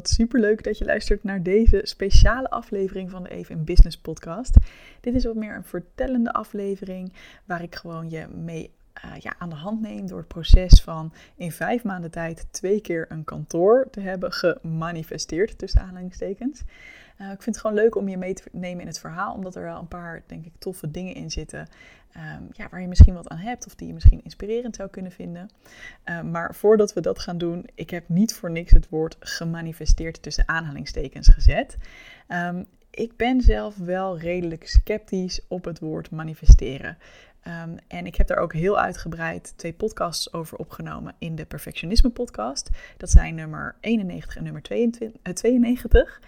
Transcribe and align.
Wat 0.00 0.08
superleuk 0.08 0.64
dat 0.64 0.78
je 0.78 0.84
luistert 0.84 1.24
naar 1.24 1.42
deze 1.42 1.80
speciale 1.82 2.50
aflevering 2.50 3.10
van 3.10 3.22
de 3.22 3.30
Even 3.30 3.54
in 3.56 3.64
Business 3.64 3.98
podcast. 3.98 4.56
Dit 5.00 5.14
is 5.14 5.24
wat 5.24 5.34
meer 5.34 5.54
een 5.54 5.64
vertellende 5.64 6.32
aflevering 6.32 7.12
waar 7.44 7.62
ik 7.62 7.74
gewoon 7.74 8.10
je 8.10 8.26
mee 8.28 8.70
uh, 9.04 9.16
ja, 9.18 9.34
aan 9.38 9.48
de 9.48 9.54
hand 9.56 9.80
neem 9.80 10.06
door 10.06 10.18
het 10.18 10.28
proces 10.28 10.82
van 10.82 11.12
in 11.36 11.52
vijf 11.52 11.82
maanden 11.82 12.10
tijd 12.10 12.46
twee 12.50 12.80
keer 12.80 13.06
een 13.08 13.24
kantoor 13.24 13.88
te 13.90 14.00
hebben 14.00 14.32
gemanifesteerd, 14.32 15.58
tussen 15.58 15.80
aanhalingstekens. 15.80 16.62
Uh, 17.20 17.30
ik 17.30 17.42
vind 17.42 17.56
het 17.56 17.58
gewoon 17.58 17.76
leuk 17.76 17.96
om 17.96 18.08
je 18.08 18.16
mee 18.16 18.34
te 18.34 18.42
nemen 18.52 18.80
in 18.80 18.86
het 18.86 18.98
verhaal, 18.98 19.34
omdat 19.34 19.54
er 19.54 19.62
wel 19.62 19.78
een 19.78 19.88
paar, 19.88 20.22
denk 20.26 20.44
ik, 20.44 20.52
toffe 20.58 20.90
dingen 20.90 21.14
in 21.14 21.30
zitten. 21.30 21.68
Um, 22.16 22.48
ja, 22.52 22.68
waar 22.70 22.80
je 22.80 22.88
misschien 22.88 23.14
wat 23.14 23.28
aan 23.28 23.38
hebt 23.38 23.66
of 23.66 23.74
die 23.74 23.86
je 23.86 23.92
misschien 23.92 24.24
inspirerend 24.24 24.76
zou 24.76 24.88
kunnen 24.88 25.12
vinden. 25.12 25.50
Uh, 26.04 26.20
maar 26.20 26.54
voordat 26.54 26.92
we 26.92 27.00
dat 27.00 27.18
gaan 27.18 27.38
doen, 27.38 27.66
ik 27.74 27.90
heb 27.90 28.08
niet 28.08 28.34
voor 28.34 28.50
niks 28.50 28.70
het 28.70 28.88
woord 28.88 29.16
gemanifesteerd 29.20 30.22
tussen 30.22 30.48
aanhalingstekens 30.48 31.28
gezet. 31.28 31.76
Um, 32.28 32.66
ik 32.90 33.16
ben 33.16 33.40
zelf 33.40 33.76
wel 33.76 34.18
redelijk 34.18 34.68
sceptisch 34.68 35.40
op 35.48 35.64
het 35.64 35.78
woord 35.78 36.10
manifesteren. 36.10 36.98
Um, 37.46 37.76
en 37.88 38.06
ik 38.06 38.16
heb 38.16 38.26
daar 38.26 38.38
ook 38.38 38.52
heel 38.52 38.78
uitgebreid 38.78 39.52
twee 39.56 39.72
podcasts 39.72 40.32
over 40.32 40.58
opgenomen 40.58 41.14
in 41.18 41.34
de 41.34 41.44
Perfectionisme 41.44 42.10
podcast. 42.10 42.70
Dat 42.96 43.10
zijn 43.10 43.34
nummer 43.34 43.76
91 43.80 44.36
en 44.36 44.42
nummer 44.42 44.62
22, 44.62 45.20
uh, 45.22 45.34
92. 45.34 46.20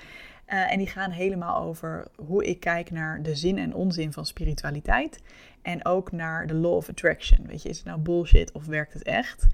Uh, 0.47 0.73
en 0.73 0.79
die 0.79 0.87
gaan 0.87 1.11
helemaal 1.11 1.63
over 1.63 2.07
hoe 2.17 2.45
ik 2.45 2.61
kijk 2.61 2.91
naar 2.91 3.23
de 3.23 3.35
zin 3.35 3.59
en 3.59 3.75
onzin 3.75 4.13
van 4.13 4.27
spiritualiteit. 4.27 5.23
En 5.63 5.85
ook 5.85 6.13
naar 6.13 6.47
de 6.47 6.55
law 6.55 6.75
of 6.75 6.89
attraction. 6.89 7.47
Weet 7.47 7.63
je, 7.63 7.69
is 7.69 7.77
het 7.77 7.87
nou 7.87 8.01
bullshit 8.01 8.53
of 8.53 8.67
werkt 8.67 8.93
het 8.93 9.03
echt? 9.03 9.47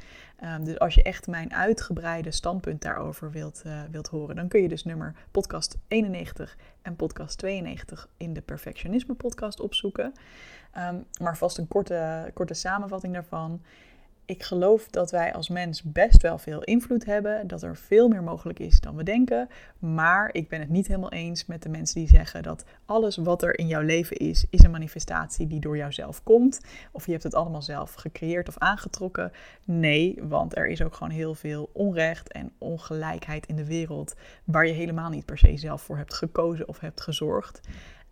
Um, 0.45 0.65
dus 0.65 0.79
als 0.79 0.95
je 0.95 1.03
echt 1.03 1.27
mijn 1.27 1.55
uitgebreide 1.55 2.31
standpunt 2.31 2.83
daarover 2.83 3.31
wilt, 3.31 3.63
uh, 3.67 3.81
wilt 3.91 4.09
horen, 4.09 4.37
dan 4.37 4.49
kun 4.49 4.63
je 4.63 4.69
dus 4.69 4.85
nummer 4.85 5.15
podcast 5.31 5.79
91 5.89 6.57
en 6.83 6.97
podcast 6.97 7.39
92 7.39 8.09
in 8.17 8.33
de 8.33 8.41
Perfectionisme 8.41 9.15
podcast 9.15 9.61
opzoeken. 9.61 10.13
Um, 10.77 11.05
maar 11.21 11.37
vast 11.37 11.59
een 11.59 11.69
korte, 11.69 12.31
korte 12.35 12.55
samenvatting 12.55 13.13
daarvan 13.13 13.63
ik 14.29 14.43
geloof 14.43 14.89
dat 14.89 15.11
wij 15.11 15.35
als 15.35 15.49
mens 15.49 15.83
best 15.83 16.23
wel 16.23 16.39
veel 16.39 16.63
invloed 16.63 17.05
hebben, 17.05 17.47
dat 17.47 17.63
er 17.63 17.77
veel 17.77 18.09
meer 18.09 18.23
mogelijk 18.23 18.59
is 18.59 18.81
dan 18.81 18.97
we 18.97 19.03
denken. 19.03 19.49
Maar 19.79 20.29
ik 20.33 20.49
ben 20.49 20.61
het 20.61 20.69
niet 20.69 20.87
helemaal 20.87 21.13
eens 21.13 21.47
met 21.47 21.63
de 21.63 21.69
mensen 21.69 22.01
die 22.01 22.09
zeggen 22.09 22.43
dat 22.43 22.65
alles 22.85 23.17
wat 23.17 23.43
er 23.43 23.59
in 23.59 23.67
jouw 23.67 23.83
leven 23.83 24.17
is, 24.17 24.47
is 24.51 24.63
een 24.63 24.71
manifestatie 24.71 25.47
die 25.47 25.61
door 25.61 25.77
jouzelf 25.77 26.23
komt. 26.23 26.61
Of 26.93 27.05
je 27.07 27.13
hebt 27.13 27.23
het 27.23 27.35
allemaal 27.35 27.63
zelf 27.63 27.95
gecreëerd 27.95 28.49
of 28.49 28.59
aangetrokken. 28.59 29.33
Nee, 29.65 30.19
want 30.23 30.57
er 30.57 30.67
is 30.67 30.83
ook 30.83 30.95
gewoon 30.95 31.13
heel 31.13 31.35
veel 31.35 31.71
onrecht 31.73 32.33
en 32.33 32.53
ongelijkheid 32.59 33.47
in 33.47 33.57
de 33.57 33.67
wereld 33.67 34.15
waar 34.45 34.67
je 34.67 34.73
helemaal 34.73 35.11
niet 35.11 35.25
per 35.25 35.39
se 35.39 35.57
zelf 35.57 35.83
voor 35.83 35.97
hebt 35.97 36.15
gekozen 36.15 36.69
of 36.69 36.81
hebt 36.81 37.01
gezorgd. 37.01 37.61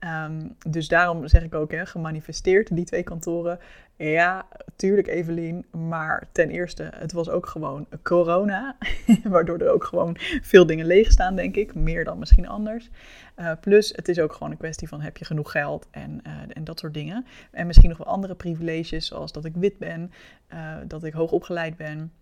Um, 0.01 0.57
dus 0.69 0.89
daarom 0.89 1.29
zeg 1.29 1.43
ik 1.43 1.55
ook, 1.55 1.71
hè, 1.71 1.87
gemanifesteerd, 1.87 2.77
die 2.77 2.85
twee 2.85 3.03
kantoren. 3.03 3.59
Ja, 3.97 4.47
tuurlijk 4.77 5.07
Evelien, 5.07 5.65
maar 5.71 6.29
ten 6.33 6.51
eerste, 6.51 6.91
het 6.95 7.13
was 7.13 7.29
ook 7.29 7.47
gewoon 7.47 7.87
corona, 8.03 8.77
waardoor 9.25 9.59
er 9.59 9.73
ook 9.73 9.85
gewoon 9.85 10.17
veel 10.43 10.67
dingen 10.67 10.87
leeg 10.87 11.11
staan, 11.11 11.37
denk 11.37 11.57
ik, 11.57 11.75
meer 11.75 12.05
dan 12.05 12.19
misschien 12.19 12.49
anders. 12.49 12.91
Uh, 13.37 13.53
plus, 13.61 13.93
het 13.97 14.09
is 14.09 14.19
ook 14.19 14.33
gewoon 14.33 14.51
een 14.51 14.57
kwestie 14.59 14.89
van 14.89 15.01
heb 15.01 15.17
je 15.17 15.25
genoeg 15.25 15.51
geld 15.51 15.87
en, 15.91 16.21
uh, 16.27 16.33
en 16.53 16.65
dat 16.65 16.79
soort 16.79 16.95
dingen. 16.95 17.27
En 17.51 17.67
misschien 17.67 17.89
nog 17.89 17.99
wel 17.99 18.07
andere 18.07 18.35
privileges, 18.35 19.07
zoals 19.07 19.33
dat 19.33 19.45
ik 19.45 19.55
wit 19.55 19.79
ben, 19.79 20.13
uh, 20.53 20.77
dat 20.87 21.05
ik 21.05 21.13
hoog 21.13 21.31
opgeleid 21.31 21.77
ben. 21.77 22.13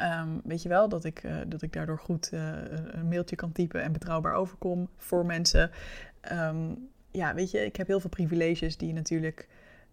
Um, 0.00 0.40
weet 0.44 0.62
je 0.62 0.68
wel, 0.68 0.88
dat 0.88 1.04
ik, 1.04 1.22
dat 1.46 1.62
ik 1.62 1.72
daardoor 1.72 1.98
goed 1.98 2.30
een 2.32 3.08
mailtje 3.08 3.36
kan 3.36 3.52
typen 3.52 3.82
en 3.82 3.92
betrouwbaar 3.92 4.34
overkom 4.34 4.88
voor 4.96 5.26
mensen. 5.26 5.70
Um, 6.32 6.88
ja, 7.16 7.34
weet 7.34 7.50
je, 7.50 7.64
ik 7.64 7.76
heb 7.76 7.86
heel 7.86 8.00
veel 8.00 8.10
privileges 8.10 8.76
die 8.76 8.92
natuurlijk. 8.92 9.48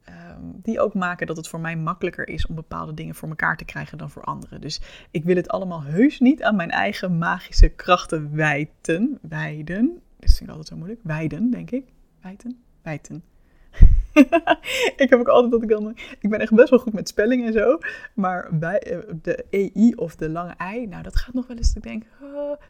Um, 0.09 0.59
die 0.61 0.79
ook 0.79 0.93
maken 0.93 1.27
dat 1.27 1.37
het 1.37 1.47
voor 1.47 1.59
mij 1.59 1.75
makkelijker 1.75 2.27
is 2.27 2.47
om 2.47 2.55
bepaalde 2.55 2.93
dingen 2.93 3.15
voor 3.15 3.29
elkaar 3.29 3.57
te 3.57 3.65
krijgen 3.65 3.97
dan 3.97 4.09
voor 4.09 4.23
anderen. 4.23 4.61
Dus 4.61 4.81
ik 5.11 5.23
wil 5.23 5.35
het 5.35 5.49
allemaal 5.49 5.83
heus 5.83 6.19
niet 6.19 6.43
aan 6.43 6.55
mijn 6.55 6.71
eigen 6.71 7.17
magische 7.17 7.69
krachten 7.69 8.35
wijten. 8.35 9.19
Wijden. 9.21 10.01
Dat 10.19 10.29
vind 10.29 10.41
ik 10.41 10.49
altijd 10.49 10.67
zo 10.67 10.75
moeilijk. 10.75 10.99
Wijden, 11.03 11.49
denk 11.49 11.71
ik. 11.71 11.85
Wijten? 12.21 12.57
Wijten. 12.81 13.23
ik 15.03 15.05
heb 15.09 15.19
ook 15.19 15.27
altijd 15.27 15.51
dat 15.51 15.63
ik 15.63 15.69
dan. 15.69 15.97
Ik 16.19 16.29
ben 16.29 16.39
echt 16.39 16.53
best 16.53 16.69
wel 16.69 16.79
goed 16.79 16.93
met 16.93 17.07
spelling 17.07 17.45
en 17.45 17.53
zo. 17.53 17.77
Maar 18.13 18.49
bij 18.51 18.79
eh, 18.79 18.97
de 19.21 19.45
EI 19.49 19.93
of 19.95 20.15
de 20.15 20.29
lange 20.29 20.55
I, 20.75 20.87
nou, 20.87 21.03
dat 21.03 21.15
gaat 21.15 21.33
nog 21.33 21.47
wel 21.47 21.57
eens 21.57 21.73
dat 21.73 21.83
ik 21.85 21.89
denk. 21.89 22.03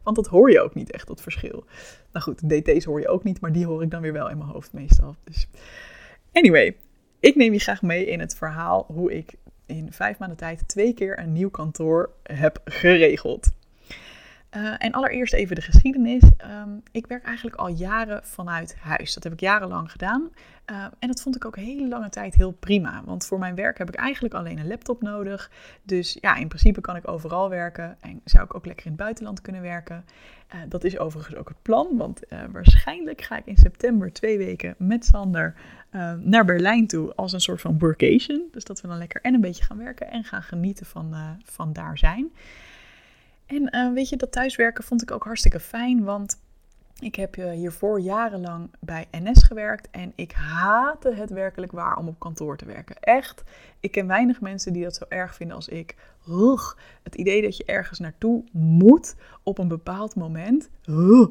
Want 0.04 0.16
dat 0.16 0.28
hoor 0.28 0.52
je 0.52 0.62
ook 0.62 0.76
niet 0.76 0.92
echt, 0.92 1.08
dat 1.08 1.22
verschil. 1.22 1.66
Nou 2.12 2.26
goed, 2.26 2.50
DT's 2.50 2.86
hoor 2.86 3.00
je 3.00 3.08
ook 3.08 3.24
niet, 3.24 3.42
maar 3.42 3.52
die 3.52 3.66
hoor 3.66 3.84
ik 3.84 3.92
dan 3.92 4.02
weer 4.02 4.14
wel 4.14 4.30
in 4.30 4.38
mijn 4.38 4.50
hoofd 4.50 4.74
meestal. 4.74 5.16
Dus. 5.24 5.48
Anyway, 6.32 6.76
ik 7.20 7.36
neem 7.36 7.54
je 7.54 7.60
graag 7.60 7.82
mee 7.82 8.06
in 8.06 8.20
het 8.20 8.36
verhaal 8.36 8.86
hoe 8.88 9.14
ik 9.14 9.36
in 9.66 9.92
vijf 9.92 10.18
maanden 10.18 10.38
tijd 10.38 10.68
twee 10.68 10.94
keer 10.94 11.20
een 11.20 11.34
nieuw 11.34 11.50
kantoor 11.50 12.10
heb 12.24 12.62
geregeld. 12.66 13.52
Uh, 14.56 14.74
en 14.78 14.92
allereerst 14.92 15.34
even 15.34 15.56
de 15.56 15.62
geschiedenis. 15.62 16.24
Um, 16.24 16.84
ik 16.92 17.08
werk 17.08 17.24
eigenlijk 17.24 17.56
al 17.56 17.68
jaren 17.68 18.24
vanuit 18.24 18.76
huis. 18.80 19.14
Dat 19.14 19.24
heb 19.24 19.34
ik 19.34 19.40
jarenlang 19.40 19.92
gedaan. 19.92 20.30
Uh, 20.72 20.84
en 21.00 21.08
dat 21.08 21.22
vond 21.22 21.36
ik 21.36 21.46
ook 21.46 21.56
hele 21.56 21.88
lange 21.88 22.10
tijd 22.10 22.36
heel 22.36 22.52
prima. 22.52 23.02
Want 23.06 23.26
voor 23.26 23.40
mijn 23.40 23.56
werk 23.56 23.78
heb 23.78 23.88
ik 23.88 23.96
eigenlijk 23.96 24.34
alleen 24.34 24.58
een 24.58 24.68
laptop 24.68 25.02
nodig. 25.02 25.52
Dus 25.84 26.18
ja, 26.22 26.36
in 26.36 26.48
principe 26.48 26.82
kan 26.82 26.96
ik 26.96 27.08
overal 27.08 27.50
werken. 27.50 27.98
En 28.02 28.22
zou 28.24 28.44
ik 28.44 28.56
ook 28.56 28.66
lekker 28.66 28.86
in 28.86 28.92
het 28.92 29.02
buitenland 29.02 29.42
kunnen 29.42 29.62
werken. 29.62 30.06
Uh, 30.56 30.62
dat 30.70 30.84
is 30.84 30.98
overigens 30.98 31.36
ook 31.36 31.48
het 31.48 31.62
plan. 31.62 31.98
Want 31.98 32.22
waarschijnlijk 32.52 33.22
ga 33.22 33.38
ik 33.38 33.46
in 33.46 33.58
september 33.58 34.14
twee 34.14 34.38
weken 34.38 34.76
met 34.78 35.06
Sander 35.06 35.54
naar 36.20 36.46
Berlijn 36.46 36.88
toe. 36.88 37.16
Als 37.16 37.34
een 37.34 37.42
soort 37.42 37.62
van 37.62 37.80
workation. 37.80 38.42
Dus 38.52 38.64
dat 38.64 38.82
we 38.82 38.88
dan 38.88 38.98
lekker 38.98 39.22
en 39.22 39.34
een 39.34 39.42
beetje 39.42 39.64
gaan 39.64 39.78
werken. 39.78 40.10
En 40.12 40.24
gaan 40.24 40.44
genieten 40.44 40.86
van, 40.86 41.16
van 41.44 41.74
daar 41.74 41.98
zijn. 41.98 42.32
En 43.54 43.76
uh, 43.76 43.94
weet 43.94 44.10
je, 44.10 44.18
dat 44.18 44.32
thuiswerken 44.32 44.84
vond 44.84 45.02
ik 45.02 45.12
ook 45.12 45.24
hartstikke 45.24 45.60
fijn, 45.60 46.04
want 46.04 46.42
ik 47.00 47.16
heb 47.16 47.38
uh, 47.38 47.52
hiervoor 47.52 48.00
jarenlang 48.00 48.70
bij 48.80 49.08
NS 49.12 49.44
gewerkt 49.44 49.88
en 49.92 50.12
ik 50.16 50.32
haatte 50.32 51.14
het 51.14 51.30
werkelijk 51.30 51.72
waar 51.72 51.98
om 51.98 52.08
op 52.08 52.20
kantoor 52.20 52.58
te 52.58 52.66
werken. 52.66 53.00
Echt, 53.00 53.44
ik 53.80 53.92
ken 53.92 54.08
weinig 54.08 54.42
mensen 54.42 54.74
die 54.74 54.84
dat 54.84 54.96
zo 54.96 55.06
erg 55.10 55.36
vinden 55.36 55.56
als 55.56 55.68
ik. 55.68 55.96
Ugh, 56.30 56.74
het 57.04 57.16
idee 57.16 57.42
dat 57.42 57.58
je 57.58 57.66
ergens 57.66 58.00
naartoe 58.00 58.44
moet 58.52 59.16
op 59.44 59.58
een 59.58 59.68
bepaald 59.68 60.16
moment. 60.16 60.70
Ugh, 60.86 61.30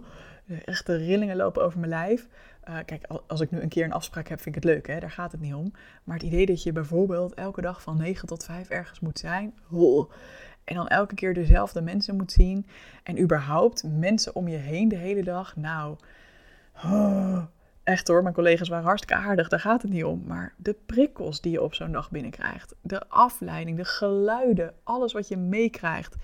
echt 0.64 0.86
de 0.86 0.96
rillingen 0.96 1.36
lopen 1.36 1.64
over 1.64 1.78
mijn 1.78 1.90
lijf. 1.90 2.28
Uh, 2.68 2.76
kijk, 2.84 3.06
als 3.26 3.40
ik 3.40 3.50
nu 3.50 3.60
een 3.60 3.68
keer 3.68 3.84
een 3.84 3.92
afspraak 3.92 4.28
heb, 4.28 4.40
vind 4.40 4.56
ik 4.56 4.62
het 4.62 4.72
leuk, 4.72 4.86
hè? 4.86 5.00
daar 5.00 5.10
gaat 5.10 5.32
het 5.32 5.40
niet 5.40 5.54
om. 5.54 5.72
Maar 6.04 6.16
het 6.16 6.26
idee 6.26 6.46
dat 6.46 6.62
je 6.62 6.72
bijvoorbeeld 6.72 7.34
elke 7.34 7.60
dag 7.60 7.82
van 7.82 7.96
9 7.96 8.28
tot 8.28 8.44
5 8.44 8.68
ergens 8.68 9.00
moet 9.00 9.18
zijn. 9.18 9.54
En 10.64 10.74
dan 10.74 10.88
elke 10.88 11.14
keer 11.14 11.34
dezelfde 11.34 11.80
mensen 11.80 12.16
moet 12.16 12.32
zien. 12.32 12.66
En 13.02 13.20
überhaupt 13.20 13.82
mensen 13.84 14.34
om 14.34 14.48
je 14.48 14.56
heen 14.56 14.88
de 14.88 14.96
hele 14.96 15.22
dag. 15.22 15.56
Nou, 15.56 15.96
echt 17.82 18.08
hoor, 18.08 18.22
mijn 18.22 18.34
collega's 18.34 18.68
waren 18.68 18.84
hartstikke 18.84 19.22
aardig, 19.22 19.48
daar 19.48 19.60
gaat 19.60 19.82
het 19.82 19.90
niet 19.90 20.04
om. 20.04 20.22
Maar 20.26 20.54
de 20.56 20.76
prikkels 20.86 21.40
die 21.40 21.52
je 21.52 21.62
op 21.62 21.74
zo'n 21.74 21.92
dag 21.92 22.10
binnenkrijgt, 22.10 22.74
de 22.80 23.08
afleiding, 23.08 23.76
de 23.76 23.84
geluiden, 23.84 24.74
alles 24.82 25.12
wat 25.12 25.28
je 25.28 25.36
meekrijgt. 25.36 26.16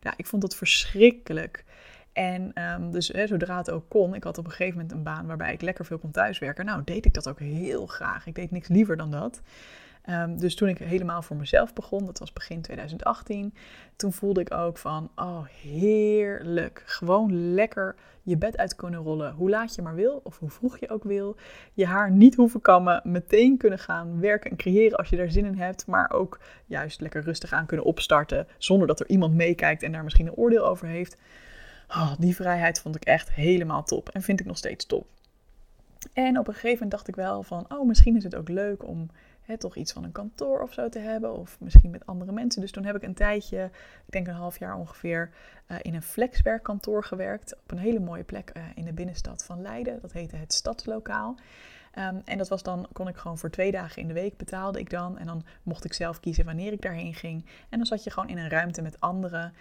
Ja, 0.00 0.14
ik 0.16 0.26
vond 0.26 0.42
het 0.42 0.56
verschrikkelijk. 0.56 1.64
En 2.12 2.62
um, 2.62 2.90
dus 2.90 3.08
hè, 3.08 3.26
zodra 3.26 3.56
het 3.56 3.70
ook 3.70 3.88
kon, 3.88 4.14
ik 4.14 4.24
had 4.24 4.38
op 4.38 4.44
een 4.44 4.50
gegeven 4.50 4.74
moment 4.74 4.92
een 4.92 5.02
baan 5.02 5.26
waarbij 5.26 5.52
ik 5.52 5.60
lekker 5.60 5.84
veel 5.84 5.98
kon 5.98 6.10
thuiswerken. 6.10 6.64
Nou, 6.64 6.82
deed 6.84 7.04
ik 7.04 7.14
dat 7.14 7.28
ook 7.28 7.38
heel 7.38 7.86
graag. 7.86 8.26
Ik 8.26 8.34
deed 8.34 8.50
niks 8.50 8.68
liever 8.68 8.96
dan 8.96 9.10
dat. 9.10 9.42
Ehm, 10.06 10.36
dus 10.36 10.54
toen 10.54 10.68
ik 10.68 10.78
helemaal 10.78 11.22
voor 11.22 11.36
mezelf 11.36 11.72
begon, 11.72 12.06
dat 12.06 12.18
was 12.18 12.32
begin 12.32 12.60
2018, 12.62 13.54
toen 13.96 14.12
voelde 14.12 14.40
ik 14.40 14.54
ook 14.54 14.78
van, 14.78 15.10
oh 15.16 15.44
heerlijk, 15.46 16.82
gewoon 16.86 17.54
lekker 17.54 17.94
je 18.22 18.36
bed 18.36 18.56
uit 18.56 18.76
kunnen 18.76 19.00
rollen, 19.00 19.32
hoe 19.32 19.50
laat 19.50 19.74
je 19.74 19.82
maar 19.82 19.94
wil 19.94 20.20
of 20.24 20.38
hoe 20.38 20.50
vroeg 20.50 20.78
je 20.78 20.88
ook 20.88 21.04
wil. 21.04 21.36
Je 21.72 21.86
haar 21.86 22.10
niet 22.10 22.34
hoeven 22.34 22.60
kammen, 22.60 23.00
meteen 23.04 23.56
kunnen 23.56 23.78
gaan 23.78 24.20
werken 24.20 24.50
en 24.50 24.56
creëren 24.56 24.98
als 24.98 25.08
je 25.08 25.16
daar 25.16 25.30
zin 25.30 25.44
in 25.44 25.58
hebt, 25.58 25.86
maar 25.86 26.10
ook 26.10 26.40
juist 26.66 27.00
lekker 27.00 27.22
rustig 27.22 27.52
aan 27.52 27.66
kunnen 27.66 27.86
opstarten 27.86 28.46
zonder 28.58 28.86
dat 28.86 29.00
er 29.00 29.08
iemand 29.08 29.34
meekijkt 29.34 29.82
en 29.82 29.92
daar 29.92 30.04
misschien 30.04 30.26
een 30.26 30.36
oordeel 30.36 30.66
over 30.66 30.86
heeft. 30.86 31.16
Oh, 31.88 32.12
die 32.18 32.34
vrijheid 32.34 32.80
vond 32.80 32.96
ik 32.96 33.04
echt 33.04 33.32
helemaal 33.32 33.84
top 33.84 34.08
en 34.08 34.22
vind 34.22 34.40
ik 34.40 34.46
nog 34.46 34.56
steeds 34.56 34.86
top. 34.86 35.06
En 36.12 36.38
op 36.38 36.48
een 36.48 36.54
gegeven 36.54 36.72
moment 36.72 36.90
dacht 36.90 37.08
ik 37.08 37.16
wel 37.16 37.42
van, 37.42 37.64
oh, 37.68 37.86
misschien 37.86 38.16
is 38.16 38.24
het 38.24 38.34
ook 38.34 38.48
leuk 38.48 38.86
om 38.86 39.10
hè, 39.46 39.58
toch 39.58 39.76
iets 39.76 39.92
van 39.92 40.04
een 40.04 40.12
kantoor 40.12 40.60
of 40.60 40.72
zo 40.72 40.88
te 40.88 40.98
hebben. 40.98 41.36
Of 41.36 41.60
misschien 41.60 41.90
met 41.90 42.06
andere 42.06 42.32
mensen. 42.32 42.60
Dus 42.60 42.70
toen 42.70 42.84
heb 42.84 42.96
ik 42.96 43.02
een 43.02 43.14
tijdje, 43.14 43.64
ik 44.06 44.12
denk 44.12 44.26
een 44.26 44.34
half 44.34 44.58
jaar 44.58 44.76
ongeveer, 44.76 45.30
uh, 45.68 45.76
in 45.82 45.94
een 45.94 46.02
flexwerkkantoor 46.02 47.04
gewerkt. 47.04 47.54
Op 47.54 47.70
een 47.70 47.78
hele 47.78 48.00
mooie 48.00 48.24
plek 48.24 48.52
uh, 48.56 48.62
in 48.74 48.84
de 48.84 48.92
binnenstad 48.92 49.44
van 49.44 49.62
Leiden. 49.62 50.00
Dat 50.00 50.12
heette 50.12 50.36
het 50.36 50.52
Stadslokaal. 50.52 51.36
Um, 51.98 52.22
en 52.24 52.38
dat 52.38 52.48
was 52.48 52.62
dan, 52.62 52.88
kon 52.92 53.08
ik 53.08 53.16
gewoon 53.16 53.38
voor 53.38 53.50
twee 53.50 53.70
dagen 53.70 54.02
in 54.02 54.08
de 54.08 54.14
week 54.14 54.36
betaalde 54.36 54.78
ik 54.78 54.90
dan. 54.90 55.18
En 55.18 55.26
dan 55.26 55.44
mocht 55.62 55.84
ik 55.84 55.92
zelf 55.92 56.20
kiezen 56.20 56.44
wanneer 56.44 56.72
ik 56.72 56.82
daarheen 56.82 57.14
ging. 57.14 57.44
En 57.68 57.78
dan 57.78 57.86
zat 57.86 58.04
je 58.04 58.10
gewoon 58.10 58.28
in 58.28 58.38
een 58.38 58.48
ruimte 58.48 58.82
met 58.82 59.00
anderen. 59.00 59.52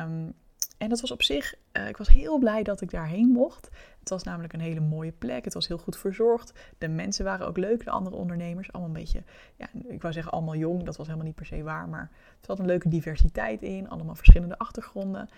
Um, 0.00 0.34
en 0.78 0.88
dat 0.88 1.00
was 1.00 1.10
op 1.10 1.22
zich, 1.22 1.54
uh, 1.72 1.88
ik 1.88 1.96
was 1.96 2.08
heel 2.08 2.38
blij 2.38 2.62
dat 2.62 2.80
ik 2.80 2.90
daarheen 2.90 3.28
mocht. 3.28 3.70
Het 4.02 4.10
was 4.10 4.22
namelijk 4.22 4.52
een 4.52 4.60
hele 4.60 4.80
mooie 4.80 5.12
plek. 5.12 5.44
Het 5.44 5.54
was 5.54 5.68
heel 5.68 5.78
goed 5.78 5.96
verzorgd. 5.96 6.52
De 6.78 6.88
mensen 6.88 7.24
waren 7.24 7.46
ook 7.46 7.56
leuk, 7.56 7.84
de 7.84 7.90
andere 7.90 8.16
ondernemers. 8.16 8.72
Allemaal 8.72 8.94
een 8.94 9.00
beetje, 9.00 9.22
ja, 9.56 9.66
ik 9.88 10.02
wou 10.02 10.14
zeggen 10.14 10.32
allemaal 10.32 10.56
jong. 10.56 10.82
Dat 10.82 10.96
was 10.96 11.06
helemaal 11.06 11.26
niet 11.26 11.36
per 11.36 11.46
se 11.46 11.62
waar. 11.62 11.88
Maar 11.88 12.10
er 12.10 12.46
zat 12.46 12.58
een 12.58 12.66
leuke 12.66 12.88
diversiteit 12.88 13.62
in. 13.62 13.88
Allemaal 13.88 14.14
verschillende 14.14 14.58
achtergronden. 14.58 15.28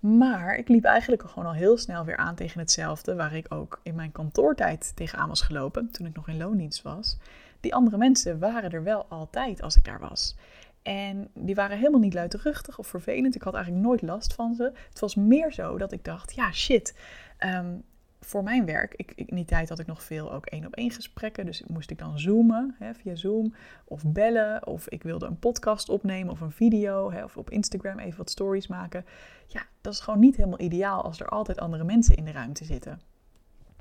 Maar 0.00 0.56
ik 0.56 0.68
liep 0.68 0.84
eigenlijk 0.84 1.22
gewoon 1.28 1.48
al 1.48 1.54
heel 1.54 1.78
snel 1.78 2.04
weer 2.04 2.16
aan 2.16 2.34
tegen 2.34 2.60
hetzelfde. 2.60 3.14
Waar 3.14 3.34
ik 3.34 3.46
ook 3.48 3.80
in 3.82 3.94
mijn 3.94 4.12
kantoortijd 4.12 4.92
tegenaan 4.94 5.28
was 5.28 5.40
gelopen. 5.40 5.90
Toen 5.90 6.06
ik 6.06 6.14
nog 6.14 6.28
in 6.28 6.36
loondienst 6.36 6.82
was. 6.82 7.18
Die 7.60 7.74
andere 7.74 7.96
mensen 7.96 8.38
waren 8.38 8.70
er 8.70 8.82
wel 8.82 9.06
altijd 9.08 9.62
als 9.62 9.76
ik 9.76 9.84
daar 9.84 10.00
was. 10.00 10.36
En 10.82 11.30
die 11.34 11.54
waren 11.54 11.76
helemaal 11.76 12.00
niet 12.00 12.14
luidruchtig 12.14 12.78
of 12.78 12.86
vervelend. 12.86 13.34
Ik 13.34 13.42
had 13.42 13.54
eigenlijk 13.54 13.84
nooit 13.84 14.02
last 14.02 14.34
van 14.34 14.54
ze. 14.54 14.72
Het 14.88 14.98
was 14.98 15.14
meer 15.14 15.52
zo 15.52 15.78
dat 15.78 15.92
ik 15.92 16.04
dacht, 16.04 16.34
ja 16.34 16.52
shit, 16.52 16.96
ehm, 17.38 17.74
voor 18.20 18.42
mijn 18.42 18.64
werk, 18.64 18.94
ik, 18.94 19.12
in 19.14 19.36
die 19.36 19.44
tijd 19.44 19.68
had 19.68 19.78
ik 19.78 19.86
nog 19.86 20.02
veel 20.02 20.32
ook 20.32 20.46
één 20.46 20.66
op 20.66 20.74
één 20.74 20.90
gesprekken. 20.90 21.46
Dus 21.46 21.62
moest 21.66 21.90
ik 21.90 21.98
dan 21.98 22.18
zoomen 22.18 22.74
hè, 22.78 22.94
via 22.94 23.14
Zoom 23.14 23.54
of 23.84 24.02
bellen. 24.06 24.66
Of 24.66 24.88
ik 24.88 25.02
wilde 25.02 25.26
een 25.26 25.38
podcast 25.38 25.88
opnemen 25.88 26.32
of 26.32 26.40
een 26.40 26.52
video. 26.52 27.12
Hè, 27.12 27.24
of 27.24 27.36
op 27.36 27.50
Instagram 27.50 27.98
even 27.98 28.18
wat 28.18 28.30
stories 28.30 28.66
maken. 28.66 29.04
Ja, 29.46 29.62
dat 29.80 29.92
is 29.92 30.00
gewoon 30.00 30.20
niet 30.20 30.36
helemaal 30.36 30.60
ideaal 30.60 31.02
als 31.02 31.20
er 31.20 31.28
altijd 31.28 31.58
andere 31.58 31.84
mensen 31.84 32.16
in 32.16 32.24
de 32.24 32.32
ruimte 32.32 32.64
zitten. 32.64 33.00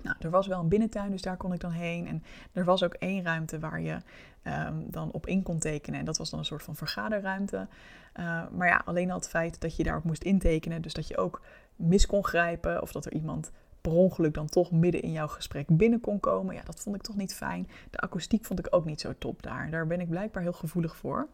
Nou, 0.01 0.15
er 0.19 0.29
was 0.29 0.47
wel 0.47 0.59
een 0.59 0.67
binnentuin, 0.67 1.11
dus 1.11 1.21
daar 1.21 1.37
kon 1.37 1.53
ik 1.53 1.59
dan 1.59 1.71
heen. 1.71 2.07
En 2.07 2.23
er 2.53 2.63
was 2.63 2.83
ook 2.83 2.93
één 2.93 3.23
ruimte 3.23 3.59
waar 3.59 3.81
je 3.81 3.97
um, 4.43 4.85
dan 4.91 5.11
op 5.11 5.27
in 5.27 5.43
kon 5.43 5.59
tekenen. 5.59 5.99
En 5.99 6.05
dat 6.05 6.17
was 6.17 6.29
dan 6.29 6.39
een 6.39 6.45
soort 6.45 6.63
van 6.63 6.75
vergaderruimte. 6.75 7.67
Uh, 8.19 8.43
maar 8.51 8.67
ja, 8.67 8.81
alleen 8.85 9.11
al 9.11 9.17
het 9.17 9.29
feit 9.29 9.61
dat 9.61 9.75
je 9.75 9.83
daarop 9.83 10.03
moest 10.03 10.23
intekenen, 10.23 10.81
dus 10.81 10.93
dat 10.93 11.07
je 11.07 11.17
ook 11.17 11.41
mis 11.75 12.05
kon 12.05 12.23
grijpen 12.23 12.81
of 12.81 12.91
dat 12.91 13.05
er 13.05 13.13
iemand 13.13 13.51
per 13.87 13.97
ongeluk 13.97 14.33
dan 14.33 14.47
toch 14.47 14.71
midden 14.71 15.01
in 15.01 15.11
jouw 15.11 15.27
gesprek 15.27 15.65
binnen 15.69 15.99
kon 15.99 16.19
komen. 16.19 16.55
Ja, 16.55 16.61
dat 16.63 16.79
vond 16.79 16.95
ik 16.95 17.01
toch 17.01 17.15
niet 17.15 17.33
fijn. 17.33 17.67
De 17.89 17.97
akoestiek 17.97 18.45
vond 18.45 18.59
ik 18.59 18.67
ook 18.69 18.85
niet 18.85 19.01
zo 19.01 19.13
top 19.17 19.43
daar. 19.43 19.69
Daar 19.71 19.87
ben 19.87 19.99
ik 19.99 20.09
blijkbaar 20.09 20.43
heel 20.43 20.53
gevoelig 20.53 20.95
voor. 20.95 21.27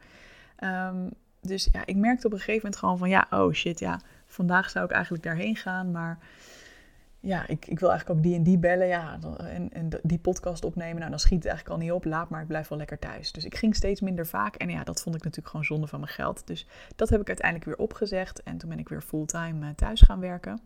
Um, 0.63 1.09
dus 1.41 1.69
ja, 1.71 1.85
ik 1.85 1.95
merkte 1.95 2.27
op 2.27 2.33
een 2.33 2.39
gegeven 2.39 2.61
moment 2.61 2.79
gewoon 2.79 2.97
van 2.97 3.09
ja, 3.09 3.27
oh 3.29 3.53
shit, 3.53 3.79
ja, 3.79 3.99
vandaag 4.25 4.69
zou 4.69 4.85
ik 4.85 4.91
eigenlijk 4.91 5.23
daarheen 5.23 5.55
gaan, 5.55 5.91
maar 5.91 6.17
ja, 7.19 7.47
ik, 7.47 7.65
ik 7.67 7.79
wil 7.79 7.89
eigenlijk 7.89 8.19
ook 8.19 8.25
die 8.25 8.35
en 8.35 8.43
die 8.43 8.57
bellen 8.57 8.87
ja, 8.87 9.19
en, 9.37 9.73
en 9.73 9.89
die 10.03 10.19
podcast 10.19 10.65
opnemen. 10.65 10.97
Nou, 10.97 11.09
dan 11.09 11.19
schiet 11.19 11.43
het 11.43 11.45
eigenlijk 11.45 11.75
al 11.75 11.85
niet 11.85 11.91
op. 11.91 12.05
Laat 12.05 12.29
maar, 12.29 12.41
ik 12.41 12.47
blijf 12.47 12.67
wel 12.67 12.77
lekker 12.77 12.99
thuis. 12.99 13.31
Dus 13.31 13.45
ik 13.45 13.55
ging 13.55 13.75
steeds 13.75 14.01
minder 14.01 14.27
vaak. 14.27 14.55
En 14.55 14.69
ja, 14.69 14.83
dat 14.83 15.01
vond 15.01 15.15
ik 15.15 15.21
natuurlijk 15.23 15.49
gewoon 15.49 15.65
zonde 15.65 15.87
van 15.87 15.99
mijn 15.99 16.11
geld. 16.11 16.47
Dus 16.47 16.67
dat 16.95 17.09
heb 17.09 17.21
ik 17.21 17.27
uiteindelijk 17.27 17.65
weer 17.65 17.77
opgezegd. 17.77 18.43
En 18.43 18.57
toen 18.57 18.69
ben 18.69 18.79
ik 18.79 18.89
weer 18.89 19.01
fulltime 19.01 19.65
uh, 19.65 19.73
thuis 19.75 20.01
gaan 20.01 20.19
werken. 20.19 20.59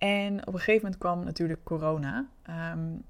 En 0.00 0.46
op 0.46 0.52
een 0.52 0.58
gegeven 0.58 0.82
moment 0.82 0.98
kwam 0.98 1.24
natuurlijk 1.24 1.64
corona. 1.64 2.26
Um, 2.72 3.04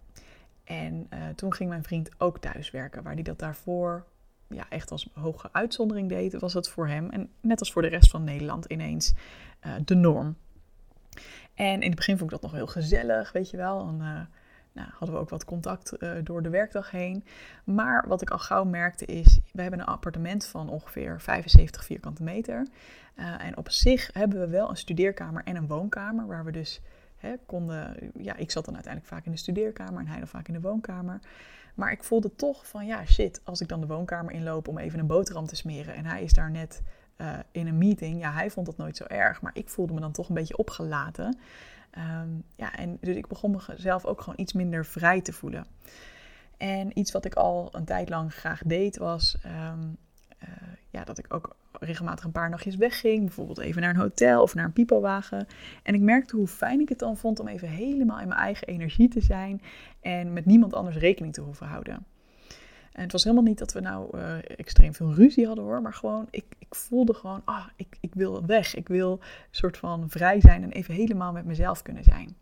en 0.64 1.06
uh, 1.14 1.28
toen 1.34 1.54
ging 1.54 1.68
mijn 1.68 1.82
vriend 1.82 2.10
ook 2.18 2.38
thuis 2.38 2.70
werken. 2.70 3.02
Waar 3.02 3.14
hij 3.14 3.22
dat 3.22 3.38
daarvoor 3.38 4.06
ja, 4.48 4.66
echt 4.68 4.90
als 4.90 5.08
hoge 5.14 5.48
uitzondering 5.52 6.08
deed, 6.08 6.38
was 6.38 6.52
dat 6.52 6.68
voor 6.68 6.88
hem. 6.88 7.10
En 7.10 7.30
net 7.40 7.58
als 7.58 7.72
voor 7.72 7.82
de 7.82 7.88
rest 7.88 8.10
van 8.10 8.24
Nederland 8.24 8.64
ineens 8.64 9.14
uh, 9.66 9.72
de 9.84 9.94
norm. 9.94 10.36
En 11.54 11.80
in 11.80 11.86
het 11.86 11.94
begin 11.94 12.18
vond 12.18 12.32
ik 12.32 12.40
dat 12.40 12.50
nog 12.50 12.58
heel 12.58 12.66
gezellig, 12.66 13.32
weet 13.32 13.50
je 13.50 13.56
wel. 13.56 13.94
Uh, 14.00 14.20
nou, 14.80 14.92
hadden 14.98 15.16
we 15.16 15.22
ook 15.22 15.30
wat 15.30 15.44
contact 15.44 15.92
uh, 15.98 16.12
door 16.24 16.42
de 16.42 16.48
werkdag 16.48 16.90
heen. 16.90 17.24
Maar 17.64 18.04
wat 18.08 18.22
ik 18.22 18.30
al 18.30 18.38
gauw 18.38 18.64
merkte 18.64 19.04
is, 19.04 19.38
we 19.52 19.62
hebben 19.62 19.80
een 19.80 19.86
appartement 19.86 20.46
van 20.46 20.68
ongeveer 20.68 21.20
75 21.20 21.84
vierkante 21.84 22.22
meter. 22.22 22.66
Uh, 23.16 23.44
en 23.44 23.56
op 23.56 23.70
zich 23.70 24.10
hebben 24.12 24.40
we 24.40 24.48
wel 24.48 24.70
een 24.70 24.76
studeerkamer 24.76 25.42
en 25.44 25.56
een 25.56 25.66
woonkamer, 25.66 26.26
waar 26.26 26.44
we 26.44 26.52
dus 26.52 26.80
hè, 27.16 27.34
konden... 27.46 27.96
Ja, 28.18 28.36
ik 28.36 28.50
zat 28.50 28.64
dan 28.64 28.74
uiteindelijk 28.74 29.14
vaak 29.14 29.24
in 29.26 29.32
de 29.32 29.38
studeerkamer 29.38 30.00
en 30.00 30.06
hij 30.06 30.18
dan 30.18 30.28
vaak 30.28 30.48
in 30.48 30.54
de 30.54 30.60
woonkamer. 30.60 31.20
Maar 31.74 31.92
ik 31.92 32.04
voelde 32.04 32.36
toch 32.36 32.66
van, 32.66 32.86
ja 32.86 33.04
shit, 33.04 33.40
als 33.44 33.60
ik 33.60 33.68
dan 33.68 33.80
de 33.80 33.86
woonkamer 33.86 34.32
inloop 34.32 34.68
om 34.68 34.78
even 34.78 34.98
een 34.98 35.06
boterham 35.06 35.46
te 35.46 35.56
smeren... 35.56 35.94
en 35.94 36.04
hij 36.04 36.22
is 36.22 36.32
daar 36.32 36.50
net 36.50 36.82
uh, 37.20 37.38
in 37.50 37.66
een 37.66 37.78
meeting. 37.78 38.20
Ja, 38.20 38.32
hij 38.32 38.50
vond 38.50 38.66
dat 38.66 38.76
nooit 38.76 38.96
zo 38.96 39.04
erg, 39.04 39.42
maar 39.42 39.52
ik 39.54 39.68
voelde 39.68 39.94
me 39.94 40.00
dan 40.00 40.12
toch 40.12 40.28
een 40.28 40.34
beetje 40.34 40.56
opgelaten. 40.56 41.38
Um, 41.98 42.42
ja, 42.56 42.76
en 42.76 42.98
dus 43.00 43.16
ik 43.16 43.26
begon 43.26 43.60
mezelf 43.68 44.04
ook 44.04 44.20
gewoon 44.20 44.40
iets 44.40 44.52
minder 44.52 44.86
vrij 44.86 45.20
te 45.20 45.32
voelen. 45.32 45.66
En 46.56 46.98
iets 46.98 47.12
wat 47.12 47.24
ik 47.24 47.34
al 47.34 47.68
een 47.72 47.84
tijd 47.84 48.08
lang 48.08 48.34
graag 48.34 48.62
deed 48.64 48.96
was 48.96 49.36
um, 49.44 49.96
uh, 50.42 50.48
ja, 50.90 51.04
dat 51.04 51.18
ik 51.18 51.34
ook 51.34 51.56
regelmatig 51.72 52.24
een 52.24 52.32
paar 52.32 52.50
nachtjes 52.50 52.76
wegging. 52.76 53.24
Bijvoorbeeld 53.24 53.58
even 53.58 53.80
naar 53.80 53.90
een 53.90 54.00
hotel 54.00 54.42
of 54.42 54.54
naar 54.54 54.64
een 54.64 54.72
pipowagen. 54.72 55.46
En 55.82 55.94
ik 55.94 56.00
merkte 56.00 56.36
hoe 56.36 56.46
fijn 56.46 56.80
ik 56.80 56.88
het 56.88 56.98
dan 56.98 57.16
vond 57.16 57.40
om 57.40 57.48
even 57.48 57.68
helemaal 57.68 58.20
in 58.20 58.28
mijn 58.28 58.40
eigen 58.40 58.66
energie 58.66 59.08
te 59.08 59.20
zijn. 59.20 59.62
En 60.00 60.32
met 60.32 60.46
niemand 60.46 60.74
anders 60.74 60.96
rekening 60.96 61.34
te 61.34 61.40
hoeven 61.40 61.66
houden. 61.66 62.06
En 62.92 63.02
het 63.02 63.12
was 63.12 63.24
helemaal 63.24 63.44
niet 63.44 63.58
dat 63.58 63.72
we 63.72 63.80
nou 63.80 64.18
uh, 64.18 64.36
extreem 64.56 64.94
veel 64.94 65.14
ruzie 65.14 65.46
hadden 65.46 65.64
hoor. 65.64 65.82
Maar 65.82 65.94
gewoon, 65.94 66.26
ik, 66.30 66.44
ik 66.58 66.74
voelde 66.74 67.14
gewoon, 67.14 67.42
ah, 67.44 67.66
ik, 67.76 67.96
ik 68.00 68.14
wil 68.14 68.46
weg. 68.46 68.74
Ik 68.74 68.88
wil 68.88 69.12
een 69.12 69.18
soort 69.50 69.76
van 69.76 70.10
vrij 70.10 70.40
zijn 70.40 70.62
en 70.62 70.70
even 70.70 70.94
helemaal 70.94 71.32
met 71.32 71.44
mezelf 71.44 71.82
kunnen 71.82 72.04
zijn. 72.04 72.36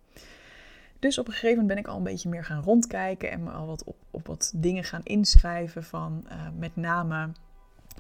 Dus 0.99 1.19
op 1.19 1.27
een 1.27 1.33
gegeven 1.33 1.57
moment 1.57 1.75
ben 1.75 1.85
ik 1.85 1.87
al 1.87 1.97
een 1.97 2.13
beetje 2.13 2.29
meer 2.29 2.45
gaan 2.45 2.63
rondkijken 2.63 3.31
en 3.31 3.43
me 3.43 3.51
al 3.51 3.67
wat 3.67 3.85
op, 3.85 3.97
op 4.11 4.27
wat 4.27 4.53
dingen 4.57 4.85
gaan 4.85 5.03
inschrijven 5.03 5.85
van 5.85 6.25
uh, 6.27 6.33
met 6.59 6.77
name 6.77 7.29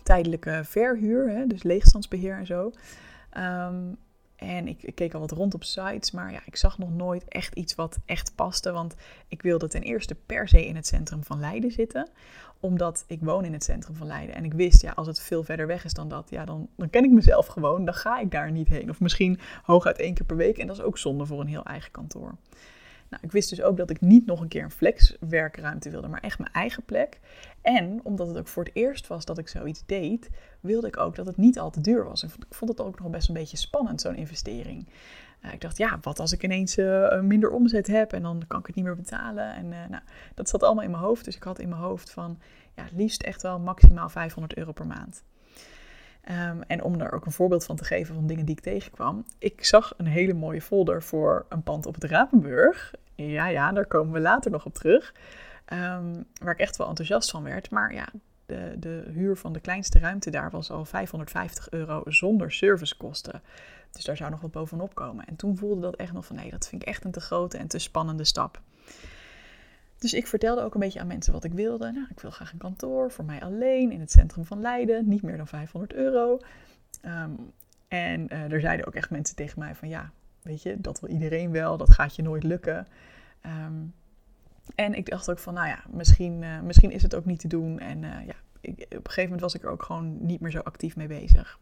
tijdelijke 0.02 0.60
verhuur, 0.64 1.30
hè, 1.30 1.46
dus 1.46 1.62
leegstandsbeheer 1.62 2.36
en 2.36 2.46
zo. 2.46 2.72
Um, 3.36 3.96
en 4.38 4.68
ik, 4.68 4.82
ik, 4.82 4.94
keek 4.94 5.14
al 5.14 5.20
wat 5.20 5.30
rond 5.30 5.54
op 5.54 5.64
sites, 5.64 6.10
maar 6.10 6.32
ja, 6.32 6.40
ik 6.44 6.56
zag 6.56 6.78
nog 6.78 6.90
nooit 6.90 7.24
echt 7.28 7.54
iets 7.54 7.74
wat 7.74 7.98
echt 8.04 8.34
paste. 8.34 8.72
Want 8.72 8.94
ik 9.28 9.42
wilde 9.42 9.68
ten 9.68 9.82
eerste 9.82 10.14
per 10.14 10.48
se 10.48 10.66
in 10.66 10.76
het 10.76 10.86
centrum 10.86 11.24
van 11.24 11.40
Leiden 11.40 11.70
zitten. 11.70 12.08
Omdat 12.60 13.04
ik 13.06 13.18
woon 13.20 13.44
in 13.44 13.52
het 13.52 13.64
centrum 13.64 13.96
van 13.96 14.06
Leiden. 14.06 14.34
En 14.34 14.44
ik 14.44 14.52
wist, 14.52 14.82
ja, 14.82 14.92
als 14.92 15.06
het 15.06 15.20
veel 15.20 15.42
verder 15.44 15.66
weg 15.66 15.84
is 15.84 15.92
dan 15.92 16.08
dat, 16.08 16.30
ja, 16.30 16.44
dan, 16.44 16.68
dan 16.76 16.90
ken 16.90 17.04
ik 17.04 17.10
mezelf 17.10 17.46
gewoon. 17.46 17.84
Dan 17.84 17.94
ga 17.94 18.18
ik 18.18 18.30
daar 18.30 18.50
niet 18.50 18.68
heen. 18.68 18.90
Of 18.90 19.00
misschien 19.00 19.38
hooguit 19.62 19.98
één 19.98 20.14
keer 20.14 20.26
per 20.26 20.36
week. 20.36 20.58
En 20.58 20.66
dat 20.66 20.76
is 20.76 20.82
ook 20.82 20.98
zonde 20.98 21.26
voor 21.26 21.40
een 21.40 21.46
heel 21.46 21.64
eigen 21.64 21.90
kantoor. 21.90 22.34
Nou, 23.10 23.22
ik 23.22 23.32
wist 23.32 23.50
dus 23.50 23.62
ook 23.62 23.76
dat 23.76 23.90
ik 23.90 24.00
niet 24.00 24.26
nog 24.26 24.40
een 24.40 24.48
keer 24.48 24.62
een 24.62 24.70
flexwerkruimte 24.70 25.90
wilde, 25.90 26.08
maar 26.08 26.20
echt 26.20 26.38
mijn 26.38 26.52
eigen 26.52 26.84
plek. 26.84 27.20
En 27.62 28.00
omdat 28.02 28.28
het 28.28 28.38
ook 28.38 28.48
voor 28.48 28.64
het 28.64 28.74
eerst 28.74 29.06
was 29.06 29.24
dat 29.24 29.38
ik 29.38 29.48
zoiets 29.48 29.82
deed, 29.86 30.30
wilde 30.60 30.86
ik 30.86 30.96
ook 30.96 31.14
dat 31.14 31.26
het 31.26 31.36
niet 31.36 31.58
al 31.58 31.70
te 31.70 31.80
duur 31.80 32.04
was. 32.04 32.22
Ik 32.22 32.30
vond 32.50 32.70
het 32.70 32.80
ook 32.80 33.00
nog 33.00 33.10
best 33.10 33.28
een 33.28 33.34
beetje 33.34 33.56
spannend, 33.56 34.00
zo'n 34.00 34.16
investering. 34.16 34.88
Uh, 35.44 35.52
ik 35.52 35.60
dacht, 35.60 35.76
ja, 35.76 35.98
wat 36.02 36.20
als 36.20 36.32
ik 36.32 36.42
ineens 36.42 36.78
uh, 36.78 37.20
minder 37.20 37.50
omzet 37.50 37.86
heb 37.86 38.12
en 38.12 38.22
dan 38.22 38.44
kan 38.46 38.60
ik 38.60 38.66
het 38.66 38.74
niet 38.74 38.84
meer 38.84 38.96
betalen. 38.96 39.54
En 39.54 39.64
uh, 39.64 39.86
nou, 39.88 40.02
dat 40.34 40.48
zat 40.48 40.62
allemaal 40.62 40.84
in 40.84 40.90
mijn 40.90 41.02
hoofd. 41.02 41.24
Dus 41.24 41.36
ik 41.36 41.42
had 41.42 41.58
in 41.58 41.68
mijn 41.68 41.80
hoofd 41.80 42.10
van, 42.10 42.38
ja, 42.76 42.84
liefst 42.94 43.22
echt 43.22 43.42
wel 43.42 43.58
maximaal 43.58 44.08
500 44.08 44.56
euro 44.56 44.72
per 44.72 44.86
maand. 44.86 45.22
Um, 46.30 46.62
en 46.62 46.82
om 46.82 46.98
daar 46.98 47.12
ook 47.12 47.26
een 47.26 47.32
voorbeeld 47.32 47.64
van 47.64 47.76
te 47.76 47.84
geven 47.84 48.14
van 48.14 48.26
dingen 48.26 48.44
die 48.44 48.56
ik 48.56 48.62
tegenkwam. 48.62 49.24
Ik 49.38 49.64
zag 49.64 49.94
een 49.96 50.06
hele 50.06 50.34
mooie 50.34 50.62
folder 50.62 51.02
voor 51.02 51.46
een 51.48 51.62
pand 51.62 51.86
op 51.86 51.94
het 51.94 52.04
Rapenburg. 52.04 52.94
Ja, 53.14 53.46
ja, 53.46 53.72
daar 53.72 53.86
komen 53.86 54.12
we 54.12 54.20
later 54.20 54.50
nog 54.50 54.64
op 54.64 54.74
terug. 54.74 55.14
Um, 55.72 56.24
waar 56.42 56.52
ik 56.52 56.58
echt 56.58 56.76
wel 56.76 56.88
enthousiast 56.88 57.30
van 57.30 57.42
werd. 57.42 57.70
Maar 57.70 57.94
ja, 57.94 58.08
de, 58.46 58.74
de 58.78 59.04
huur 59.12 59.36
van 59.36 59.52
de 59.52 59.60
kleinste 59.60 59.98
ruimte 59.98 60.30
daar 60.30 60.50
was 60.50 60.70
al 60.70 60.84
550 60.84 61.70
euro 61.70 62.02
zonder 62.06 62.52
servicekosten. 62.52 63.42
Dus 63.90 64.04
daar 64.04 64.16
zou 64.16 64.30
nog 64.30 64.40
wat 64.40 64.50
bovenop 64.50 64.94
komen. 64.94 65.26
En 65.26 65.36
toen 65.36 65.56
voelde 65.56 65.80
dat 65.80 65.96
echt 65.96 66.12
nog 66.12 66.26
van 66.26 66.36
nee, 66.36 66.50
dat 66.50 66.68
vind 66.68 66.82
ik 66.82 66.88
echt 66.88 67.04
een 67.04 67.10
te 67.10 67.20
grote 67.20 67.58
en 67.58 67.68
te 67.68 67.78
spannende 67.78 68.24
stap. 68.24 68.60
Dus 69.98 70.14
ik 70.14 70.26
vertelde 70.26 70.62
ook 70.62 70.74
een 70.74 70.80
beetje 70.80 71.00
aan 71.00 71.06
mensen 71.06 71.32
wat 71.32 71.44
ik 71.44 71.52
wilde. 71.52 71.92
Nou, 71.92 72.06
ik 72.10 72.20
wil 72.20 72.30
graag 72.30 72.52
een 72.52 72.58
kantoor 72.58 73.10
voor 73.10 73.24
mij 73.24 73.40
alleen 73.40 73.92
in 73.92 74.00
het 74.00 74.10
centrum 74.10 74.44
van 74.44 74.60
Leiden, 74.60 75.08
niet 75.08 75.22
meer 75.22 75.36
dan 75.36 75.46
500 75.46 75.92
euro. 75.92 76.40
Ehm, 77.00 77.30
en 77.88 78.26
uh, 78.32 78.52
er 78.52 78.60
zeiden 78.60 78.86
ook 78.86 78.94
echt 78.94 79.10
mensen 79.10 79.36
tegen 79.36 79.58
mij 79.58 79.74
van 79.74 79.88
ja, 79.88 80.10
weet 80.42 80.62
je, 80.62 80.80
dat 80.80 81.00
wil 81.00 81.10
iedereen 81.10 81.50
wel, 81.50 81.76
dat 81.76 81.90
gaat 81.90 82.16
je 82.16 82.22
nooit 82.22 82.42
lukken. 82.42 82.86
Ehm, 83.40 83.82
en 84.74 84.94
ik 84.94 85.10
dacht 85.10 85.30
ook 85.30 85.38
van, 85.38 85.54
nou 85.54 85.66
ja, 85.66 85.84
misschien, 85.90 86.42
uh, 86.42 86.60
misschien 86.60 86.90
is 86.90 87.02
het 87.02 87.14
ook 87.14 87.24
niet 87.24 87.40
te 87.40 87.48
doen. 87.48 87.78
En 87.78 88.02
uh, 88.02 88.26
ja, 88.26 88.34
ik, 88.60 88.72
op 88.72 88.92
een 88.92 88.98
gegeven 89.02 89.22
moment 89.22 89.40
was 89.40 89.54
ik 89.54 89.62
er 89.62 89.70
ook 89.70 89.82
gewoon 89.82 90.26
niet 90.26 90.40
meer 90.40 90.50
zo 90.50 90.58
actief 90.58 90.96
mee 90.96 91.06
bezig. 91.06 91.58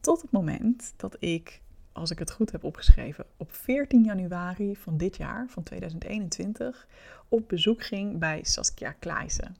Tot 0.00 0.22
het 0.22 0.30
moment 0.30 0.92
dat 0.96 1.16
ik, 1.18 1.60
als 2.00 2.10
ik 2.10 2.18
het 2.18 2.30
goed 2.30 2.52
heb 2.52 2.64
opgeschreven, 2.64 3.24
op 3.36 3.52
14 3.52 4.04
januari 4.04 4.76
van 4.76 4.96
dit 4.96 5.16
jaar, 5.16 5.46
van 5.48 5.62
2021, 5.62 6.86
op 7.28 7.48
bezoek 7.48 7.84
ging 7.84 8.18
bij 8.18 8.40
Saskia 8.42 8.92
Kleijsen. 8.92 9.56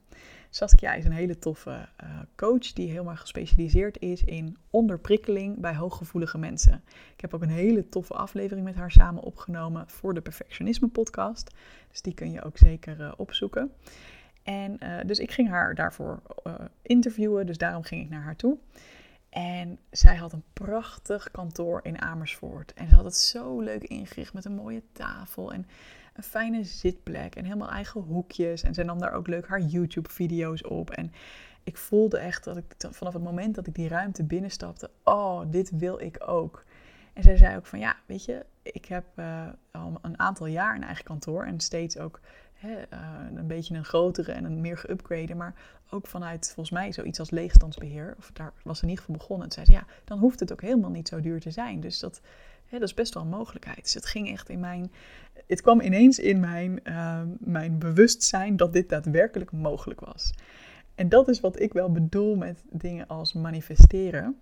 Saskia 0.49 0.93
is 0.93 1.05
een 1.05 1.11
hele 1.11 1.39
toffe 1.39 1.87
uh, 2.03 2.19
coach 2.35 2.73
die 2.73 2.89
helemaal 2.89 3.15
gespecialiseerd 3.15 3.99
is 3.99 4.23
in 4.23 4.57
onderprikkeling 4.69 5.59
bij 5.59 5.75
hooggevoelige 5.75 6.37
mensen. 6.37 6.83
Ik 7.13 7.21
heb 7.21 7.33
ook 7.33 7.41
een 7.41 7.49
hele 7.49 7.89
toffe 7.89 8.13
aflevering 8.13 8.65
met 8.65 8.75
haar 8.75 8.91
samen 8.91 9.23
opgenomen 9.23 9.87
voor 9.87 10.13
de 10.13 10.21
Perfectionisme 10.21 10.87
podcast. 10.87 11.55
Dus 11.89 12.01
die 12.01 12.13
kun 12.13 12.31
je 12.31 12.43
ook 12.43 12.57
zeker 12.57 12.99
uh, 12.99 13.11
opzoeken. 13.17 13.71
En 14.43 14.77
uh, 14.83 14.97
dus 15.05 15.19
ik 15.19 15.31
ging 15.31 15.49
haar 15.49 15.75
daarvoor 15.75 16.21
interviewen, 16.81 17.45
dus 17.45 17.57
daarom 17.57 17.83
ging 17.83 18.03
ik 18.03 18.09
naar 18.09 18.23
haar 18.23 18.35
toe. 18.35 18.57
En 19.31 19.79
zij 19.91 20.15
had 20.15 20.33
een 20.33 20.43
prachtig 20.53 21.31
kantoor 21.31 21.79
in 21.83 22.01
Amersfoort. 22.01 22.73
En 22.73 22.89
ze 22.89 22.95
had 22.95 23.03
het 23.03 23.15
zo 23.15 23.59
leuk 23.59 23.83
ingericht 23.83 24.33
met 24.33 24.45
een 24.45 24.55
mooie 24.55 24.83
tafel 24.91 25.53
en 25.53 25.67
een 26.13 26.23
fijne 26.23 26.63
zitplek 26.63 27.35
en 27.35 27.43
helemaal 27.43 27.69
eigen 27.69 28.01
hoekjes. 28.01 28.63
En 28.63 28.73
zij 28.73 28.83
nam 28.83 28.99
daar 28.99 29.13
ook 29.13 29.27
leuk 29.27 29.47
haar 29.47 29.61
YouTube-video's 29.61 30.67
op. 30.67 30.89
En 30.89 31.11
ik 31.63 31.77
voelde 31.77 32.17
echt 32.17 32.43
dat 32.43 32.57
ik 32.57 32.75
vanaf 32.77 33.13
het 33.13 33.23
moment 33.23 33.55
dat 33.55 33.67
ik 33.67 33.75
die 33.75 33.87
ruimte 33.87 34.23
binnenstapte, 34.23 34.89
oh, 35.03 35.41
dit 35.47 35.69
wil 35.69 35.99
ik 35.99 36.23
ook. 36.25 36.65
En 37.13 37.23
zij 37.23 37.37
zei 37.37 37.57
ook 37.57 37.65
van 37.65 37.79
ja, 37.79 37.95
weet 38.05 38.25
je, 38.25 38.45
ik 38.61 38.85
heb 38.85 39.05
uh, 39.15 39.47
al 39.71 39.99
een 40.01 40.19
aantal 40.19 40.45
jaar 40.45 40.75
een 40.75 40.83
eigen 40.83 41.05
kantoor 41.05 41.45
en 41.45 41.59
steeds 41.59 41.97
ook 41.97 42.19
hè, 42.61 42.77
uh, 42.93 43.09
een 43.35 43.47
beetje 43.47 43.75
een 43.75 43.85
grotere 43.85 44.31
en 44.31 44.43
een 44.43 44.61
meer 44.61 44.85
geüpgrade, 44.85 45.35
maar 45.35 45.53
ook 45.89 46.07
vanuit 46.07 46.45
volgens 46.45 46.69
mij 46.69 46.91
zoiets 46.91 47.19
als 47.19 47.29
leegstandsbeheer, 47.29 48.15
of 48.17 48.31
daar 48.33 48.53
was 48.63 48.81
in 48.81 48.89
ieder 48.89 49.03
geval 49.03 49.19
begonnen. 49.19 49.47
En 49.47 49.53
zei 49.53 49.65
ze 49.65 49.71
ja, 49.71 49.85
dan 50.03 50.19
hoeft 50.19 50.39
het 50.39 50.51
ook 50.51 50.61
helemaal 50.61 50.89
niet 50.89 51.07
zo 51.07 51.19
duur 51.19 51.39
te 51.39 51.51
zijn. 51.51 51.79
Dus 51.79 51.99
dat, 51.99 52.21
hè, 52.65 52.79
dat 52.79 52.87
is 52.87 52.93
best 52.93 53.13
wel 53.13 53.23
een 53.23 53.29
mogelijkheid. 53.29 53.81
Dus 53.81 53.93
het 53.93 54.05
ging 54.05 54.31
echt 54.31 54.49
in 54.49 54.59
mijn, 54.59 54.91
het 55.47 55.61
kwam 55.61 55.81
ineens 55.81 56.19
in 56.19 56.39
mijn, 56.39 56.79
uh, 56.83 57.21
mijn 57.39 57.77
bewustzijn 57.79 58.55
dat 58.57 58.73
dit 58.73 58.89
daadwerkelijk 58.89 59.51
mogelijk 59.51 59.99
was. 59.99 60.33
En 60.95 61.09
dat 61.09 61.27
is 61.27 61.39
wat 61.39 61.59
ik 61.59 61.73
wel 61.73 61.91
bedoel 61.91 62.35
met 62.35 62.63
dingen 62.69 63.07
als 63.07 63.33
manifesteren. 63.33 64.37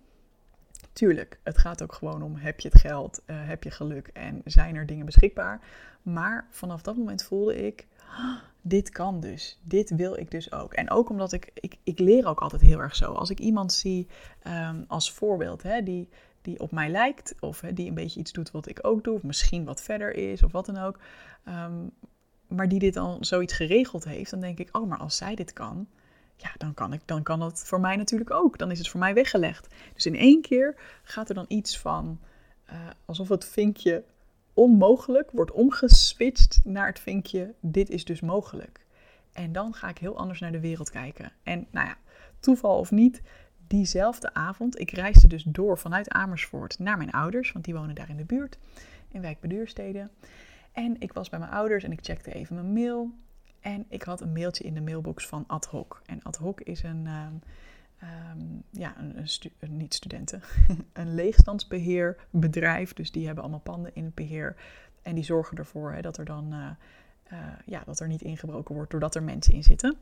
Tuurlijk, 0.92 1.40
het 1.42 1.58
gaat 1.58 1.82
ook 1.82 1.92
gewoon 1.92 2.22
om: 2.22 2.36
heb 2.36 2.60
je 2.60 2.68
het 2.68 2.80
geld, 2.80 3.22
uh, 3.26 3.36
heb 3.38 3.64
je 3.64 3.70
geluk 3.70 4.06
en 4.06 4.40
zijn 4.44 4.76
er 4.76 4.86
dingen 4.86 5.06
beschikbaar. 5.06 5.60
Maar 6.02 6.46
vanaf 6.50 6.82
dat 6.82 6.96
moment 6.96 7.22
voelde 7.22 7.66
ik: 7.66 7.86
dit 8.62 8.90
kan 8.90 9.20
dus, 9.20 9.58
dit 9.62 9.90
wil 9.90 10.16
ik 10.16 10.30
dus 10.30 10.52
ook. 10.52 10.72
En 10.72 10.90
ook 10.90 11.10
omdat 11.10 11.32
ik, 11.32 11.50
ik, 11.54 11.76
ik 11.84 11.98
leer 11.98 12.26
ook 12.26 12.40
altijd 12.40 12.62
heel 12.62 12.78
erg 12.78 12.96
zo. 12.96 13.12
Als 13.12 13.30
ik 13.30 13.38
iemand 13.38 13.72
zie 13.72 14.06
um, 14.46 14.84
als 14.88 15.12
voorbeeld, 15.12 15.62
hè, 15.62 15.82
die, 15.82 16.08
die 16.42 16.60
op 16.60 16.70
mij 16.70 16.88
lijkt, 16.88 17.34
of 17.40 17.60
hè, 17.60 17.72
die 17.72 17.88
een 17.88 17.94
beetje 17.94 18.20
iets 18.20 18.32
doet 18.32 18.50
wat 18.50 18.68
ik 18.68 18.78
ook 18.82 19.04
doe, 19.04 19.14
of 19.14 19.22
misschien 19.22 19.64
wat 19.64 19.82
verder 19.82 20.14
is, 20.14 20.42
of 20.42 20.52
wat 20.52 20.66
dan 20.66 20.78
ook. 20.78 20.98
Um, 21.48 21.90
maar 22.46 22.68
die 22.68 22.78
dit 22.78 22.94
dan 22.94 23.24
zoiets 23.24 23.54
geregeld 23.54 24.04
heeft, 24.04 24.30
dan 24.30 24.40
denk 24.40 24.58
ik: 24.58 24.76
oh, 24.76 24.88
maar 24.88 24.98
als 24.98 25.16
zij 25.16 25.34
dit 25.34 25.52
kan 25.52 25.86
ja, 26.40 26.50
dan 26.56 26.74
kan, 26.74 26.92
ik, 26.92 27.00
dan 27.04 27.22
kan 27.22 27.38
dat 27.38 27.62
voor 27.66 27.80
mij 27.80 27.96
natuurlijk 27.96 28.30
ook. 28.30 28.58
Dan 28.58 28.70
is 28.70 28.78
het 28.78 28.88
voor 28.88 29.00
mij 29.00 29.14
weggelegd. 29.14 29.68
Dus 29.94 30.06
in 30.06 30.16
één 30.16 30.40
keer 30.40 30.74
gaat 31.02 31.28
er 31.28 31.34
dan 31.34 31.44
iets 31.48 31.78
van, 31.78 32.20
uh, 32.70 32.74
alsof 33.04 33.28
het 33.28 33.44
vinkje 33.44 34.04
onmogelijk 34.54 35.30
wordt 35.30 35.52
omgeswitcht 35.52 36.60
naar 36.64 36.86
het 36.86 37.00
vinkje, 37.00 37.54
dit 37.60 37.90
is 37.90 38.04
dus 38.04 38.20
mogelijk. 38.20 38.86
En 39.32 39.52
dan 39.52 39.74
ga 39.74 39.88
ik 39.88 39.98
heel 39.98 40.16
anders 40.16 40.40
naar 40.40 40.52
de 40.52 40.60
wereld 40.60 40.90
kijken. 40.90 41.32
En 41.42 41.66
nou 41.70 41.86
ja, 41.86 41.96
toeval 42.40 42.78
of 42.78 42.90
niet, 42.90 43.22
diezelfde 43.66 44.34
avond, 44.34 44.78
ik 44.78 44.90
reisde 44.90 45.26
dus 45.26 45.42
door 45.42 45.78
vanuit 45.78 46.08
Amersfoort 46.08 46.78
naar 46.78 46.96
mijn 46.96 47.10
ouders, 47.10 47.52
want 47.52 47.64
die 47.64 47.74
wonen 47.74 47.94
daar 47.94 48.08
in 48.08 48.16
de 48.16 48.24
buurt, 48.24 48.58
in 49.08 49.20
wijk 49.20 49.40
Beduurstede. 49.40 50.08
En 50.72 50.96
ik 50.98 51.12
was 51.12 51.28
bij 51.28 51.38
mijn 51.38 51.50
ouders 51.50 51.84
en 51.84 51.92
ik 51.92 51.98
checkte 52.02 52.32
even 52.32 52.54
mijn 52.54 52.72
mail. 52.72 53.10
En 53.60 53.84
ik 53.88 54.02
had 54.02 54.20
een 54.20 54.32
mailtje 54.32 54.64
in 54.64 54.74
de 54.74 54.80
mailbox 54.80 55.26
van 55.26 55.44
Ad 55.46 55.66
Hoc. 55.66 56.02
En 56.06 56.22
Ad 56.22 56.36
Hoc 56.36 56.60
is 56.60 56.82
een, 56.82 57.06
um, 57.06 57.42
um, 58.02 58.62
ja, 58.70 58.94
een, 58.98 59.76
niet 59.76 59.94
studenten, 59.94 60.42
een 60.92 61.14
leegstandsbeheerbedrijf. 61.14 62.92
Dus 62.92 63.12
die 63.12 63.26
hebben 63.26 63.42
allemaal 63.42 63.60
panden 63.60 63.94
in 63.94 64.04
het 64.04 64.14
beheer. 64.14 64.56
En 65.02 65.14
die 65.14 65.24
zorgen 65.24 65.56
ervoor 65.56 65.92
hè, 65.92 66.00
dat 66.00 66.16
er 66.16 66.24
dan 66.24 66.52
uh, 66.52 66.70
uh, 67.32 67.38
ja, 67.66 67.82
dat 67.84 68.00
er 68.00 68.08
niet 68.08 68.22
ingebroken 68.22 68.74
wordt 68.74 68.90
doordat 68.90 69.14
er 69.14 69.22
mensen 69.22 69.54
in 69.54 69.62
zitten. 69.62 69.96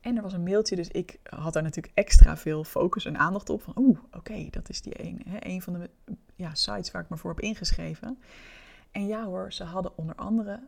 En 0.00 0.16
er 0.16 0.22
was 0.22 0.32
een 0.32 0.42
mailtje, 0.42 0.76
dus 0.76 0.88
ik 0.88 1.18
had 1.22 1.52
daar 1.52 1.62
natuurlijk 1.62 1.94
extra 1.94 2.36
veel 2.36 2.64
focus 2.64 3.04
en 3.04 3.18
aandacht 3.18 3.50
op. 3.50 3.62
Van 3.62 3.74
oeh, 3.76 3.98
oké, 4.12 4.46
dat 4.50 4.68
is 4.68 4.82
die 4.82 5.04
een, 5.04 5.22
hè, 5.28 5.36
een 5.40 5.62
van 5.62 5.72
de 5.72 5.90
ja, 6.34 6.54
sites 6.54 6.90
waar 6.90 7.02
ik 7.02 7.08
me 7.08 7.16
voor 7.16 7.30
heb 7.30 7.40
ingeschreven. 7.40 8.18
En 8.90 9.06
ja 9.06 9.24
hoor, 9.24 9.52
ze 9.52 9.64
hadden 9.64 9.98
onder 9.98 10.14
andere 10.14 10.60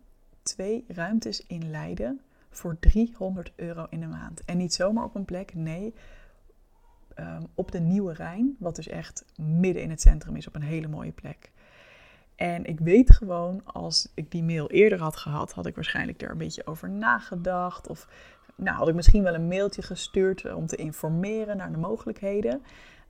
twee 0.42 0.84
ruimtes 0.88 1.46
in 1.46 1.70
Leiden 1.70 2.20
voor 2.50 2.78
300 2.78 3.52
euro 3.56 3.86
in 3.90 4.00
de 4.00 4.06
maand. 4.06 4.44
En 4.44 4.56
niet 4.56 4.74
zomaar 4.74 5.04
op 5.04 5.14
een 5.14 5.24
plek, 5.24 5.54
nee, 5.54 5.94
um, 7.16 7.46
op 7.54 7.72
de 7.72 7.80
Nieuwe 7.80 8.12
Rijn, 8.12 8.56
wat 8.58 8.76
dus 8.76 8.88
echt 8.88 9.24
midden 9.36 9.82
in 9.82 9.90
het 9.90 10.00
centrum 10.00 10.36
is, 10.36 10.46
op 10.48 10.54
een 10.54 10.62
hele 10.62 10.88
mooie 10.88 11.12
plek. 11.12 11.50
En 12.36 12.64
ik 12.64 12.80
weet 12.80 13.10
gewoon, 13.10 13.64
als 13.64 14.12
ik 14.14 14.30
die 14.30 14.42
mail 14.42 14.70
eerder 14.70 15.00
had 15.00 15.16
gehad, 15.16 15.52
had 15.52 15.66
ik 15.66 15.74
waarschijnlijk 15.74 16.22
er 16.22 16.30
een 16.30 16.38
beetje 16.38 16.66
over 16.66 16.90
nagedacht. 16.90 17.88
Of 17.88 18.08
nou, 18.54 18.76
had 18.76 18.88
ik 18.88 18.94
misschien 18.94 19.22
wel 19.22 19.34
een 19.34 19.48
mailtje 19.48 19.82
gestuurd 19.82 20.54
om 20.54 20.66
te 20.66 20.76
informeren 20.76 21.56
naar 21.56 21.72
de 21.72 21.78
mogelijkheden. 21.78 22.62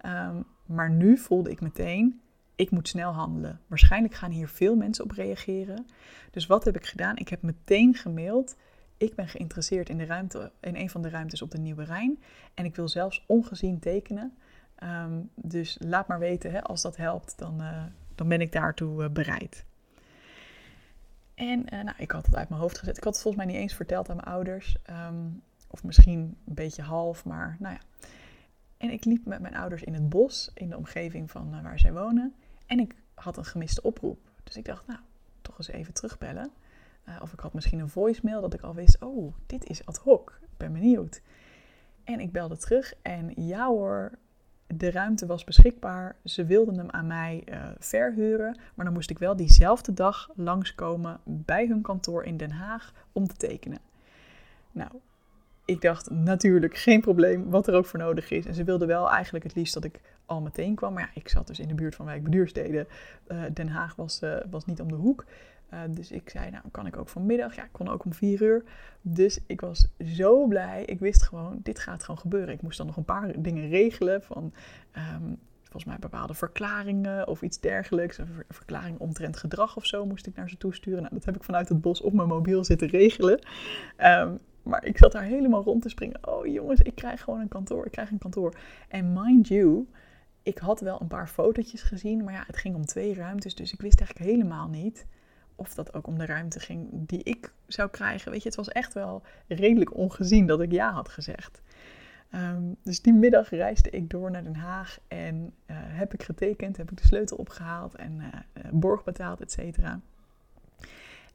Um, 0.07 0.45
maar 0.67 0.91
nu 0.91 1.17
voelde 1.17 1.51
ik 1.51 1.61
meteen, 1.61 2.21
ik 2.55 2.71
moet 2.71 2.89
snel 2.89 3.13
handelen. 3.13 3.61
Waarschijnlijk 3.67 4.15
gaan 4.15 4.31
hier 4.31 4.49
veel 4.49 4.77
mensen 4.77 5.05
op 5.05 5.11
reageren. 5.11 5.87
Dus 6.31 6.47
wat 6.47 6.65
heb 6.65 6.77
ik 6.77 6.87
gedaan? 6.87 7.17
Ik 7.17 7.29
heb 7.29 7.43
meteen 7.43 7.95
gemaild. 7.95 8.57
Ik 8.99 9.15
ben 9.15 9.29
geïnteresseerd 9.29 9.89
in, 9.89 9.99
de 9.99 10.05
ruimte, 10.05 10.53
in 10.61 10.77
een 10.77 10.91
van 10.91 11.03
de 11.03 11.09
ruimtes 11.09 11.43
op 11.43 11.51
de 11.51 11.59
Nieuwe 11.59 11.85
Rijn. 11.85 12.23
En 12.55 12.65
ik 12.65 12.77
wil 12.77 12.89
zelfs 12.89 13.25
ongezien 13.27 13.79
tekenen. 13.79 14.37
Um, 14.83 15.31
dus 15.35 15.77
laat 15.81 16.09
maar 16.09 16.19
weten, 16.19 16.51
hè, 16.51 16.63
als 16.63 16.83
dat 16.83 16.97
helpt, 16.97 17.39
dan, 17.39 17.61
uh, 17.61 17.83
dan 18.15 18.29
ben 18.29 18.41
ik 18.41 18.53
daartoe 18.53 19.03
uh, 19.03 19.11
bereid. 19.11 19.65
En 21.35 21.75
uh, 21.75 21.83
nou, 21.83 21.97
ik 21.99 22.11
had 22.11 22.27
het 22.27 22.37
uit 22.37 22.49
mijn 22.49 22.61
hoofd 22.61 22.79
gezet. 22.79 22.97
Ik 22.97 23.05
had 23.05 23.13
het 23.13 23.23
volgens 23.23 23.45
mij 23.45 23.53
niet 23.53 23.63
eens 23.63 23.75
verteld 23.75 24.09
aan 24.11 24.17
mijn 24.17 24.29
ouders. 24.29 24.77
Um, 24.91 25.43
of 25.71 25.85
misschien 25.85 26.37
een 26.47 26.55
beetje 26.55 26.83
half, 26.83 27.25
maar 27.25 27.57
nou 27.59 27.75
ja. 27.75 27.81
En 28.77 28.91
ik 28.91 29.05
liep 29.05 29.27
met 29.27 29.41
mijn 29.41 29.57
ouders 29.57 29.83
in 29.83 29.95
het 29.95 30.09
bos, 30.09 30.51
in 30.55 30.69
de 30.69 30.77
omgeving 30.77 31.31
van 31.31 31.63
waar 31.63 31.79
zij 31.79 31.93
wonen. 31.93 32.35
En 32.67 32.79
ik 32.79 32.95
had 33.15 33.37
een 33.37 33.45
gemiste 33.45 33.83
oproep. 33.83 34.19
Dus 34.45 34.57
ik 34.57 34.65
dacht, 34.65 34.87
nou, 34.87 35.01
toch 35.43 35.59
eens 35.59 35.69
even 35.69 35.95
terugbellen. 35.95 36.51
Uh, 37.09 37.17
of 37.21 37.33
ik 37.33 37.41
had 37.41 37.55
misschien 37.55 37.79
een 37.79 37.89
voicemail 37.89 38.41
dat 38.41 38.55
ik 38.55 38.61
al 38.61 38.75
wist, 38.75 39.03
oh, 39.03 39.35
dit 39.47 39.67
is 39.67 39.87
ad 39.87 39.99
hoc. 39.99 40.39
Ik 40.43 40.57
ben 40.57 40.73
benieuwd. 40.73 41.21
En 42.05 42.21
ik 42.21 42.33
belde 42.33 42.57
terug 42.57 42.95
en 43.03 43.33
ja 43.35 43.67
hoor, 43.67 44.19
de 44.67 44.91
ruimte 44.91 45.27
was 45.27 45.45
beschikbaar. 45.45 46.17
Ze 46.25 46.45
wilden 46.45 46.79
hem 46.79 46.91
aan 46.91 47.07
mij 47.07 47.43
uh, 47.47 47.65
verhuren. 47.79 48.59
Maar 48.75 48.85
dan 48.85 48.95
moest 48.95 49.11
ik 49.11 49.19
wel 49.19 49.37
diezelfde 49.37 49.95
dag 49.95 50.31
langskomen 50.35 51.21
bij 51.25 51.67
hun 51.67 51.83
kantoor 51.83 52.25
in 52.25 52.37
Den 52.37 52.51
Haag 52.51 52.93
om 53.13 53.27
te 53.27 53.37
tekenen. 53.37 53.79
Nou, 54.73 54.91
ik 55.65 55.81
dacht 55.81 56.11
natuurlijk 56.11 56.77
geen 56.77 57.01
probleem, 57.01 57.51
wat 57.51 57.67
er 57.67 57.75
ook 57.75 57.87
voor 57.87 57.99
nodig 57.99 58.31
is. 58.31 58.47
En 58.47 58.55
ze 58.55 58.65
wilden 58.65 58.89
wel 58.89 59.11
eigenlijk 59.11 59.45
het 59.45 59.55
liefst 59.55 59.75
dat 59.75 59.85
ik 59.85 60.01
al 60.27 60.41
meteen 60.41 60.75
kwam. 60.75 60.93
Maar 60.93 61.03
ja, 61.03 61.21
ik 61.21 61.29
zat 61.29 61.47
dus 61.47 61.59
in 61.59 61.69
de 61.69 61.75
buurt 61.75 61.95
van 61.95 62.23
Beduurstede. 62.23 62.87
Uh, 63.29 63.43
Den 63.53 63.69
Haag 63.69 63.97
was, 63.97 64.21
was 64.51 64.65
niet 64.65 64.81
om 64.81 64.89
de 64.89 64.95
hoek. 64.95 65.25
Uh, 65.73 65.81
dus 65.89 66.11
ik 66.11 66.31
zei, 66.31 66.51
nou 66.51 66.65
kan 66.71 66.87
ik 66.87 66.97
ook 66.97 67.09
vanmiddag? 67.09 67.55
Ja, 67.55 67.65
ik 67.65 67.73
kon 67.73 67.89
ook 67.89 68.05
om 68.05 68.13
vier 68.13 68.43
uur. 68.43 68.65
Dus 69.01 69.39
ik 69.47 69.61
was 69.61 69.89
zo 69.99 70.47
blij. 70.47 70.85
Ik 70.85 71.01
wist 71.01 71.23
gewoon, 71.23 71.61
dit 71.63 71.79
gaat 71.79 72.03
gewoon 72.03 72.21
gebeuren. 72.21 72.55
Ik 72.55 72.63
moest 72.63 72.79
dan 72.79 72.87
nog 72.87 72.97
een 72.97 73.05
paar 73.05 73.43
dingen 73.43 73.69
regelen 73.69 74.23
van... 74.23 74.53
Um, 75.15 75.39
volgens 75.63 75.85
mij 75.85 75.99
bepaalde 75.99 76.35
verklaringen 76.35 77.29
of 77.29 77.43
iets 77.43 77.61
dergelijks. 77.61 78.19
Een 78.19 78.29
verklaring 78.49 78.99
omtrent 78.99 79.37
gedrag 79.37 79.77
of 79.77 79.87
zo 79.87 80.07
moest 80.07 80.27
ik 80.27 80.37
naar 80.37 80.49
ze 80.49 80.57
toesturen. 80.57 81.03
Nou, 81.03 81.15
dat 81.15 81.25
heb 81.25 81.37
ik 81.37 81.45
vanuit 81.45 81.69
het 81.69 81.81
bos 81.81 82.01
op 82.01 82.13
mijn 82.13 82.29
mobiel 82.29 82.65
zitten 82.65 82.89
regelen. 82.89 83.41
Um, 83.99 84.39
maar 84.63 84.85
ik 84.85 84.99
zat 84.99 85.13
daar 85.13 85.23
helemaal 85.23 85.63
rond 85.63 85.83
te 85.83 85.89
springen. 85.89 86.29
Oh 86.29 86.47
jongens, 86.47 86.81
ik 86.81 86.95
krijg 86.95 87.21
gewoon 87.21 87.41
een 87.41 87.49
kantoor. 87.49 87.87
Ik 87.87 87.93
krijg 87.93 88.11
een 88.11 88.19
kantoor. 88.19 88.55
En 88.89 89.13
mind 89.13 89.49
you, 89.49 89.87
ik 90.43 90.59
had 90.59 90.81
wel 90.81 91.01
een 91.01 91.07
paar 91.07 91.29
fotootjes 91.29 91.83
gezien, 91.83 92.25
maar 92.25 92.35
ja, 92.35 92.45
het 92.47 92.57
ging 92.57 92.75
om 92.75 92.85
twee 92.85 93.15
ruimtes, 93.15 93.55
dus 93.55 93.73
ik 93.73 93.81
wist 93.81 94.01
eigenlijk 94.01 94.31
helemaal 94.31 94.69
niet 94.69 95.07
of 95.59 95.75
dat 95.75 95.95
ook 95.95 96.07
om 96.07 96.19
de 96.19 96.27
ruimte 96.27 96.61
ging 96.61 96.89
die 96.91 97.23
ik 97.23 97.53
zou 97.67 97.91
krijgen. 97.91 98.31
Weet 98.31 98.43
je, 98.43 98.49
het 98.49 98.57
was 98.57 98.69
echt 98.69 98.95
wel 98.95 99.23
redelijk 99.47 99.97
ongezien 99.97 100.47
dat 100.47 100.61
ik 100.61 100.73
ja 100.73 100.93
had 100.93 101.09
gezegd. 101.09 101.63
Ehm, 102.31 102.63
dus 102.83 103.03
die 103.03 103.13
middag 103.13 103.51
reisde 103.51 103.91
ik 103.91 104.11
door 104.11 104.31
naar 104.31 104.43
Den 104.43 104.57
Haag 104.57 104.99
en 105.09 105.37
uh, 105.37 105.77
heb 105.81 106.15
ik 106.15 106.23
getekend, 106.23 106.77
heb 106.77 106.91
ik 106.91 106.97
de 106.97 107.07
sleutel 107.07 107.37
opgehaald 107.37 107.95
en 107.95 108.21
uh, 108.21 108.65
borg 108.73 109.05
betaald, 109.05 109.41
et 109.41 109.53
cetera. 109.53 110.01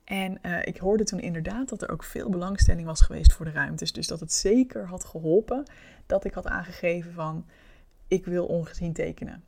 En 0.04 0.38
ik 0.64 0.78
hoorde 0.78 1.04
toen 1.04 1.20
inderdaad 1.20 1.70
dat 1.70 1.82
er 1.82 1.90
ook 1.90 2.04
veel 2.04 2.30
belangstelling 2.30 2.86
was 2.86 3.02
geweest 3.02 3.34
voor 3.34 3.46
de 3.46 3.52
ruimtes. 3.52 3.94
Dus 3.94 4.08
dat 4.08 4.20
het 4.20 4.34
zeker 4.34 4.88
had 4.88 5.06
geholpen 5.06 5.64
dat 6.06 6.26
ik 6.26 6.34
had 6.34 6.48
aangegeven 6.48 7.14
van 7.14 7.46
ik 8.08 8.26
wil 8.26 8.46
ongezien 8.46 8.94
tekenen. 8.94 9.44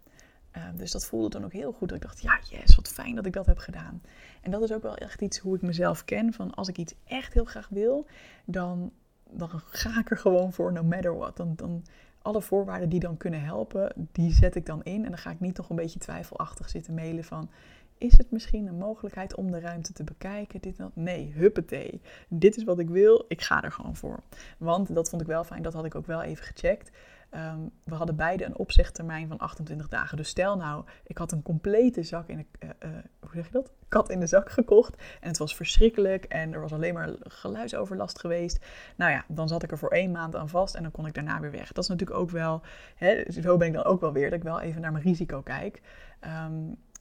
Ehm, 0.56 0.76
dus 0.76 0.92
dat 0.92 1.06
voelde 1.06 1.30
dan 1.30 1.46
ook 1.46 1.54
heel 1.54 1.72
goed. 1.72 1.90
Dat 1.90 1.98
ik 1.98 2.04
dacht, 2.04 2.22
ja, 2.22 2.40
yes, 2.50 2.76
wat 2.76 2.88
fijn 2.88 3.16
dat 3.16 3.26
ik 3.26 3.34
dat 3.34 3.46
heb 3.46 3.58
gedaan. 3.58 4.02
En 4.42 4.52
dat 4.52 4.62
is 4.62 4.72
ook 4.72 4.82
wel 4.82 4.96
echt 4.96 5.22
iets 5.22 5.38
hoe 5.38 5.56
ik 5.56 5.62
mezelf 5.62 6.06
ken. 6.06 6.34
Van 6.34 6.54
als 6.54 6.68
ik 6.68 6.78
iets 6.78 6.94
echt 7.04 7.34
heel 7.34 7.46
graag 7.46 7.68
wil, 7.70 8.06
dan, 8.46 8.92
dan 9.30 9.50
ga 9.52 10.00
ik 10.00 10.12
er 10.12 10.18
gewoon 10.18 10.54
voor, 10.54 10.74
no 10.74 10.84
matter 10.84 11.18
what. 11.18 11.38
Dan, 11.38 11.54
dan, 11.56 11.84
alle 12.22 12.42
voorwaarden 12.42 12.90
die 12.90 13.00
dan 13.00 13.18
kunnen 13.18 13.44
helpen, 13.44 14.08
die 14.12 14.34
zet 14.34 14.56
ik 14.56 14.66
dan 14.66 14.84
in. 14.84 15.04
En 15.04 15.10
dan 15.10 15.18
ga 15.18 15.32
ik 15.32 15.40
niet 15.40 15.58
nog 15.58 15.70
een 15.70 15.76
beetje 15.76 16.00
twijfelachtig 16.00 16.70
zitten 16.70 16.94
mailen 16.94 17.24
van... 17.24 17.50
Is 17.98 18.18
het 18.18 18.32
misschien 18.32 18.68
een 18.68 18.78
mogelijkheid 18.78 19.36
om 19.36 19.52
de 19.52 19.60
ruimte 19.60 19.94
te 19.94 20.04
bekijken? 20.04 20.62
Dit, 20.62 20.78
dat? 20.78 20.96
Nee, 20.96 21.34
huppatee. 21.36 22.02
Dit 22.28 22.58
is 22.58 22.64
wat 22.64 22.80
ik 22.80 22.90
wil, 22.90 23.26
ik 23.28 23.42
ga 23.42 23.64
er 23.64 23.72
gewoon 23.72 23.96
voor. 23.96 24.20
Want 24.58 24.96
dat 24.96 25.10
vond 25.10 25.22
ik 25.22 25.28
wel 25.28 25.44
fijn, 25.44 25.62
dat 25.62 25.74
had 25.74 25.86
ik 25.86 25.96
ook 25.96 26.06
wel 26.06 26.22
even 26.22 26.46
gecheckt. 26.46 26.92
Ehm, 27.36 27.60
we 27.84 27.96
hadden 27.96 28.15
beide 28.15 28.46
een 28.46 28.58
opzegtermijn 28.58 29.27
van 29.27 29.38
28 29.38 29.88
dagen. 29.88 30.18
Dus 30.18 30.30
stel 30.30 30.58
nou, 30.58 30.86
ik 31.04 31.18
had 31.18 31.32
een 31.32 31.42
complete 31.42 32.04
zak 32.04 32.27
in 32.27 32.38
de, 32.38 32.46
uh, 32.60 32.70
uh, 32.92 32.98
hoe 33.20 33.30
zeg 33.34 33.46
je 33.46 33.51
dat? 33.51 33.72
kat 33.88 34.10
in 34.10 34.20
de 34.20 34.27
zak 34.27 34.50
gekocht. 34.50 34.96
En 35.22 35.27
het 35.27 35.38
was 35.38 35.56
verschrikkelijk 35.56 36.25
en 36.25 36.54
er 36.54 36.62
was 36.62 36.74
alleen 36.74 36.94
maar 36.94 37.10
geluidsoverlast 37.20 38.20
geweest. 38.20 38.65
Nou 38.96 39.12
ja, 39.12 39.25
dan 39.27 39.48
zat 39.48 39.63
ik 39.63 39.72
er 39.72 39.77
voor 39.77 39.89
één 39.89 40.12
maand 40.12 40.36
aan 40.36 40.50
vast 40.50 40.75
en 40.75 40.82
dan 40.82 40.92
kon 40.92 41.06
ik 41.06 41.13
daarna 41.13 41.39
weer 41.39 41.51
weg. 41.51 41.72
Dat 41.72 41.84
is 41.84 41.89
natuurlijk 41.89 42.20
ook 42.20 42.30
wel, 42.30 42.62
hè, 42.96 43.24
zo 43.32 43.58
ben 43.58 43.68
ik 43.68 43.74
dan 43.74 43.84
ook 43.84 44.01
wel 44.01 44.13
weer, 44.13 44.30
dat 44.30 44.39
ik 44.39 44.46
wel 44.46 44.62
even 44.62 44.82
naar 44.82 44.92
mijn 44.92 45.04
risico 45.04 45.42
kijk. 45.42 45.82
Ehm, 46.20 46.54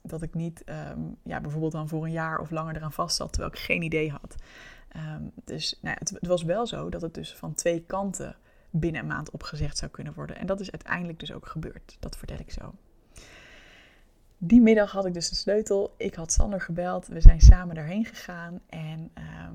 dat 0.03 0.23
ik 0.23 0.35
niet 0.35 0.65
ehm, 0.65 1.01
ja, 1.23 1.41
bijvoorbeeld 1.41 1.73
dan 1.73 1.89
voor 1.89 2.05
een 2.05 2.13
jaar 2.13 2.39
of 2.39 2.51
langer 2.51 2.77
eraan 2.77 2.93
vast 2.93 3.17
zat, 3.17 3.33
terwijl 3.33 3.53
ik 3.53 3.59
geen 3.59 3.83
idee 3.83 4.11
had. 4.11 4.35
dus 5.45 5.79
nou 5.83 5.95
ja, 5.95 6.01
het, 6.01 6.11
het 6.11 6.27
was 6.27 6.43
wel 6.43 6.67
zo 6.67 6.89
dat 6.89 7.03
het 7.03 7.15
dus 7.15 7.35
van 7.35 7.55
twee 7.55 7.85
kanten 7.87 8.37
binnen 8.77 9.01
een 9.01 9.07
maand 9.07 9.31
opgezegd 9.31 9.79
zou 9.79 9.91
kunnen 9.91 10.15
worden. 10.15 10.37
En 10.37 10.47
dat 10.47 10.61
is 10.61 10.71
uiteindelijk 10.71 11.19
dus 11.19 11.33
ook 11.33 11.47
gebeurd. 11.47 11.97
Dat 12.01 12.17
vertel 12.17 12.39
ik 12.39 12.51
zo. 12.51 12.75
Die 14.39 14.61
middag 14.61 14.93
had 14.93 15.07
ik 15.07 15.15
dus 15.15 15.29
de 15.29 15.35
sleutel. 15.35 15.95
Ik 15.97 16.15
had 16.15 16.33
Sander 16.33 16.61
gebeld. 16.61 17.07
We 17.07 17.21
zijn 17.21 17.41
samen 17.41 17.75
daarheen 17.75 18.05
gegaan. 18.05 18.61
En 18.67 19.11
ehm, 19.15 19.55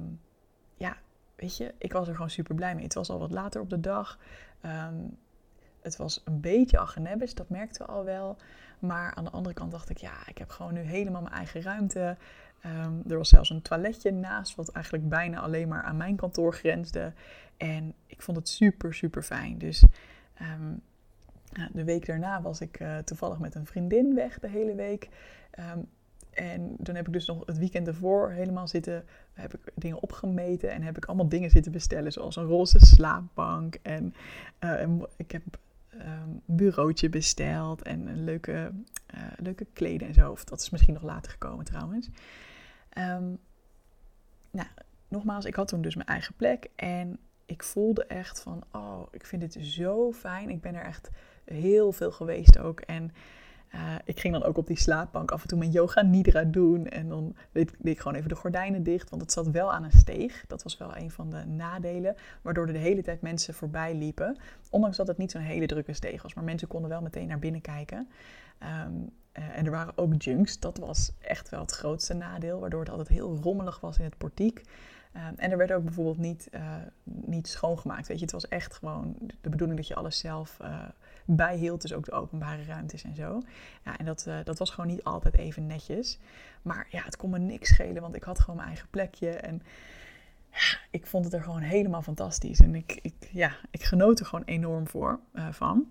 ja, 0.76 0.98
weet 1.36 1.58
je, 1.58 1.74
ik 1.78 1.94
was 1.94 2.08
er 2.08 2.14
gewoon 2.14 2.30
super 2.30 2.56
blij 2.56 2.76
mee. 2.76 2.84
Het 2.84 2.94
was 2.94 3.10
al 3.10 3.20
wat 3.20 3.32
later 3.32 3.62
op 3.62 3.70
de 3.70 3.80
dag. 3.80 4.20
Ehm, 4.62 4.96
het 5.82 5.96
was 5.96 6.22
een 6.26 6.42
beetje 6.42 6.80
agenebbes, 6.80 7.34
dat 7.34 7.50
merkten 7.50 7.88
al 7.88 8.04
wel. 8.04 8.38
Maar 8.80 9.16
aan 9.16 9.24
de 9.24 9.30
andere 9.30 9.56
kant 9.56 9.72
dacht 9.72 9.90
ik, 9.90 9.98
ja, 9.98 10.28
ik 10.28 10.38
heb 10.38 10.50
gewoon 10.50 10.74
nu 10.74 10.82
helemaal 10.82 11.22
mijn 11.22 11.34
eigen 11.34 11.62
ruimte. 11.62 12.18
Ehm, 12.62 12.94
er 13.08 13.18
was 13.18 13.30
zelfs 13.30 13.50
een 13.50 13.62
toiletje 13.62 14.12
naast, 14.12 14.56
wat 14.56 14.70
eigenlijk 14.70 15.10
bijna 15.10 15.40
alleen 15.40 15.68
maar 15.68 15.84
aan 15.84 15.98
mijn 15.98 16.16
kantoor 16.16 16.54
grensde. 16.54 17.14
En 17.58 17.94
ik 18.06 18.22
vond 18.22 18.38
het 18.38 18.50
super, 18.50 18.94
super 18.94 19.24
fijn. 19.24 19.58
Dus 19.58 19.84
ehm, 20.34 20.74
de 21.72 21.84
week 21.84 22.06
daarna 22.06 22.42
was 22.42 22.62
ik 22.62 22.80
uh, 22.80 22.98
toevallig 22.98 23.40
met 23.40 23.56
een 23.56 23.66
vriendin 23.66 24.16
weg 24.16 24.40
de 24.40 24.50
hele 24.50 24.76
week. 24.76 25.10
Um, 25.76 25.88
en 26.40 26.76
toen 26.84 26.96
heb 26.96 27.08
ik 27.08 27.14
dus 27.14 27.26
nog 27.26 27.46
het 27.46 27.58
weekend 27.58 27.88
ervoor 27.88 28.32
helemaal 28.32 28.68
zitten, 28.68 29.06
heb 29.34 29.54
ik 29.54 29.60
dingen 29.76 30.02
opgemeten 30.02 30.72
en 30.72 30.82
heb 30.82 30.98
ik 30.98 31.06
allemaal 31.06 31.30
dingen 31.30 31.50
zitten 31.50 31.72
bestellen, 31.72 32.12
zoals 32.12 32.36
een 32.36 32.46
roze 32.46 32.80
slaapbank 32.80 33.76
en 33.82 34.14
uh, 34.60 35.02
ik 35.16 35.32
heb 35.32 35.44
um, 35.94 36.42
bureautje 36.46 37.10
besteld 37.10 37.82
en 37.82 38.08
een 38.08 38.24
leuke, 38.24 38.72
uh, 39.16 39.22
leuke 39.38 39.66
kleden 39.74 40.08
en 40.08 40.14
zo. 40.14 40.32
Of 40.32 40.44
dat 40.44 40.62
is 40.62 40.70
misschien 40.70 40.94
nog 40.94 41.04
later 41.04 41.32
gekomen 41.32 41.66
trouwens. 41.66 42.10
Um, 42.98 43.40
nou, 44.52 44.68
nogmaals, 45.08 45.46
ik 45.46 45.56
had 45.56 45.68
toen 45.68 45.82
dus 45.82 45.96
mijn 45.96 46.08
eigen 46.08 46.36
plek 46.36 46.70
en 46.76 47.20
ik 47.46 47.64
voelde 47.64 48.06
echt 48.06 48.42
van, 48.42 48.64
oh, 48.72 49.02
ik 49.12 49.26
vind 49.26 49.42
dit 49.42 49.66
zo 49.66 50.12
fijn. 50.12 50.50
Ik 50.50 50.62
ben 50.62 50.76
er 50.76 50.84
echt 50.86 51.10
heel 51.46 51.92
veel 51.92 52.12
geweest 52.12 52.58
ook. 52.58 52.80
En 52.80 53.12
uh, 53.76 53.96
ik 54.06 54.20
ging 54.20 54.34
dan 54.34 54.44
ook 54.44 54.58
op 54.58 54.68
die 54.68 54.78
slaapbank 54.78 55.32
af 55.32 55.42
en 55.42 55.48
toe 55.48 55.58
mijn 55.58 55.72
yoga 55.72 56.02
nidra 56.02 56.44
doen. 56.44 56.88
En 56.88 57.10
dan 57.10 57.36
deed, 57.52 57.76
deed, 57.80 57.94
ik 57.94 58.00
gewoon 58.00 58.18
even 58.18 58.30
de 58.30 58.36
gordijnen 58.36 58.84
dicht, 58.84 59.10
want 59.10 59.22
het 59.22 59.32
zat 59.32 59.48
wel 59.48 59.74
aan 59.74 59.84
een 59.84 59.92
steeg. 59.92 60.44
Dat 60.48 60.64
was 60.64 60.78
wel 60.78 60.98
een 60.98 61.12
van 61.12 61.30
de 61.30 61.46
nadelen, 61.46 62.16
waardoor 62.42 62.68
er 62.68 62.74
de 62.74 62.80
hele 62.80 63.02
tijd 63.02 63.22
mensen 63.22 63.54
voorbij 63.54 63.96
liepen. 63.96 64.38
Ondanks 64.70 64.98
dat 64.98 65.08
het 65.08 65.18
niet 65.18 65.32
zo'n 65.32 65.42
hele 65.42 65.66
drukke 65.66 65.94
steeg 65.94 66.22
was, 66.22 66.34
maar 66.34 66.44
mensen 66.44 66.68
konden 66.68 66.90
wel 66.90 67.02
meteen 67.02 67.28
naar 67.28 67.40
binnen 67.40 67.62
kijken. 67.62 68.10
Um, 68.86 69.10
uh, 69.40 69.58
en 69.58 69.66
er 69.66 69.72
waren 69.72 69.98
ook 69.98 70.22
junks, 70.22 70.60
dat 70.60 70.78
was 70.78 71.12
echt 71.20 71.50
wel 71.50 71.62
het 71.62 71.72
grootste 71.72 72.14
nadeel, 72.14 72.60
waardoor 72.60 72.80
het 72.80 72.90
altijd 72.90 73.08
heel 73.08 73.38
rommelig 73.42 73.80
was 73.80 73.98
in 73.98 74.04
het 74.04 74.18
portiek. 74.18 74.64
Um, 75.16 75.34
en 75.36 75.52
er 75.52 75.58
werd 75.58 75.72
ook 75.72 75.84
bijvoorbeeld 75.84 76.18
niet, 76.18 76.48
uh, 76.52 76.76
niet 77.04 77.48
schoongemaakt. 77.48 78.08
Weet 78.08 78.18
je, 78.18 78.24
het 78.24 78.34
was 78.34 78.48
echt 78.48 78.74
gewoon 78.76 79.16
de 79.42 79.50
bedoeling 79.50 79.80
dat 79.80 79.88
je 79.88 79.96
alles 79.96 80.20
zelf 80.20 80.58
bijhield. 81.26 81.82
Dus 81.82 81.94
ook 81.94 82.06
de 82.06 82.12
openbare 82.12 82.64
ruimtes 82.64 83.04
en 83.04 83.16
zo. 83.16 83.42
Ja, 83.86 83.98
en 83.98 84.06
dat, 84.06 84.28
dat 84.44 84.60
was 84.60 84.70
gewoon 84.70 84.90
niet 84.90 85.04
altijd 85.04 85.38
even 85.38 85.68
netjes. 85.68 86.20
Maar 86.62 86.88
ja, 86.90 87.04
het 87.04 87.18
kon 87.18 87.30
me 87.30 87.40
niks 87.40 87.70
schelen, 87.70 88.02
want 88.02 88.16
ik 88.16 88.24
had 88.24 88.40
gewoon 88.40 88.56
mijn 88.56 88.68
eigen 88.68 88.88
plekje. 88.90 89.30
En 89.30 89.62
ik 90.92 91.08
vond 91.08 91.26
het 91.26 91.34
er 91.34 91.44
gewoon 91.44 91.62
helemaal 91.62 92.02
fantastisch. 92.02 92.60
En 92.60 92.76
ik, 92.76 93.00
ik, 93.02 93.30
ja, 93.32 93.52
ik 93.72 93.84
genoot 93.84 94.20
er 94.20 94.26
gewoon 94.26 94.46
enorm 94.46 94.88
voor, 94.88 95.20
van. 95.52 95.90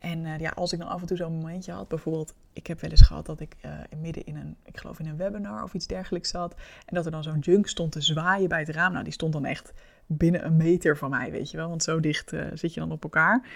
En 0.00 0.24
uh, 0.24 0.38
ja, 0.38 0.50
als 0.50 0.72
ik 0.72 0.78
dan 0.78 0.88
af 0.88 1.00
en 1.00 1.06
toe 1.06 1.16
zo'n 1.16 1.32
momentje 1.32 1.72
had, 1.72 1.88
bijvoorbeeld, 1.88 2.34
ik 2.52 2.66
heb 2.66 2.80
wel 2.80 2.90
eens 2.90 3.00
gehad 3.00 3.26
dat 3.26 3.40
ik 3.40 3.56
uh, 3.64 3.72
midden 4.00 4.24
in 4.24 4.36
een, 4.36 4.56
ik 4.64 4.78
geloof 4.78 4.98
in 4.98 5.06
een 5.06 5.16
webinar 5.16 5.62
of 5.62 5.74
iets 5.74 5.86
dergelijks 5.86 6.30
zat. 6.30 6.54
En 6.86 6.94
dat 6.94 7.04
er 7.04 7.10
dan 7.10 7.22
zo'n 7.22 7.38
junk 7.38 7.68
stond 7.68 7.92
te 7.92 8.00
zwaaien 8.00 8.48
bij 8.48 8.58
het 8.58 8.68
raam. 8.68 8.92
Nou, 8.92 9.04
die 9.04 9.12
stond 9.12 9.32
dan 9.32 9.44
echt 9.44 9.72
binnen 10.06 10.44
een 10.44 10.56
meter 10.56 10.96
van 10.96 11.10
mij, 11.10 11.30
weet 11.30 11.50
je 11.50 11.56
wel. 11.56 11.68
Want 11.68 11.82
zo 11.82 12.00
dicht 12.00 12.32
uh, 12.32 12.44
zit 12.54 12.74
je 12.74 12.80
dan 12.80 12.92
op 12.92 13.02
elkaar. 13.02 13.48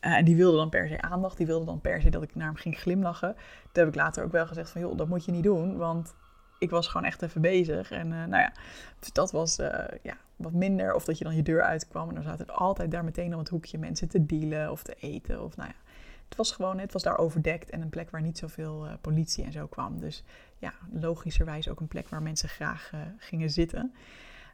en 0.00 0.24
die 0.24 0.36
wilde 0.36 0.56
dan 0.56 0.68
per 0.68 0.88
se 0.88 1.00
aandacht. 1.00 1.36
Die 1.36 1.46
wilde 1.46 1.64
dan 1.64 1.80
per 1.80 2.00
se 2.00 2.10
dat 2.10 2.22
ik 2.22 2.34
naar 2.34 2.46
hem 2.46 2.56
ging 2.56 2.78
glimlachen. 2.78 3.34
Toen 3.72 3.84
heb 3.84 3.88
ik 3.88 3.94
later 3.94 4.24
ook 4.24 4.32
wel 4.32 4.46
gezegd 4.46 4.70
van, 4.70 4.80
joh, 4.80 4.96
dat 4.96 5.08
moet 5.08 5.24
je 5.24 5.32
niet 5.32 5.44
doen. 5.44 5.76
Want 5.76 6.14
ik 6.58 6.70
was 6.70 6.88
gewoon 6.88 7.06
echt 7.06 7.22
even 7.22 7.40
bezig. 7.40 7.90
En 7.90 8.08
nou 8.08 8.30
ja, 8.30 8.52
dus 8.98 9.12
dat 9.12 9.30
was 9.30 9.56
ja, 10.02 10.16
wat 10.36 10.52
minder. 10.52 10.94
Of 10.94 11.04
dat 11.04 11.18
je 11.18 11.24
dan 11.24 11.36
je 11.36 11.42
deur 11.42 11.62
uitkwam 11.62 12.08
en 12.08 12.14
dan 12.14 12.24
zaten 12.24 12.46
er 12.46 12.52
altijd 12.52 12.90
daar 12.90 13.04
meteen 13.04 13.32
om 13.32 13.38
het 13.38 13.48
hoekje 13.48 13.78
mensen 13.78 14.08
te 14.08 14.26
dealen 14.26 14.70
of 14.70 14.82
te 14.82 14.94
eten. 14.94 15.42
Of 15.42 15.56
nou 15.56 15.68
ja, 15.68 15.91
het 16.32 16.40
was 16.40 16.52
gewoon, 16.52 16.78
het 16.78 16.92
was 16.92 17.02
daar 17.02 17.18
overdekt 17.18 17.70
en 17.70 17.82
een 17.82 17.88
plek 17.88 18.10
waar 18.10 18.22
niet 18.22 18.38
zoveel 18.38 18.86
uh, 18.86 18.92
politie 19.00 19.44
en 19.44 19.52
zo 19.52 19.66
kwam. 19.66 20.00
Dus 20.00 20.24
ja, 20.58 20.72
logischerwijs 20.92 21.68
ook 21.68 21.80
een 21.80 21.88
plek 21.88 22.08
waar 22.08 22.22
mensen 22.22 22.48
graag 22.48 22.90
uh, 22.94 23.00
gingen 23.16 23.50
zitten. 23.50 23.94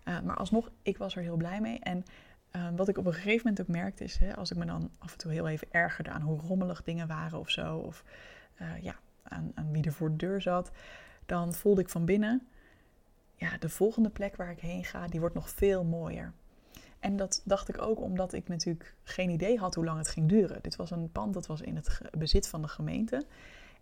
Uh, 0.04 0.20
maar 0.20 0.36
alsnog, 0.36 0.70
ik 0.82 0.98
was 0.98 1.16
er 1.16 1.22
heel 1.22 1.36
blij 1.36 1.60
mee. 1.60 1.78
En 1.78 2.04
wat 2.76 2.88
ik 2.88 2.98
op 2.98 3.06
een 3.06 3.12
gegeven 3.12 3.40
moment 3.46 3.60
ook 3.60 3.76
merkte 3.76 4.04
is, 4.04 4.16
hè, 4.16 4.36
als 4.36 4.50
ik 4.50 4.56
me 4.56 4.64
dan 4.64 4.90
af 4.98 5.12
en 5.12 5.18
toe 5.18 5.32
heel 5.32 5.48
even 5.48 5.68
ergerde 5.70 6.10
aan 6.10 6.20
hoe 6.20 6.40
rommelig 6.40 6.82
dingen 6.82 7.06
waren 7.06 7.38
of 7.38 7.50
zo, 7.50 7.76
of 7.76 8.04
ja, 8.80 8.94
aan, 9.22 9.52
aan 9.54 9.72
wie 9.72 9.84
er 9.84 9.92
voor 9.92 10.10
de 10.10 10.16
deur 10.16 10.40
zat, 10.40 10.70
dan 11.26 11.54
voelde 11.54 11.80
ik 11.80 11.88
van 11.88 12.04
binnen, 12.04 12.46
ja, 13.34 13.58
de 13.58 13.68
volgende 13.68 14.10
plek 14.10 14.36
waar 14.36 14.50
ik 14.50 14.60
heen 14.60 14.84
ga, 14.84 15.06
die 15.06 15.20
wordt 15.20 15.34
nog 15.34 15.50
veel 15.50 15.84
mooier. 15.84 16.32
En 17.00 17.16
dat 17.16 17.42
dacht 17.44 17.68
ik 17.68 17.82
ook 17.82 18.00
omdat 18.00 18.32
ik 18.32 18.48
natuurlijk 18.48 18.94
geen 19.02 19.30
idee 19.30 19.58
had 19.58 19.74
hoe 19.74 19.84
lang 19.84 19.98
het 19.98 20.08
ging 20.08 20.28
duren. 20.28 20.62
Dit 20.62 20.76
was 20.76 20.90
een 20.90 21.12
pand 21.12 21.34
dat 21.34 21.46
was 21.46 21.60
in 21.60 21.76
het 21.76 22.00
bezit 22.18 22.48
van 22.48 22.62
de 22.62 22.68
gemeente. 22.68 23.26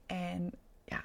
En 0.06 0.50
ja, 0.84 1.04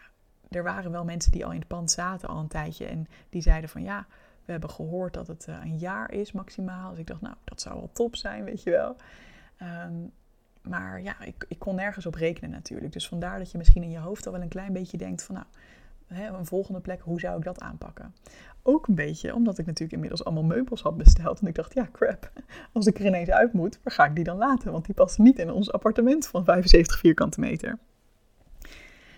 er 0.49 0.63
waren 0.63 0.91
wel 0.91 1.03
mensen 1.03 1.31
die 1.31 1.45
al 1.45 1.51
in 1.51 1.59
het 1.59 1.67
pand 1.67 1.91
zaten 1.91 2.29
al 2.29 2.39
een 2.39 2.47
tijdje. 2.47 2.85
En 2.85 3.07
die 3.29 3.41
zeiden 3.41 3.69
van 3.69 3.83
ja, 3.83 4.05
we 4.45 4.51
hebben 4.51 4.69
gehoord 4.69 5.13
dat 5.13 5.27
het 5.27 5.47
eh, 5.47 5.55
een 5.63 5.77
jaar 5.77 6.11
is 6.11 6.31
maximaal. 6.31 6.89
Dus 6.89 6.99
ik 6.99 7.07
dacht, 7.07 7.21
nou, 7.21 7.35
dat 7.43 7.61
zou 7.61 7.75
wel 7.75 7.89
top 7.93 8.15
zijn, 8.15 8.43
weet 8.43 8.63
je 8.63 8.69
wel. 8.69 8.95
Um, 9.61 10.11
maar 10.61 11.01
ja, 11.01 11.21
ik, 11.21 11.45
ik 11.47 11.59
kon 11.59 11.75
nergens 11.75 12.05
op 12.05 12.15
rekenen 12.15 12.49
natuurlijk. 12.49 12.93
Dus 12.93 13.07
vandaar 13.07 13.37
dat 13.37 13.51
je 13.51 13.57
misschien 13.57 13.83
in 13.83 13.89
je 13.89 13.99
hoofd 13.99 14.25
al 14.25 14.31
wel 14.31 14.41
een 14.41 14.47
klein 14.47 14.73
beetje 14.73 14.97
denkt 14.97 15.23
van 15.23 15.35
nou, 15.35 15.47
hè, 16.13 16.27
een 16.27 16.45
volgende 16.45 16.79
plek, 16.79 17.01
hoe 17.01 17.19
zou 17.19 17.37
ik 17.37 17.43
dat 17.43 17.59
aanpakken? 17.59 18.15
Ook 18.63 18.87
een 18.87 18.95
beetje 18.95 19.35
omdat 19.35 19.57
ik 19.57 19.65
natuurlijk 19.65 19.93
inmiddels 19.93 20.23
allemaal 20.23 20.43
meubels 20.43 20.81
had 20.81 20.97
besteld. 20.97 21.39
En 21.39 21.47
ik 21.47 21.55
dacht, 21.55 21.73
ja, 21.73 21.87
crap, 21.91 22.31
als 22.73 22.85
ik 22.85 22.99
er 22.99 23.05
ineens 23.05 23.29
uit 23.29 23.53
moet, 23.53 23.79
waar 23.83 23.93
ga 23.93 24.05
ik 24.05 24.15
die 24.15 24.23
dan 24.23 24.37
laten? 24.37 24.71
Want 24.71 24.85
die 24.85 24.95
passen 24.95 25.23
niet 25.23 25.39
in 25.39 25.51
ons 25.51 25.71
appartement 25.71 26.27
van 26.27 26.43
75 26.43 26.99
vierkante 26.99 27.39
meter. 27.39 27.77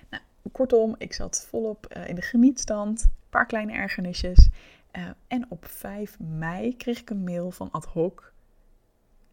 Nou, 0.09 0.23
kortom, 0.51 0.95
ik 0.97 1.13
zat 1.13 1.45
volop 1.49 1.93
uh, 1.97 2.07
in 2.07 2.15
de 2.15 2.21
genietstand, 2.21 3.03
een 3.03 3.29
paar 3.29 3.45
kleine 3.45 3.73
ergernisjes. 3.73 4.49
Uh, 4.97 5.09
en 5.27 5.45
op 5.49 5.65
5 5.65 6.19
mei 6.19 6.77
kreeg 6.77 6.99
ik 6.99 7.09
een 7.09 7.23
mail 7.23 7.51
van 7.51 7.71
ad 7.71 7.85
hoc. 7.85 8.33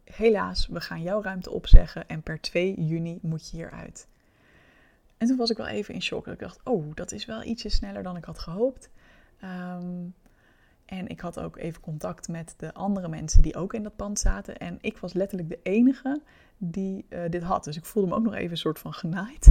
Helaas, 0.05 0.67
we 0.67 0.81
gaan 0.81 1.03
jouw 1.03 1.23
ruimte 1.23 1.51
opzeggen 1.51 2.09
en 2.09 2.23
per 2.23 2.41
2 2.41 2.85
juni 2.85 3.19
moet 3.23 3.51
je 3.51 3.57
hieruit. 3.57 4.09
En 5.21 5.27
toen 5.27 5.37
was 5.37 5.51
ik 5.51 5.57
wel 5.57 5.67
even 5.67 5.95
in 5.95 6.03
shock. 6.03 6.27
Ik 6.27 6.39
dacht, 6.39 6.61
oh, 6.65 6.95
dat 6.95 7.13
is 7.13 7.25
wel 7.25 7.43
ietsje 7.43 7.69
sneller 7.69 8.03
dan 8.03 8.17
ik 8.17 8.25
had 8.25 8.39
gehoopt. 8.39 8.91
Ehm, 9.41 10.07
en 10.85 11.09
ik 11.09 11.21
had 11.21 11.41
ook 11.41 11.57
even 11.57 11.81
contact 11.81 12.29
met 12.29 12.55
de 12.57 12.75
andere 12.75 13.09
mensen 13.09 13.43
die 13.43 13.57
ook 13.57 13.75
in 13.75 13.83
dat 13.83 13.97
pand 13.97 14.19
zaten. 14.19 14.59
En 14.59 14.79
ik 14.81 14.99
was 14.99 15.13
letterlijk 15.13 15.49
de 15.49 15.61
enige 15.63 16.21
die 16.57 17.07
uh, 17.09 17.21
dit 17.29 17.43
had. 17.43 17.65
Dus 17.65 17.77
ik 17.77 17.85
voelde 17.85 18.09
me 18.09 18.15
ook 18.15 18.23
nog 18.23 18.35
even 18.35 18.51
een 18.51 18.57
soort 18.57 18.79
van 18.79 18.93
genaaid. 18.93 19.51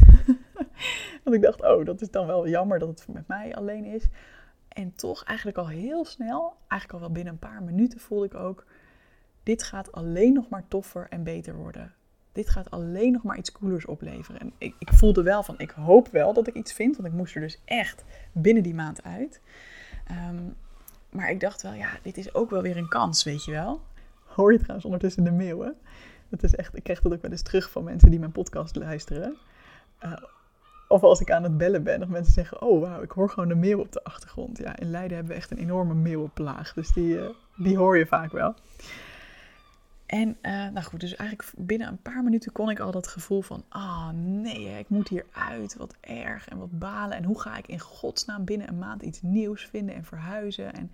Want 1.23 1.35
ik 1.35 1.41
dacht, 1.41 1.61
oh, 1.61 1.85
dat 1.85 2.01
is 2.01 2.11
dan 2.11 2.25
wel 2.25 2.47
jammer 2.47 2.79
dat 2.79 2.89
het 2.89 3.07
met 3.07 3.27
mij 3.27 3.55
alleen 3.55 3.85
is. 3.85 4.07
En 4.67 4.95
toch 4.95 5.23
eigenlijk 5.23 5.57
al 5.57 5.67
heel 5.67 6.05
snel, 6.05 6.57
eigenlijk 6.67 6.93
al 6.93 6.99
wel 6.99 7.11
binnen 7.11 7.33
een 7.33 7.39
paar 7.39 7.63
minuten 7.63 7.99
voelde 7.99 8.25
ik 8.25 8.33
ook, 8.33 8.65
dit 9.43 9.63
gaat 9.63 9.91
alleen 9.91 10.33
nog 10.33 10.49
maar 10.49 10.67
toffer 10.67 11.07
en 11.09 11.23
beter 11.23 11.55
worden. 11.55 11.93
Dit 12.39 12.49
gaat 12.49 12.71
alleen 12.71 13.11
nog 13.11 13.23
maar 13.23 13.37
iets 13.37 13.51
coolers 13.51 13.85
opleveren. 13.85 14.41
En 14.41 14.51
ik, 14.57 14.75
ik 14.79 14.93
voelde 14.93 15.23
wel 15.23 15.43
van, 15.43 15.55
ik 15.57 15.69
hoop 15.69 16.07
wel 16.07 16.33
dat 16.33 16.47
ik 16.47 16.53
iets 16.53 16.73
vind, 16.73 16.95
want 16.95 17.07
ik 17.07 17.13
moest 17.13 17.35
er 17.35 17.41
dus 17.41 17.59
echt 17.65 18.03
binnen 18.31 18.63
die 18.63 18.73
maand 18.73 19.03
uit. 19.03 19.41
Ehm, 20.07 20.43
maar 21.09 21.29
ik 21.29 21.39
dacht 21.39 21.61
wel, 21.61 21.73
ja, 21.73 21.89
dit 22.01 22.17
is 22.17 22.33
ook 22.33 22.49
wel 22.49 22.61
weer 22.61 22.77
een 22.77 22.87
kans, 22.87 23.23
weet 23.23 23.45
je 23.45 23.51
wel. 23.51 23.81
Hoor 24.25 24.51
je 24.51 24.57
trouwens 24.57 24.85
ondertussen 24.85 25.23
de 25.23 25.31
mail, 25.31 25.75
Dat 26.29 26.43
is 26.43 26.55
echt, 26.55 26.75
ik 26.75 26.83
krijg 26.83 27.01
dat 27.01 27.13
ook 27.13 27.21
wel 27.21 27.31
eens 27.31 27.41
terug 27.41 27.71
van 27.71 27.83
mensen 27.83 28.09
die 28.09 28.19
mijn 28.19 28.31
podcast 28.31 28.75
luisteren. 28.75 29.37
Uh, 30.05 30.13
of 30.87 31.03
als 31.03 31.21
ik 31.21 31.31
aan 31.31 31.43
het 31.43 31.57
bellen 31.57 31.83
ben, 31.83 32.01
of 32.01 32.07
mensen 32.07 32.33
zeggen: 32.33 32.61
Oh 32.61 32.81
wauw, 32.81 33.01
ik 33.01 33.11
hoor 33.11 33.29
gewoon 33.29 33.49
een 33.49 33.59
meeuw 33.59 33.79
op 33.79 33.91
de 33.91 34.03
achtergrond. 34.03 34.57
Ja, 34.57 34.77
in 34.77 34.89
Leiden 34.89 35.17
hebben 35.17 35.33
we 35.33 35.39
echt 35.39 35.51
een 35.51 35.57
enorme 35.57 35.93
meeuwenplaag. 35.93 36.73
Dus 36.73 36.93
die, 36.93 37.15
uh, 37.15 37.29
die 37.57 37.77
hoor 37.77 37.97
je 37.97 38.05
vaak 38.05 38.31
wel. 38.31 38.55
En 40.09 40.37
uh, 40.41 40.51
nou 40.51 40.81
goed, 40.81 40.99
dus 40.99 41.15
eigenlijk 41.15 41.51
binnen 41.57 41.87
een 41.87 42.01
paar 42.01 42.23
minuten 42.23 42.51
kon 42.51 42.69
ik 42.69 42.79
al 42.79 42.91
dat 42.91 43.07
gevoel 43.07 43.41
van: 43.41 43.63
Ah 43.69 43.81
oh, 43.81 44.09
nee, 44.13 44.79
ik 44.79 44.89
moet 44.89 45.07
hier 45.07 45.25
uit. 45.31 45.75
Wat 45.75 45.95
erg 45.99 46.47
en 46.47 46.57
wat 46.57 46.79
balen. 46.79 47.17
En 47.17 47.23
hoe 47.23 47.41
ga 47.41 47.57
ik 47.57 47.67
in 47.67 47.79
godsnaam 47.79 48.45
binnen 48.45 48.67
een 48.67 48.77
maand 48.77 49.01
iets 49.01 49.21
nieuws 49.21 49.65
vinden 49.65 49.95
en 49.95 50.05
verhuizen? 50.05 50.73
En 50.73 50.91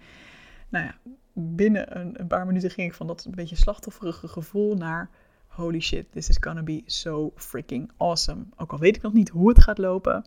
nou 0.70 0.86
ja, 0.86 0.96
binnen 1.34 2.00
een, 2.00 2.20
een 2.20 2.28
paar 2.28 2.46
minuten 2.46 2.70
ging 2.70 2.88
ik 2.88 2.94
van 2.94 3.08
dat 3.08 3.26
een 3.26 3.36
beetje 3.36 3.56
slachtofferige 3.56 4.28
gevoel 4.28 4.76
naar 4.76 5.10
holy 5.48 5.80
shit, 5.80 6.12
this 6.12 6.30
is 6.30 6.38
gonna 6.40 6.64
be 6.64 6.84
so 6.86 7.32
freaking 7.36 7.92
awesome. 7.98 8.46
Ook 8.58 8.72
al 8.72 8.80
weet 8.80 8.96
ik 8.96 9.02
nog 9.02 9.14
niet 9.14 9.30
hoe 9.30 9.50
het 9.50 9.64
gaat 9.64 9.78
lopen, 9.78 10.26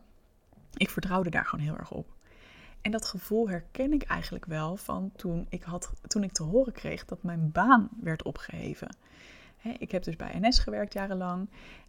ik 0.76 0.90
vertrouwde 0.90 1.30
daar 1.30 1.44
gewoon 1.46 1.64
heel 1.64 1.76
erg 1.76 1.90
op. 1.90 2.16
En 2.82 2.90
dat 2.90 3.04
gevoel 3.04 3.48
herken 3.48 3.92
ik 3.92 4.02
eigenlijk 4.02 4.44
wel 4.44 4.76
van 4.76 5.12
toen 5.16 5.46
ik, 5.48 5.62
had, 5.62 5.92
toen 6.06 6.22
ik 6.22 6.32
te 6.32 6.42
horen 6.42 6.72
kreeg 6.72 7.04
dat 7.04 7.22
mijn 7.22 7.50
baan 7.52 7.88
werd 8.00 8.22
opgeheven. 8.22 8.96
ik 9.78 9.90
heb 9.90 10.02
dus 10.02 10.16
bij 10.16 10.38
NS 10.40 10.58
gewerkt 10.58 10.92
jarenlang. 10.92 11.48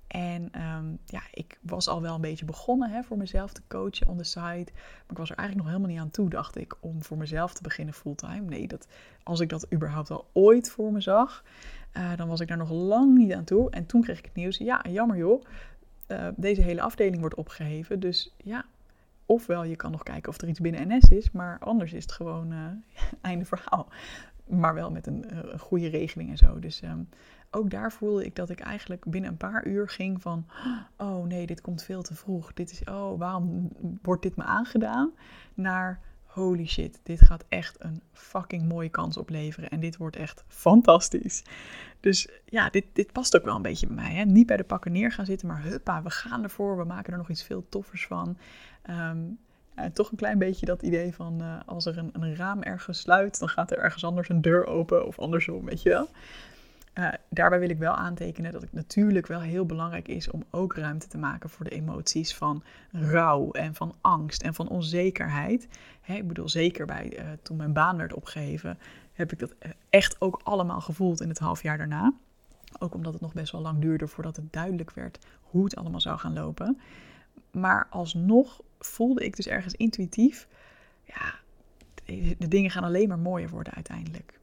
En 0.09 0.49
ehm, 0.51 0.85
ja, 1.05 1.21
ik 1.31 1.57
was 1.61 1.87
al 1.87 2.01
wel 2.01 2.15
een 2.15 2.21
beetje 2.21 2.45
begonnen 2.45 3.03
voor 3.03 3.17
mezelf 3.17 3.53
te 3.53 3.61
coachen 3.67 4.07
on 4.07 4.17
the 4.17 4.23
side. 4.23 4.67
Maar 4.73 5.09
ik 5.09 5.17
was 5.17 5.29
er 5.29 5.37
eigenlijk 5.37 5.55
nog 5.55 5.67
helemaal 5.67 5.95
niet 5.95 5.99
aan 5.99 6.11
toe, 6.11 6.29
dacht 6.29 6.57
ik, 6.57 6.75
om 6.79 7.03
voor 7.03 7.17
mezelf 7.17 7.53
te 7.53 7.61
beginnen 7.61 7.93
fulltime. 7.93 8.41
Nee, 8.41 8.67
dat, 8.67 8.87
als 9.23 9.39
ik 9.39 9.49
dat 9.49 9.73
überhaupt 9.73 10.11
al 10.11 10.27
ooit 10.33 10.69
voor 10.69 10.91
me 10.91 11.01
zag, 11.01 11.43
uh, 11.97 12.15
dan 12.15 12.27
was 12.27 12.39
ik 12.39 12.47
daar 12.47 12.57
nog 12.57 12.71
lang 12.71 13.17
niet 13.17 13.33
aan 13.33 13.43
toe. 13.43 13.69
En 13.69 13.85
toen 13.85 14.01
kreeg 14.01 14.17
ik 14.17 14.25
het 14.25 14.35
nieuws, 14.35 14.57
ja, 14.57 14.85
jammer 14.89 15.17
joh, 15.17 15.43
uh, 16.07 16.27
deze 16.35 16.61
hele 16.61 16.81
afdeling 16.81 17.19
wordt 17.19 17.35
opgeheven. 17.35 17.99
Dus 17.99 18.35
ja, 18.37 18.65
ofwel 19.29 19.63
je 19.63 19.75
kan 19.75 19.91
nog 19.91 20.03
kijken 20.03 20.29
of 20.29 20.41
er 20.41 20.47
iets 20.47 20.59
binnen 20.59 20.87
NS 20.87 21.09
is, 21.09 21.31
maar 21.31 21.59
anders 21.59 21.93
is 21.93 22.03
het 22.03 22.11
gewoon 22.11 22.51
uh, 22.51 22.65
einde 23.21 23.45
verhaal. 23.45 23.87
Maar 24.45 24.73
wel 24.73 24.91
met 24.91 25.07
een, 25.07 25.51
een 25.51 25.59
goede 25.59 25.87
regeling 25.87 26.29
en 26.29 26.37
zo. 26.37 26.59
Dus 26.59 26.81
um, 26.81 27.09
ook 27.51 27.69
daar 27.69 27.91
voelde 27.91 28.25
ik 28.25 28.35
dat 28.35 28.49
ik 28.49 28.59
eigenlijk 28.59 29.05
binnen 29.05 29.29
een 29.29 29.37
paar 29.37 29.67
uur 29.67 29.89
ging 29.89 30.21
van, 30.21 30.45
oh 30.97 31.25
nee, 31.25 31.45
dit 31.45 31.61
komt 31.61 31.83
veel 31.83 32.01
te 32.01 32.15
vroeg. 32.15 32.53
Dit 32.53 32.71
is, 32.71 32.83
oh, 32.83 33.19
waarom 33.19 33.69
wordt 34.01 34.21
dit 34.21 34.35
me 34.35 34.43
aangedaan? 34.43 35.11
Naar, 35.53 35.99
holy 36.29 36.67
shit, 36.67 36.99
dit 37.03 37.21
gaat 37.21 37.45
echt 37.47 37.83
een 37.83 38.01
fucking 38.13 38.67
mooie 38.67 38.89
kans 38.89 39.17
opleveren. 39.17 39.69
En 39.69 39.79
dit 39.79 39.97
wordt 39.97 40.15
echt 40.15 40.43
fantastisch. 40.47 41.43
Dus 41.99 42.29
ja, 42.45 42.69
dit, 42.69 42.85
dit 42.93 43.11
past 43.11 43.37
ook 43.37 43.45
wel 43.45 43.55
een 43.55 43.61
beetje 43.61 43.87
bij 43.87 43.95
mij. 43.95 44.13
Hè? 44.13 44.23
Niet 44.23 44.47
bij 44.47 44.57
de 44.57 44.63
pakken 44.63 44.91
neer 44.91 45.11
gaan 45.11 45.25
zitten, 45.25 45.47
maar 45.47 45.63
huppa, 45.63 46.03
we 46.03 46.09
gaan 46.09 46.43
ervoor. 46.43 46.77
We 46.77 46.83
maken 46.83 47.11
er 47.11 47.17
nog 47.17 47.29
iets 47.29 47.43
veel 47.43 47.65
toffers 47.69 48.07
van. 48.07 48.37
Um, 48.89 49.37
toch 49.93 50.11
een 50.11 50.17
klein 50.17 50.37
beetje 50.37 50.65
dat 50.65 50.81
idee 50.81 51.13
van 51.13 51.41
uh, 51.41 51.59
als 51.65 51.85
er 51.85 51.97
een, 51.97 52.09
een, 52.13 52.35
raam 52.35 52.61
ergens 52.61 52.99
sluit, 52.99 53.39
dan 53.39 53.49
gaat 53.49 53.71
er 53.71 53.77
ergens 53.77 54.03
anders 54.03 54.29
een 54.29 54.41
deur 54.41 54.65
open 54.65 55.05
of 55.05 55.19
andersom, 55.19 55.65
weet 55.65 55.81
je 55.81 55.89
wel. 55.89 56.09
Uh, 56.99 57.09
daarbij 57.29 57.59
wil 57.59 57.69
ik 57.69 57.77
wel 57.77 57.93
aantekenen 57.93 58.51
dat 58.51 58.61
het 58.61 58.73
natuurlijk 58.73 59.27
wel 59.27 59.39
heel 59.41 59.65
belangrijk 59.65 60.07
is 60.07 60.31
om 60.31 60.43
ook 60.49 60.75
ruimte 60.75 61.07
te 61.07 61.17
maken 61.17 61.49
voor 61.49 61.65
de 61.65 61.71
emoties 61.71 62.35
van 62.35 62.63
rouw 62.91 63.51
en 63.51 63.75
van 63.75 63.95
angst 64.01 64.41
en 64.41 64.53
van 64.53 64.67
onzekerheid. 64.67 65.67
Hè, 66.01 66.15
ik 66.15 66.27
bedoel, 66.27 66.49
zeker 66.49 66.85
bij 66.85 67.19
uh, 67.19 67.25
toen 67.41 67.57
mijn 67.57 67.73
baan 67.73 67.97
werd 67.97 68.13
opgegeven, 68.13 68.77
heb 69.13 69.31
ik 69.31 69.39
dat 69.39 69.55
eh, 69.59 69.71
echt 69.89 70.21
ook 70.21 70.41
allemaal 70.43 70.81
gevoeld 70.81 71.21
in 71.21 71.29
het 71.29 71.39
half 71.39 71.63
jaar 71.63 71.77
daarna. 71.77 72.13
Ook 72.79 72.93
omdat 72.93 73.13
het 73.13 73.21
nog 73.21 73.33
best 73.33 73.51
wel 73.51 73.61
lang 73.61 73.81
duurde 73.81 74.07
voordat 74.07 74.35
het 74.35 74.53
duidelijk 74.53 74.91
werd 74.91 75.19
hoe 75.41 75.63
het 75.63 75.75
allemaal 75.75 76.01
zou 76.01 76.19
gaan 76.19 76.33
lopen. 76.33 76.79
Maar 77.51 77.87
alsnog 77.89 78.61
voelde 78.79 79.25
ik 79.25 79.35
dus 79.35 79.47
ergens 79.47 79.73
intuïtief, 79.73 80.47
ja, 81.03 81.33
de 82.37 82.47
dingen 82.47 82.71
gaan 82.71 82.83
alleen 82.83 83.07
maar 83.07 83.19
mooier 83.19 83.49
worden 83.49 83.73
uiteindelijk. 83.73 84.39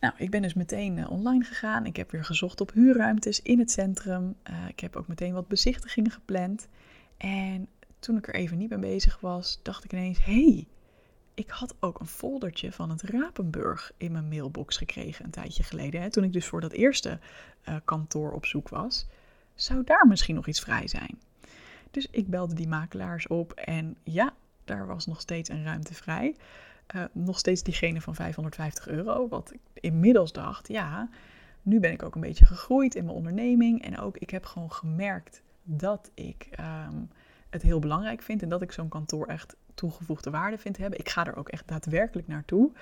Nou, 0.00 0.14
ik 0.16 0.30
ben 0.30 0.42
dus 0.42 0.54
meteen 0.54 0.96
uh, 0.96 1.10
online 1.10 1.44
gegaan. 1.44 1.86
Ik 1.86 1.96
heb 1.96 2.10
weer 2.10 2.24
gezocht 2.24 2.60
op 2.60 2.72
huurruimtes 2.72 3.42
in 3.42 3.58
het 3.58 3.70
centrum. 3.70 4.36
Uh, 4.50 4.68
ik 4.68 4.80
heb 4.80 4.96
ook 4.96 5.08
meteen 5.08 5.32
wat 5.32 5.48
bezichtigingen 5.48 6.10
gepland. 6.10 6.68
En 7.16 7.68
toen 7.98 8.16
ik 8.16 8.28
er 8.28 8.34
even 8.34 8.58
niet 8.58 8.70
mee 8.70 8.78
bezig 8.78 9.20
was, 9.20 9.60
dacht 9.62 9.84
ik 9.84 9.92
ineens: 9.92 10.24
hey, 10.24 10.66
ik 11.34 11.50
had 11.50 11.74
ook 11.80 12.00
een 12.00 12.06
foldertje 12.06 12.72
van 12.72 12.90
het 12.90 13.02
Rapenburg 13.02 13.92
in 13.96 14.12
mijn 14.12 14.28
mailbox 14.28 14.76
gekregen 14.76 15.24
een 15.24 15.30
tijdje 15.30 15.62
geleden. 15.62 16.00
Hè, 16.00 16.10
toen 16.10 16.24
ik 16.24 16.32
dus 16.32 16.46
voor 16.46 16.60
dat 16.60 16.72
eerste 16.72 17.18
uh, 17.68 17.76
kantoor 17.84 18.32
op 18.32 18.46
zoek 18.46 18.68
was. 18.68 19.06
Zou 19.54 19.84
daar 19.84 20.06
misschien 20.06 20.34
nog 20.34 20.46
iets 20.46 20.60
vrij 20.60 20.88
zijn? 20.88 21.18
Dus 21.90 22.08
ik 22.10 22.28
belde 22.28 22.54
die 22.54 22.68
makelaars 22.68 23.26
op 23.26 23.52
en 23.52 23.96
ja, 24.02 24.34
daar 24.64 24.86
was 24.86 25.06
nog 25.06 25.20
steeds 25.20 25.48
een 25.48 25.64
ruimte 25.64 25.94
vrij. 25.94 26.36
Uh, 26.96 27.04
nog 27.12 27.38
steeds 27.38 27.62
diegene 27.62 28.00
van 28.00 28.14
550 28.14 28.88
euro. 28.88 29.28
Wat 29.28 29.52
ik 29.52 29.60
inmiddels 29.74 30.32
dacht, 30.32 30.68
ja, 30.68 31.08
nu 31.62 31.80
ben 31.80 31.92
ik 31.92 32.02
ook 32.02 32.14
een 32.14 32.20
beetje 32.20 32.46
gegroeid 32.46 32.94
in 32.94 33.04
mijn 33.04 33.16
onderneming. 33.16 33.82
En 33.82 33.98
ook 33.98 34.16
ik 34.16 34.30
heb 34.30 34.44
gewoon 34.44 34.72
gemerkt 34.72 35.42
dat 35.62 36.10
ik 36.14 36.48
um, 36.60 37.10
het 37.50 37.62
heel 37.62 37.78
belangrijk 37.78 38.22
vind. 38.22 38.42
En 38.42 38.48
dat 38.48 38.62
ik 38.62 38.72
zo'n 38.72 38.88
kantoor 38.88 39.26
echt 39.26 39.56
toegevoegde 39.74 40.30
waarde 40.30 40.58
vind 40.58 40.76
hebben. 40.76 40.98
Ik 40.98 41.08
ga 41.08 41.26
er 41.26 41.36
ook 41.36 41.48
echt 41.48 41.68
daadwerkelijk 41.68 42.28
naartoe. 42.28 42.72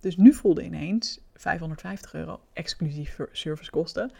Dus 0.00 0.16
nu 0.16 0.32
voelde 0.32 0.64
ineens 0.64 1.20
550 1.34 2.14
euro 2.14 2.40
exclusief 2.52 3.18
servicekosten. 3.32 4.10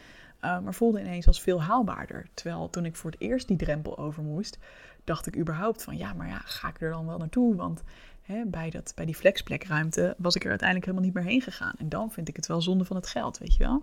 Uh, 0.45 0.61
maar 0.61 0.75
voelde 0.75 1.01
ineens 1.01 1.27
als 1.27 1.41
veel 1.41 1.63
haalbaarder. 1.63 2.27
Terwijl 2.35 2.71
toen 2.71 2.85
ik 2.85 2.97
voor 2.97 3.11
het 3.11 3.21
eerst 3.21 3.49
die 3.49 3.57
drempel 3.57 3.99
over 3.99 4.23
moest, 4.23 4.59
dacht 5.05 5.27
ik 5.27 5.37
überhaupt 5.37 5.83
van 5.83 5.97
ja, 5.97 6.13
maar 6.13 6.29
ja, 6.29 6.39
ga 6.45 6.69
ik 6.69 6.81
er 6.81 6.91
dan 6.91 7.07
wel 7.07 7.19
naartoe? 7.19 7.57
Want 7.57 7.83
hè, 8.27 8.45
bij, 8.47 8.71
dat, 8.71 8.93
bij 8.95 9.05
die 9.05 9.15
flexplekruimte 9.15 10.15
was 10.19 10.35
ik 10.35 10.45
er 10.45 10.51
uiteindelijk 10.51 10.89
helemaal 10.89 11.09
niet 11.09 11.17
meer 11.17 11.33
heen 11.33 11.43
gegaan. 11.43 11.75
En 11.79 11.89
dan 11.89 12.11
vind 12.11 12.29
ik 12.29 12.37
het 12.37 12.47
wel 12.47 12.63
zonde 12.63 12.85
van 12.85 12.97
het 12.97 13.07
geld, 13.07 13.39
weet 13.39 13.55
je 13.55 13.65
wel. 13.65 13.83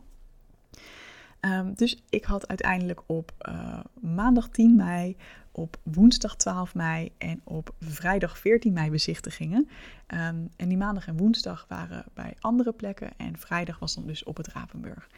Um, 1.45 1.73
dus 1.75 2.03
ik 2.09 2.23
had 2.23 2.47
uiteindelijk 2.47 3.01
op 3.05 3.33
uh, 3.49 3.79
maandag 3.99 4.49
10 4.49 4.75
mei, 4.75 5.17
op 5.51 5.77
woensdag 5.83 6.35
12 6.35 6.75
mei 6.75 7.11
en 7.17 7.41
op 7.43 7.73
vrijdag 7.79 8.37
14 8.37 8.73
mei 8.73 8.89
bezichtigingen. 8.89 9.69
Um, 10.07 10.49
en 10.55 10.67
die 10.67 10.77
maandag 10.77 11.07
en 11.07 11.17
woensdag 11.17 11.65
waren 11.67 12.05
bij 12.13 12.35
andere 12.39 12.71
plekken 12.71 13.11
en 13.17 13.37
vrijdag 13.37 13.79
was 13.79 13.95
dan 13.95 14.07
dus 14.07 14.23
op 14.23 14.37
het 14.37 14.47
Rapenburg. 14.47 15.09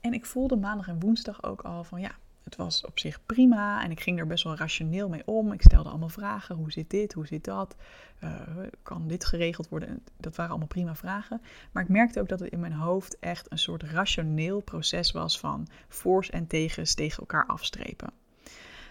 En 0.00 0.12
ik 0.12 0.26
voelde 0.26 0.56
maandag 0.56 0.88
en 0.88 1.00
woensdag 1.00 1.42
ook 1.42 1.62
al 1.62 1.84
van 1.84 2.00
ja, 2.00 2.10
het 2.48 2.56
was 2.56 2.84
op 2.84 2.98
zich 2.98 3.26
prima 3.26 3.82
en 3.82 3.90
ik 3.90 4.00
ging 4.00 4.18
er 4.18 4.26
best 4.26 4.44
wel 4.44 4.56
rationeel 4.56 5.08
mee 5.08 5.22
om. 5.26 5.52
Ik 5.52 5.62
stelde 5.62 5.88
allemaal 5.88 6.08
vragen. 6.08 6.56
Hoe 6.56 6.72
zit 6.72 6.90
dit? 6.90 7.12
Hoe 7.12 7.26
zit 7.26 7.44
dat? 7.44 7.76
Uh, 8.24 8.40
kan 8.82 9.08
dit 9.08 9.24
geregeld 9.24 9.68
worden? 9.68 10.02
Dat 10.16 10.36
waren 10.36 10.50
allemaal 10.50 10.68
prima 10.68 10.94
vragen. 10.94 11.40
Maar 11.72 11.82
ik 11.82 11.88
merkte 11.88 12.20
ook 12.20 12.28
dat 12.28 12.40
het 12.40 12.50
in 12.52 12.60
mijn 12.60 12.72
hoofd 12.72 13.18
echt 13.18 13.52
een 13.52 13.58
soort 13.58 13.82
rationeel 13.82 14.60
proces 14.60 15.12
was 15.12 15.38
van 15.38 15.66
voor's 15.88 16.30
en 16.30 16.46
tegens 16.46 16.94
tegen 16.94 17.18
elkaar 17.18 17.46
afstrepen. 17.46 18.12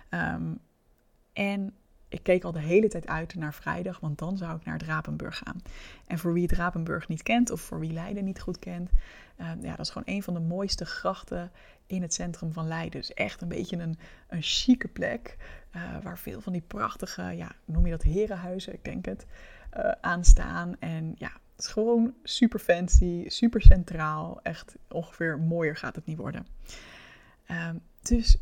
Um, 0.09 0.59
en 1.33 1.73
ik 2.09 2.23
keek 2.23 2.43
al 2.43 2.51
de 2.51 2.59
hele 2.59 2.87
tijd 2.87 3.07
uit 3.07 3.35
naar 3.35 3.53
vrijdag, 3.53 3.99
want 3.99 4.17
dan 4.17 4.37
zou 4.37 4.55
ik 4.57 4.65
naar 4.65 4.77
het 4.77 4.85
gaan. 5.35 5.61
En 6.07 6.19
voor 6.19 6.33
wie 6.33 6.47
het 6.49 7.07
niet 7.07 7.23
kent 7.23 7.51
of 7.51 7.61
voor 7.61 7.79
wie 7.79 7.93
Leiden 7.93 8.23
niet 8.23 8.41
goed 8.41 8.59
kent, 8.59 8.89
uh, 9.39 9.51
ja, 9.61 9.69
dat 9.69 9.85
is 9.85 9.89
gewoon 9.89 10.15
een 10.15 10.23
van 10.23 10.33
de 10.33 10.39
mooiste 10.39 10.85
grachten 10.85 11.51
in 11.87 12.01
het 12.01 12.13
centrum 12.13 12.53
van 12.53 12.67
Leiden. 12.67 12.99
Dus 12.99 13.13
echt 13.13 13.41
een 13.41 13.47
beetje 13.47 13.77
een, 13.77 13.97
een 14.27 14.41
chique 14.41 14.87
plek 14.87 15.37
uh, 15.75 15.81
waar 16.03 16.17
veel 16.17 16.41
van 16.41 16.53
die 16.53 16.63
prachtige, 16.67 17.21
ja, 17.21 17.51
noem 17.65 17.85
je 17.85 17.91
dat 17.91 18.03
herenhuizen, 18.03 18.73
ik 18.73 18.83
denk 18.83 19.05
het, 19.05 19.25
uh, 19.77 19.91
aan 20.01 20.23
staan. 20.23 20.75
En 20.79 21.15
ja, 21.17 21.31
het 21.55 21.65
is 21.65 21.71
gewoon 21.71 22.13
super 22.23 22.59
fancy, 22.59 23.23
super 23.27 23.61
centraal. 23.61 24.39
Echt 24.43 24.75
ongeveer 24.87 25.39
mooier 25.39 25.75
gaat 25.75 25.95
het 25.95 26.05
niet 26.05 26.17
worden. 26.17 26.47
Um, 27.51 27.81
dus 28.07 28.37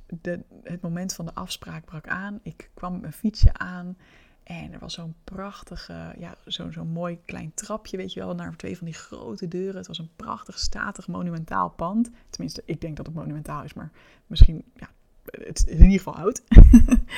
het 0.63 0.81
moment 0.81 1.13
van 1.13 1.25
de 1.25 1.33
afspraak 1.33 1.85
brak 1.85 2.07
aan. 2.07 2.39
Ik 2.43 2.69
kwam 2.73 2.99
mijn 2.99 3.13
fietsje 3.13 3.53
aan 3.53 3.97
En 4.45 4.73
er 4.73 4.79
was 4.79 4.93
zo'n 4.93 5.15
prachtige, 5.23 6.13
ja, 6.17 6.35
zo'n 6.45 6.71
zo'n 6.71 6.87
mooi 6.87 7.19
klein 7.25 7.51
trapje, 7.53 7.97
weet 7.97 8.13
je 8.13 8.19
wel, 8.19 8.35
naar 8.35 8.55
twee 8.55 8.77
van 8.77 8.85
die 8.85 8.95
grote 8.95 9.47
deuren. 9.47 9.75
Het 9.75 9.87
was 9.87 9.97
een 9.97 10.15
prachtig, 10.15 10.59
statig, 10.59 11.07
monumentaal 11.07 11.69
pand. 11.69 12.11
Tenminste, 12.29 12.63
ik 12.65 12.81
denk 12.81 12.97
dat 12.97 13.05
het 13.05 13.15
monumentaal 13.15 13.63
is, 13.63 13.73
maar 13.73 13.91
misschien, 14.27 14.63
ja, 14.75 14.89
het 15.25 15.57
is 15.57 15.73
in 15.73 15.83
ieder 15.83 15.97
geval 15.97 16.15
oud. 16.15 16.43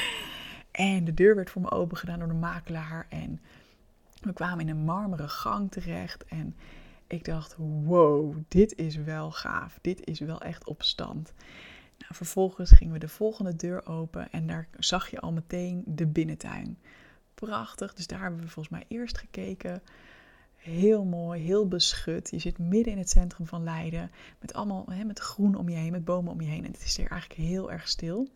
en 0.72 1.06
de 1.06 1.14
deur 1.14 1.36
werd 1.36 1.50
voor 1.50 1.62
me 1.62 1.72
open 1.72 1.98
gedaan 1.98 2.20
door 2.20 2.28
de 2.28 2.34
makelaar. 2.34 3.08
En 3.10 3.42
we 4.22 4.34
kwamen 4.34 4.60
in 4.60 4.70
een 4.70 4.86
marmeren 4.86 5.30
gang 5.30 5.72
terecht. 5.72 6.26
En 6.26 6.56
ik 7.08 7.26
dacht, 7.26 7.56
wow, 7.58 8.36
dit 8.48 8.76
is 8.76 8.96
wel 8.96 9.32
gaaf. 9.32 9.80
Dit 9.82 10.06
is 10.06 10.20
wel 10.20 10.42
echt 10.42 10.66
op 10.66 10.84
stand. 10.84 11.34
Nou, 11.98 12.14
vervolgens 12.14 12.72
gingen 12.72 12.94
we 12.94 13.00
de 13.00 13.08
volgende 13.08 13.56
deur 13.56 13.86
open 13.86 14.32
en 14.32 14.48
daar 14.48 14.68
zag 14.80 15.10
je 15.10 15.20
al 15.20 15.32
meteen 15.32 15.84
de 15.86 16.06
binnentuin. 16.06 16.78
Prachtig, 17.34 17.94
dus 17.94 18.08
daar 18.08 18.22
hebben 18.22 18.40
we 18.40 18.48
volgens 18.48 18.76
mij 18.76 18.86
eerst 18.88 19.18
gekeken. 19.18 19.82
Heel 20.56 21.06
mooi, 21.06 21.42
heel 21.42 21.68
beschut. 21.68 22.30
Je 22.30 22.40
zit 22.40 22.58
midden 22.58 22.94
in 22.94 23.00
het 23.00 23.10
centrum 23.10 23.48
van 23.48 23.64
Leiden. 23.64 24.12
Met 24.40 24.54
allemaal 24.54 24.86
hè, 24.90 25.04
met 25.04 25.20
groen 25.20 25.56
om 25.56 25.70
je 25.70 25.76
heen, 25.76 25.92
met 25.92 26.06
bomen 26.06 26.32
om 26.32 26.42
je 26.42 26.48
heen. 26.48 26.66
En 26.66 26.72
het 26.72 26.84
is 26.84 26.98
hier 26.98 27.10
eigenlijk 27.10 27.42
heel 27.42 27.72
erg 27.72 27.88
stil. 27.88 28.30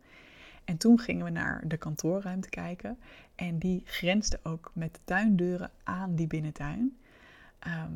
En 0.66 0.78
toen 0.78 1.00
gingen 1.00 1.26
we 1.26 1.32
naar 1.32 1.68
de 1.68 1.78
kantoorruimte 1.78 2.50
kijken. 2.50 2.98
En 3.36 3.58
die 3.58 3.82
grensde 3.86 4.40
ook 4.44 4.72
met 4.74 4.94
de 4.94 5.00
tuindeuren 5.04 5.72
aan 5.84 6.16
die 6.16 6.28
binnentuin. 6.28 6.98
Ehm, 7.60 7.92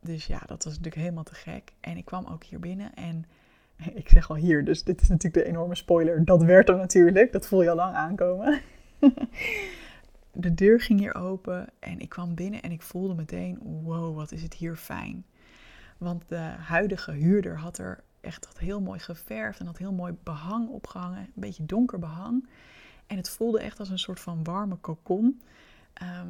dus 0.00 0.26
ja, 0.26 0.38
dat 0.38 0.64
was 0.64 0.72
natuurlijk 0.72 0.96
helemaal 1.02 1.24
te 1.24 1.34
gek. 1.34 1.72
En 1.80 1.96
ik 1.96 2.04
kwam 2.04 2.26
ook 2.26 2.44
hier 2.44 2.60
binnen 2.60 2.94
en 2.94 3.24
ik 3.94 4.08
zeg 4.08 4.30
al 4.30 4.36
hier, 4.36 4.64
dus 4.64 4.84
dit 4.84 5.00
is 5.00 5.08
natuurlijk 5.08 5.44
de 5.44 5.50
enorme 5.50 5.74
spoiler. 5.74 6.24
Dat 6.24 6.42
werd 6.42 6.68
er 6.68 6.76
natuurlijk, 6.76 7.32
dat 7.32 7.46
voel 7.46 7.62
je 7.62 7.70
al 7.70 7.76
lang 7.76 7.94
aankomen. 7.94 8.60
de 10.32 10.54
deur 10.54 10.80
ging 10.80 10.98
hier 11.00 11.14
open 11.14 11.68
en 11.78 12.00
ik 12.00 12.08
kwam 12.08 12.34
binnen 12.34 12.62
en 12.62 12.72
ik 12.72 12.82
voelde 12.82 13.14
meteen, 13.14 13.58
wow, 13.62 14.16
wat 14.16 14.32
is 14.32 14.42
het 14.42 14.54
hier 14.54 14.76
fijn. 14.76 15.24
Want 15.98 16.28
de 16.28 16.36
huidige 16.58 17.12
huurder 17.12 17.58
had 17.58 17.78
er 17.78 18.04
echt 18.20 18.58
heel 18.58 18.80
mooi 18.80 18.98
geverfd 18.98 19.60
en 19.60 19.66
had 19.66 19.78
heel 19.78 19.92
mooi 19.92 20.16
behang 20.22 20.68
opgehangen. 20.68 21.18
Een 21.18 21.32
beetje 21.34 21.66
donker 21.66 21.98
behang. 21.98 22.48
En 23.06 23.16
het 23.16 23.30
voelde 23.30 23.60
echt 23.60 23.78
als 23.78 23.90
een 23.90 23.98
soort 23.98 24.20
van 24.20 24.44
warme 24.44 24.76
kokon. 24.76 25.42
Ehm, 25.92 26.28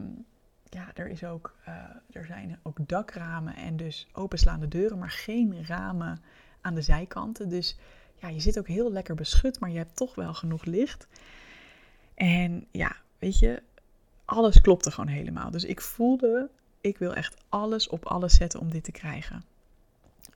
ja, 0.65 0.91
er, 0.95 1.09
is 1.09 1.25
ook, 1.25 1.55
uh, 1.69 1.75
er 2.13 2.25
zijn 2.25 2.59
ook 2.63 2.89
dakramen 2.89 3.57
en 3.57 3.77
dus 3.77 4.09
openslaande 4.13 4.69
deuren, 4.69 4.99
maar 4.99 5.11
geen 5.11 5.67
ramen 5.67 6.21
aan 6.67 6.75
de 6.75 6.83
zijkanten. 6.83 7.49
Dus 7.49 7.77
ja, 8.15 8.29
je 8.29 8.41
zit 8.41 8.59
ook 8.59 8.69
heel 8.69 8.93
lekker 8.93 9.15
beschut, 9.15 9.61
maar 9.61 9.71
je 9.71 9.79
hebt 9.79 9.97
toch 9.97 10.15
wel 10.15 10.35
genoeg 10.35 10.65
licht. 10.65 11.07
En 12.15 12.67
ja, 12.71 12.97
weet 13.19 13.39
je, 13.39 13.63
alles 14.25 14.61
klopte 14.61 14.91
gewoon 14.91 15.11
helemaal. 15.11 15.51
Dus 15.51 15.65
ik 15.65 15.81
voelde, 15.81 16.51
ik 16.81 16.99
wil 16.99 17.15
echt 17.15 17.37
alles 17.49 17.89
op 17.89 18.07
alles 18.07 18.35
zetten 18.35 18.61
om 18.61 18.71
dit 18.71 18.85
te 18.85 18.93
krijgen. 18.93 19.45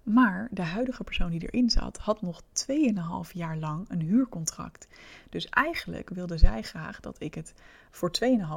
Maar 0.02 0.48
de 0.50 0.62
huidige 0.62 1.04
persoon 1.04 1.30
die 1.30 1.42
erin 1.42 1.70
zat, 1.70 1.98
had 1.98 2.22
nog 2.22 2.42
2,5 2.42 3.32
jaar 3.32 3.56
lang 3.56 3.88
een 3.88 4.00
huurcontract. 4.00 4.88
Dus 5.30 5.48
eigenlijk 5.48 6.10
wilde 6.10 6.38
zij 6.38 6.62
graag 6.62 7.00
dat 7.00 7.16
ik 7.18 7.34
het 7.34 7.54
voor 7.90 8.10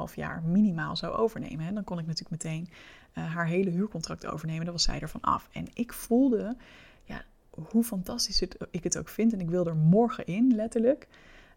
2,5 0.08 0.14
jaar 0.14 0.42
minimaal 0.42 0.96
zou 0.96 1.14
overnemen. 1.14 1.66
En 1.66 1.74
dan 1.74 1.84
kon 1.84 1.98
ik 1.98 2.06
natuurlijk 2.06 2.42
meteen 2.42 2.68
uh, 3.14 3.34
haar 3.34 3.46
hele 3.46 3.70
huurcontract 3.70 4.26
overnemen. 4.26 4.64
Dan 4.64 4.74
was 4.74 4.82
zij 4.82 5.00
ervan 5.00 5.20
af. 5.20 5.48
En 5.52 5.66
ik 5.74 5.92
voelde, 5.92 6.56
hoe 7.70 7.84
fantastisch 7.84 8.42
ik 8.70 8.84
het 8.84 8.98
ook 8.98 9.08
vind. 9.08 9.32
En 9.32 9.40
ik 9.40 9.50
wil 9.50 9.66
er 9.66 9.76
morgen 9.76 10.26
in, 10.26 10.54
letterlijk. 10.54 11.08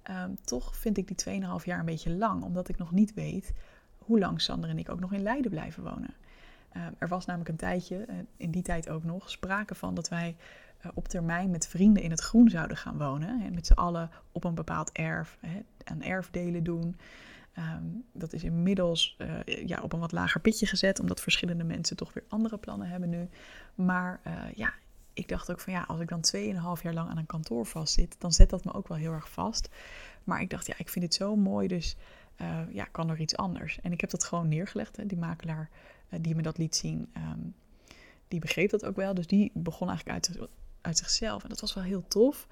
Um, 0.10 0.36
toch 0.43 0.75
vind 0.75 0.97
ik 0.97 1.07
die 1.07 1.41
2,5 1.60 1.65
jaar 1.65 1.79
een 1.79 1.86
beetje 1.86 2.12
lang. 2.12 2.43
Omdat 2.43 2.69
ik 2.69 2.77
nog 2.77 2.91
niet 2.91 3.13
weet 3.13 3.53
hoe 3.97 4.19
lang 4.19 4.41
Sander 4.41 4.69
en 4.69 4.77
ik 4.77 4.89
ook 4.89 4.99
nog 4.99 5.13
in 5.13 5.21
Leiden 5.21 5.51
blijven 5.51 5.83
wonen. 5.83 6.13
Ehm, 6.71 6.93
er 6.97 7.07
was 7.07 7.25
namelijk 7.25 7.49
een 7.49 7.55
tijdje, 7.55 8.05
uh, 8.10 8.15
in 8.38 8.51
die 8.51 8.62
tijd 8.62 8.89
ook 8.89 9.03
nog, 9.03 9.29
sprake 9.29 9.75
van 9.75 9.95
dat 9.95 10.10
wij 10.10 10.36
uh, 10.86 10.91
op 10.93 11.07
termijn 11.07 11.49
met 11.49 11.67
vrienden 11.67 12.03
in 12.03 12.12
het 12.12 12.19
groen 12.19 12.49
zouden 12.49 12.77
gaan 12.77 12.97
wonen. 12.97 13.39
Hè, 13.39 13.49
met 13.49 13.67
z'n 13.67 13.73
allen 13.73 14.10
op 14.31 14.43
een 14.43 14.55
bepaald 14.55 14.91
erf, 14.91 15.38
hè, 15.39 15.60
aan 15.83 16.01
erfdelen 16.01 16.63
doen. 16.63 16.97
Um, 17.57 18.03
dat 18.12 18.33
is 18.33 18.43
inmiddels 18.43 19.17
uh, 19.21 19.67
ja, 19.67 19.81
op 19.81 19.93
een 19.93 19.99
wat 19.99 20.12
lager 20.12 20.41
pitje 20.41 20.65
gezet, 20.65 20.99
omdat 20.99 21.21
verschillende 21.21 21.63
mensen 21.63 21.95
toch 21.95 22.13
weer 22.13 22.23
andere 22.27 22.57
plannen 22.57 22.89
hebben 22.89 23.10
nu. 23.10 23.29
Maar 23.75 24.19
ja, 24.55 24.73
ik 25.17 25.27
dacht 25.27 25.51
ook 25.51 25.60
van 25.60 25.73
ja, 25.73 25.84
als 25.88 25.99
ik 25.99 26.10
dan 26.10 26.25
2,5 26.36 26.82
jaar 26.82 26.93
lang 26.93 27.10
aan 27.10 27.17
een 27.17 27.25
kantoor 27.25 27.65
vastzit, 27.65 28.15
dan 28.19 28.32
zet 28.32 28.49
dat 28.49 28.65
me 28.65 28.73
ook 28.73 28.88
wel 28.88 28.97
heel 28.97 29.12
erg 29.12 29.30
vast. 29.30 29.69
Maar 30.23 30.41
ik 30.41 30.49
dacht, 30.49 30.67
ja, 30.67 30.73
ik 30.77 30.89
vind 30.89 31.06
het 31.06 31.13
zo 31.13 31.36
mooi, 31.36 31.67
dus 31.67 31.95
uh, 32.41 32.60
ja, 32.69 32.84
kan 32.84 33.10
er 33.10 33.19
iets 33.19 33.36
anders. 33.36 33.80
En 33.82 33.91
ik 33.91 34.01
heb 34.01 34.10
dat 34.10 34.23
gewoon 34.23 34.47
neergelegd. 34.47 34.97
Hè. 34.97 35.06
Die 35.06 35.17
makelaar 35.17 35.69
uh, 36.10 36.19
die 36.21 36.36
me 36.36 36.41
dat 36.41 36.58
liet 36.58 36.75
zien, 36.75 37.12
um, 37.17 37.56
die 38.27 38.39
begreep 38.39 38.69
dat 38.69 38.86
ook 38.86 38.95
wel. 38.95 39.13
Dus 39.13 39.27
die 39.27 39.51
begon 39.53 39.88
eigenlijk 39.88 40.17
uit, 40.17 40.47
uit 40.82 40.97
zichzelf. 40.97 41.43
En 41.43 41.49
dat 41.49 41.60
was 41.60 41.73
wel 41.73 41.84
heel 41.84 42.08
tof. 42.08 42.47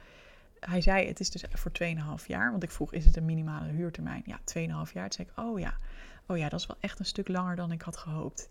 Hij 0.60 0.82
zei, 0.82 1.08
het 1.08 1.20
is 1.20 1.30
dus 1.30 1.44
voor 1.50 1.72
2,5 2.20 2.26
jaar. 2.28 2.52
Want 2.52 2.64
ik 2.64 2.72
vroeg, 2.72 2.94
is 2.94 3.06
het 3.06 3.18
een 3.18 3.26
minimale 3.26 3.72
huurtermijn? 3.72 4.24
Ja, 4.26 4.40
2,5 4.40 4.94
jaar. 4.94 5.10
Toen 5.10 5.12
zei 5.12 5.28
ik, 5.28 5.40
oh 5.40 5.60
ja, 5.60 5.78
oh 6.28 6.38
ja, 6.38 6.50
dat 6.50 6.60
is 6.60 6.66
wel 6.66 6.78
echt 6.80 7.00
een 7.00 7.06
stuk 7.06 7.28
langer 7.28 7.56
dan 7.56 7.72
ik 7.72 7.82
had 7.82 7.98
gehoopt. 7.98 8.50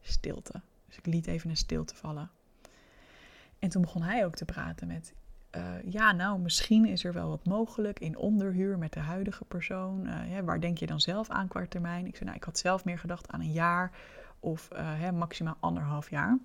Stilte. 0.00 0.60
Dus 0.86 0.96
ik 0.96 1.06
liet 1.06 1.26
even 1.26 1.50
een 1.50 1.56
stilte 1.56 1.94
vallen. 1.94 2.30
En 3.58 3.68
toen 3.68 3.82
begon 3.82 4.02
hij 4.02 4.24
ook 4.24 4.34
te 4.34 4.44
praten 4.44 4.86
met, 4.86 5.14
uh, 5.56 5.62
ja, 5.84 6.12
nou, 6.12 6.40
misschien 6.40 6.86
is 6.86 7.04
er 7.04 7.12
wel 7.12 7.28
wat 7.28 7.46
mogelijk 7.46 7.98
in 7.98 8.16
onderhuur 8.16 8.78
met 8.78 8.92
de 8.92 9.00
huidige 9.00 9.44
persoon. 9.44 10.08
Ja, 10.28 10.42
waar 10.42 10.60
denk 10.60 10.78
je 10.78 10.86
dan 10.86 11.00
zelf 11.00 11.28
aan 11.28 11.48
qua 11.48 11.66
termijn? 11.68 12.06
Ik 12.06 12.12
zei, 12.12 12.24
nou, 12.24 12.36
ik 12.36 12.44
had 12.44 12.58
zelf 12.58 12.84
meer 12.84 12.98
gedacht 12.98 13.28
aan 13.28 13.40
een 13.40 13.52
jaar 13.52 13.90
of 14.40 14.68
uh, 14.72 14.78
hè, 14.80 15.12
maximaal 15.12 15.56
anderhalf 15.60 16.10
jaar. 16.10 16.38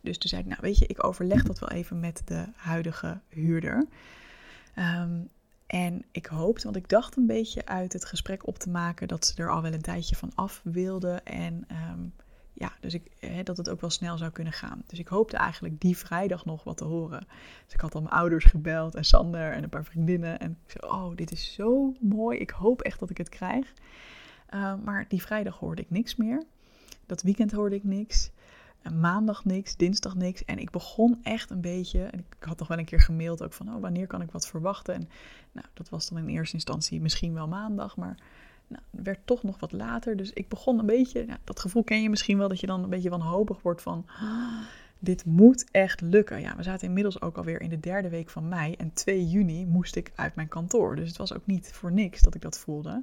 Dus 0.00 0.18
toen 0.18 0.28
zei 0.28 0.42
ik, 0.42 0.48
nou, 0.48 0.60
weet 0.60 0.78
je, 0.78 0.86
ik 0.86 1.04
overleg 1.04 1.42
dat 1.42 1.58
wel 1.58 1.68
even 1.70 2.00
met 2.00 2.22
de 2.24 2.44
huidige 2.54 3.20
huurder. 3.28 3.86
Um, 4.78 5.28
en 5.66 6.04
ik 6.10 6.26
hoopte, 6.26 6.64
want 6.64 6.76
ik 6.76 6.88
dacht 6.88 7.16
een 7.16 7.26
beetje 7.26 7.66
uit 7.66 7.92
het 7.92 8.04
gesprek 8.04 8.46
op 8.46 8.58
te 8.58 8.70
maken 8.70 9.08
dat 9.08 9.26
ze 9.26 9.42
er 9.42 9.50
al 9.50 9.62
wel 9.62 9.72
een 9.72 9.82
tijdje 9.82 10.16
van 10.16 10.32
af 10.34 10.60
wilde. 10.64 11.20
En 11.24 11.66
um, 11.90 12.12
ja, 12.58 12.72
dus 12.80 12.94
ik, 12.94 13.10
hè, 13.18 13.42
dat 13.42 13.56
het 13.56 13.68
ook 13.68 13.80
wel 13.80 13.90
snel 13.90 14.18
zou 14.18 14.30
kunnen 14.30 14.52
gaan. 14.52 14.82
Dus 14.86 14.98
ik 14.98 15.08
hoopte 15.08 15.36
eigenlijk 15.36 15.80
die 15.80 15.96
vrijdag 15.96 16.44
nog 16.44 16.64
wat 16.64 16.76
te 16.76 16.84
horen. 16.84 17.26
Dus 17.64 17.74
ik 17.74 17.80
had 17.80 17.94
al 17.94 18.00
mijn 18.00 18.14
ouders 18.14 18.44
gebeld 18.44 18.94
en 18.94 19.04
Sander 19.04 19.52
en 19.52 19.62
een 19.62 19.68
paar 19.68 19.84
vriendinnen. 19.84 20.38
En 20.38 20.50
ik 20.66 20.70
zei, 20.70 20.92
oh, 20.92 21.16
dit 21.16 21.32
is 21.32 21.54
zo 21.54 21.94
mooi. 22.00 22.38
Ik 22.38 22.50
hoop 22.50 22.82
echt 22.82 22.98
dat 22.98 23.10
ik 23.10 23.18
het 23.18 23.28
krijg. 23.28 23.72
Uh, 24.54 24.74
maar 24.84 25.04
die 25.08 25.22
vrijdag 25.22 25.58
hoorde 25.58 25.82
ik 25.82 25.90
niks 25.90 26.16
meer. 26.16 26.42
Dat 27.06 27.22
weekend 27.22 27.52
hoorde 27.52 27.76
ik 27.76 27.84
niks. 27.84 28.30
Maandag 28.94 29.44
niks, 29.44 29.76
dinsdag 29.76 30.14
niks. 30.14 30.44
En 30.44 30.58
ik 30.58 30.70
begon 30.70 31.18
echt 31.22 31.50
een 31.50 31.60
beetje. 31.60 32.10
Ik 32.12 32.36
had 32.38 32.58
toch 32.58 32.68
wel 32.68 32.78
een 32.78 32.84
keer 32.84 33.00
gemaild 33.00 33.42
ook 33.42 33.52
van, 33.52 33.74
oh, 33.74 33.80
wanneer 33.80 34.06
kan 34.06 34.22
ik 34.22 34.30
wat 34.30 34.46
verwachten? 34.46 34.94
En 34.94 35.08
nou, 35.52 35.66
dat 35.74 35.88
was 35.88 36.08
dan 36.08 36.18
in 36.18 36.28
eerste 36.28 36.54
instantie 36.54 37.00
misschien 37.00 37.34
wel 37.34 37.48
maandag, 37.48 37.96
maar 37.96 38.16
nou, 38.68 38.82
het 38.90 39.02
werd 39.02 39.18
toch 39.24 39.42
nog 39.42 39.60
wat 39.60 39.72
later. 39.72 40.16
Dus 40.16 40.32
ik 40.32 40.48
begon 40.48 40.78
een 40.78 40.86
beetje, 40.86 41.26
dat 41.44 41.60
gevoel 41.60 41.84
ken 41.84 42.02
je 42.02 42.10
misschien 42.10 42.38
wel, 42.38 42.48
dat 42.48 42.60
je 42.60 42.66
dan 42.66 42.82
een 42.82 42.90
beetje 42.90 43.10
wanhopig 43.10 43.62
wordt 43.62 43.82
van, 43.82 44.06
ah, 44.20 44.62
dit 44.98 45.24
moet 45.24 45.66
echt 45.70 46.00
lukken. 46.00 46.40
Ja, 46.40 46.56
we 46.56 46.62
zaten 46.62 46.86
inmiddels 46.86 47.20
ook 47.20 47.36
alweer 47.36 47.60
in 47.60 47.68
de 47.68 47.80
derde 47.80 48.08
week 48.08 48.30
van 48.30 48.48
mei 48.48 48.74
en 48.74 48.92
2 48.92 49.26
juni 49.26 49.66
moest 49.66 49.96
ik 49.96 50.12
uit 50.14 50.34
mijn 50.34 50.48
kantoor. 50.48 50.96
Dus 50.96 51.08
het 51.08 51.16
was 51.16 51.34
ook 51.34 51.46
niet 51.46 51.72
voor 51.72 51.92
niks 51.92 52.20
dat 52.20 52.34
ik 52.34 52.42
dat 52.42 52.58
voelde. 52.58 53.02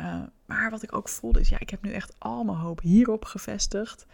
Uh, 0.00 0.22
maar 0.46 0.70
wat 0.70 0.82
ik 0.82 0.96
ook 0.96 1.08
voelde 1.08 1.40
is, 1.40 1.48
ja, 1.48 1.58
ik 1.60 1.70
heb 1.70 1.82
nu 1.82 1.92
echt 1.92 2.14
al 2.18 2.44
mijn 2.44 2.58
hoop 2.58 2.80
hierop 2.80 3.24
gevestigd. 3.24 4.06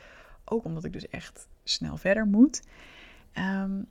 Ook 0.45 0.65
omdat 0.65 0.85
ik 0.85 0.93
dus 0.93 1.09
echt 1.09 1.49
snel 1.65 1.97
verder 1.97 2.27
moet. 2.27 2.63
Um, 3.35 3.87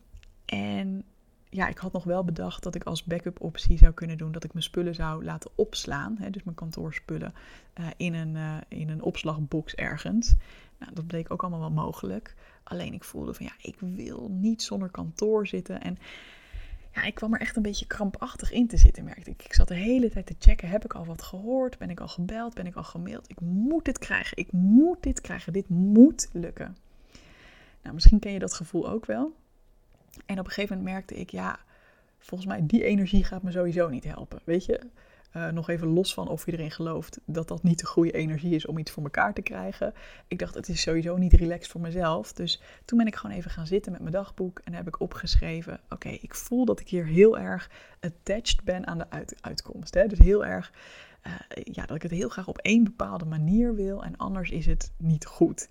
en 0.46 1.04
ja, 1.50 1.68
ik 1.68 1.78
had 1.78 1.92
nog 1.92 2.04
wel 2.04 2.24
bedacht 2.24 2.64
dat 2.64 2.76
ik 2.76 2.84
als 2.84 3.04
backup 3.04 3.42
optie 3.42 3.78
zou 3.78 3.94
kunnen 3.94 4.18
doen 4.18 4.32
dat 4.32 4.44
ik 4.44 4.54
mijn 4.54 4.64
spullen 4.66 4.96
zou 4.96 5.24
laten 5.24 5.52
opslaan. 5.56 6.16
Hè, 6.20 6.30
dus 6.30 6.44
mijn 6.44 6.56
kantoorspullen 6.56 7.34
uh, 7.80 7.88
in, 7.98 8.14
een, 8.14 8.36
uh, 8.36 8.58
in 8.68 8.90
een 8.90 9.02
opslagbox 9.02 9.76
ergens. 9.76 10.36
Nou, 10.80 10.94
dat 10.94 11.08
bleek 11.08 11.32
ook 11.32 11.42
allemaal 11.42 11.60
wel 11.60 11.72
mogelijk. 11.72 12.36
Alleen 12.64 12.94
ik 12.94 13.04
voelde 13.04 13.34
van 13.34 13.46
ja, 13.46 13.52
ik 13.62 13.76
wil 13.80 14.30
niet 14.32 14.62
zonder 14.62 14.90
kantoor 14.90 15.48
zitten. 15.48 15.82
En 15.82 15.98
ja, 16.94 17.04
ik 17.04 17.16
kwam 17.16 17.34
er 17.34 17.40
echt 17.40 17.56
een 17.56 17.62
beetje 17.62 17.88
krampachtig 17.88 18.52
in 18.52 18.68
te 18.68 18.78
zitten, 18.78 19.04
merkte 19.04 19.30
ik. 19.30 19.44
Ik 19.44 19.54
zat 19.54 19.68
de 19.68 19.76
hele 19.76 20.10
tijd 20.10 20.26
te 20.26 20.36
checken. 20.40 20.70
Heb 20.70 20.86
ik 20.86 20.94
al 20.94 21.06
wat 21.06 21.22
gehoord? 21.22 21.78
Ben 21.78 21.90
ik 21.90 22.00
al 22.00 22.08
gebeld? 22.08 22.54
Ben 22.54 22.66
ik 22.66 22.76
al 22.76 22.84
gemaild? 22.84 23.30
Ik 23.30 23.42
moet 23.42 23.86
dit 23.86 23.98
krijgen. 23.98 24.38
Ik 24.38 24.52
moet 24.52 25.04
dit 25.04 25.22
krijgen. 25.22 25.54
Dit 25.54 25.70
moet 25.70 26.30
lukken. 26.32 26.78
Nou, 27.82 27.94
misschien 27.94 28.20
ken 28.20 28.32
je 28.32 28.40
dat 28.40 28.54
gevoel 28.54 28.90
ook 28.90 29.06
wel. 29.06 29.36
En 30.26 30.40
op 30.40 30.46
een 30.46 30.52
gegeven 30.52 30.78
moment 30.78 30.96
merkte 30.96 31.16
ik, 31.16 31.30
ja, 31.30 31.60
volgens 32.20 32.50
mij 32.50 32.66
die 32.66 32.84
energie 32.84 33.24
gaat 33.24 33.44
me 33.44 33.52
sowieso 33.52 33.90
niet 33.90 34.04
helpen. 34.04 34.40
Weet 34.44 34.66
je, 34.66 34.80
uh, 35.34 35.48
nog 35.48 35.70
even 35.70 35.88
los 35.88 36.14
van 36.14 36.28
of 36.28 36.46
je 36.46 36.52
erin 36.52 36.72
gelooft 36.72 37.20
dat 37.26 37.48
dat 37.48 37.64
niet 37.64 37.80
de 37.80 37.86
goede 37.86 38.12
energie 38.12 38.56
is 38.56 38.66
om 38.66 38.78
iets 38.78 38.92
voor 38.92 39.04
elkaar 39.04 39.34
te 39.34 39.42
krijgen. 39.42 39.94
Ik 40.28 40.40
dacht, 40.40 40.56
het 40.56 40.70
is 40.70 40.82
sowieso 40.82 41.18
niet 41.18 41.34
relaxed 41.34 41.72
voor 41.72 41.82
mezelf. 41.82 42.34
Dus 42.34 42.62
toen 42.86 42.98
ben 42.98 43.08
ik 43.08 43.16
gewoon 43.16 43.36
even 43.36 43.52
gaan 43.52 43.68
zitten 43.68 43.92
met 43.92 44.02
mijn 44.02 44.14
dagboek 44.14 44.62
en 44.64 44.74
heb 44.74 44.88
ik 44.88 45.00
opgeschreven: 45.00 45.80
Oké, 45.90 46.10
ik 46.10 46.36
voel 46.36 46.66
dat 46.66 46.80
ik 46.80 46.90
hier 46.90 47.06
heel 47.06 47.38
erg 47.38 47.70
attached 48.00 48.64
ben 48.64 48.88
aan 48.88 48.98
de 48.98 49.10
uit 49.10 49.36
uitkomst. 49.42 49.94
Hè? 49.94 50.08
Dus 50.08 50.20
heel 50.20 50.46
erg 50.46 50.72
ja, 51.64 51.86
dat 51.86 51.96
ik 51.96 52.02
het 52.02 52.12
heel 52.12 52.30
graag 52.30 52.48
op 52.48 52.58
één 52.58 52.84
bepaalde 52.84 53.26
manier 53.26 53.76
wil 53.76 54.04
en 54.04 54.18
anders 54.18 54.50
is 54.50 54.66
het 54.66 54.92
niet 54.98 55.26
goed. 55.26 55.70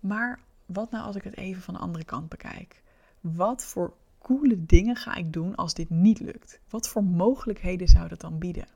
Maar 0.00 0.40
wat 0.66 0.90
nou 0.90 1.04
als 1.04 1.16
ik 1.16 1.24
het 1.24 1.36
even 1.36 1.62
van 1.62 1.74
de 1.74 1.80
andere 1.80 2.04
kant 2.04 2.28
bekijk? 2.28 2.81
Wat 3.22 3.64
voor 3.64 3.94
coole 4.18 4.66
dingen 4.66 4.96
ga 4.96 5.14
ik 5.14 5.32
doen 5.32 5.54
als 5.54 5.74
dit 5.74 5.90
niet 5.90 6.20
lukt? 6.20 6.60
Wat 6.68 6.88
voor 6.88 7.04
mogelijkheden 7.04 7.88
zou 7.88 8.08
dat 8.08 8.20
dan 8.20 8.38
bieden? 8.38 8.66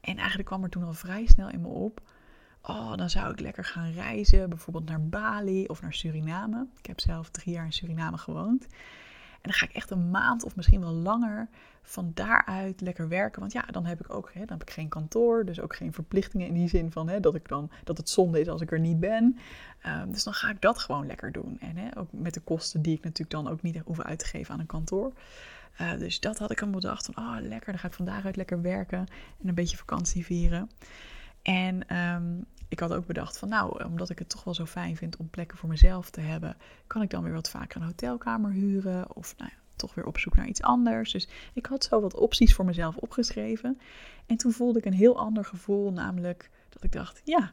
En 0.00 0.16
eigenlijk 0.16 0.48
kwam 0.48 0.62
er 0.62 0.70
toen 0.70 0.84
al 0.84 0.92
vrij 0.92 1.26
snel 1.26 1.50
in 1.50 1.60
me 1.60 1.68
op. 1.68 2.00
Oh, 2.62 2.96
dan 2.96 3.10
zou 3.10 3.32
ik 3.32 3.40
lekker 3.40 3.64
gaan 3.64 3.92
reizen, 3.92 4.48
bijvoorbeeld 4.48 4.88
naar 4.88 5.08
Bali 5.08 5.66
of 5.66 5.82
naar 5.82 5.94
Suriname. 5.94 6.66
Ik 6.78 6.86
heb 6.86 7.00
zelf 7.00 7.30
drie 7.30 7.54
jaar 7.54 7.64
in 7.64 7.72
Suriname 7.72 8.18
gewoond. 8.18 8.66
En 9.40 9.50
dan 9.50 9.52
ga 9.52 9.66
ik 9.66 9.72
echt 9.72 9.90
een 9.90 10.10
maand 10.10 10.44
of 10.44 10.56
misschien 10.56 10.80
wel 10.80 10.92
langer 10.92 11.48
van 11.82 12.10
daaruit 12.14 12.80
lekker 12.80 13.08
werken. 13.08 13.40
Want 13.40 13.52
ja, 13.52 13.62
dan 13.62 13.84
heb 13.84 14.00
ik 14.00 14.14
ook 14.14 14.30
hè, 14.32 14.40
dan 14.40 14.58
heb 14.58 14.68
ik 14.68 14.74
geen 14.74 14.88
kantoor, 14.88 15.44
dus 15.44 15.60
ook 15.60 15.76
geen 15.76 15.92
verplichtingen 15.92 16.46
in 16.46 16.54
die 16.54 16.68
zin 16.68 16.92
van 16.92 17.08
hè, 17.08 17.20
dat, 17.20 17.34
ik 17.34 17.48
dan, 17.48 17.70
dat 17.84 17.96
het 17.96 18.10
zonde 18.10 18.40
is 18.40 18.48
als 18.48 18.60
ik 18.60 18.72
er 18.72 18.80
niet 18.80 19.00
ben. 19.00 19.38
Ehm, 19.82 20.10
dus 20.10 20.24
dan 20.24 20.34
ga 20.34 20.50
ik 20.50 20.60
dat 20.60 20.78
gewoon 20.78 21.06
lekker 21.06 21.32
doen. 21.32 21.60
En 21.60 21.76
hè, 21.76 21.98
ook 21.98 22.08
met 22.12 22.34
de 22.34 22.40
kosten 22.40 22.82
die 22.82 22.96
ik 22.96 23.02
natuurlijk 23.02 23.30
dan 23.30 23.48
ook 23.48 23.62
niet 23.62 23.78
hoef 23.78 24.00
uit 24.00 24.18
te 24.18 24.26
geven 24.26 24.54
aan 24.54 24.60
een 24.60 24.66
kantoor. 24.66 25.12
Uh, 25.80 25.98
dus 25.98 26.20
dat 26.20 26.38
had 26.38 26.50
ik 26.50 26.62
aan 26.62 26.70
bedacht 26.70 27.06
van, 27.06 27.24
oh 27.24 27.36
lekker, 27.40 27.72
dan 27.72 27.80
ga 27.80 27.86
ik 27.86 27.94
van 27.94 28.04
daaruit 28.04 28.36
lekker 28.36 28.62
werken 28.62 28.98
en 29.42 29.48
een 29.48 29.54
beetje 29.54 29.76
vakantie 29.76 30.24
vieren. 30.24 30.70
En 31.42 31.88
ehm, 31.88 32.38
ik 32.68 32.80
had 32.80 32.92
ook 32.92 33.06
bedacht 33.06 33.38
van 33.38 33.48
nou, 33.48 33.84
omdat 33.84 34.10
ik 34.10 34.18
het 34.18 34.28
toch 34.28 34.44
wel 34.44 34.54
zo 34.54 34.66
fijn 34.66 34.96
vind 34.96 35.16
om 35.16 35.30
plekken 35.30 35.58
voor 35.58 35.68
mezelf 35.68 36.10
te 36.10 36.20
hebben, 36.20 36.56
kan 36.86 37.02
ik 37.02 37.10
dan 37.10 37.22
weer 37.22 37.32
wat 37.32 37.50
vaker 37.50 37.80
een 37.80 37.86
hotelkamer 37.86 38.50
huren 38.50 39.16
of 39.16 39.34
nou 39.36 39.50
ja, 39.54 39.58
toch 39.76 39.94
weer 39.94 40.06
op 40.06 40.18
zoek 40.18 40.36
naar 40.36 40.46
iets 40.46 40.62
anders. 40.62 41.12
Dus 41.12 41.28
ik 41.52 41.66
had 41.66 41.84
zo 41.84 42.00
wat 42.00 42.14
opties 42.14 42.54
voor 42.54 42.64
mezelf 42.64 42.96
opgeschreven. 42.96 43.80
En 44.26 44.36
toen 44.36 44.52
voelde 44.52 44.78
ik 44.78 44.84
een 44.84 44.92
heel 44.92 45.18
ander 45.18 45.44
gevoel, 45.44 45.92
namelijk 45.92 46.50
dat 46.68 46.84
ik 46.84 46.92
dacht, 46.92 47.20
ja, 47.24 47.50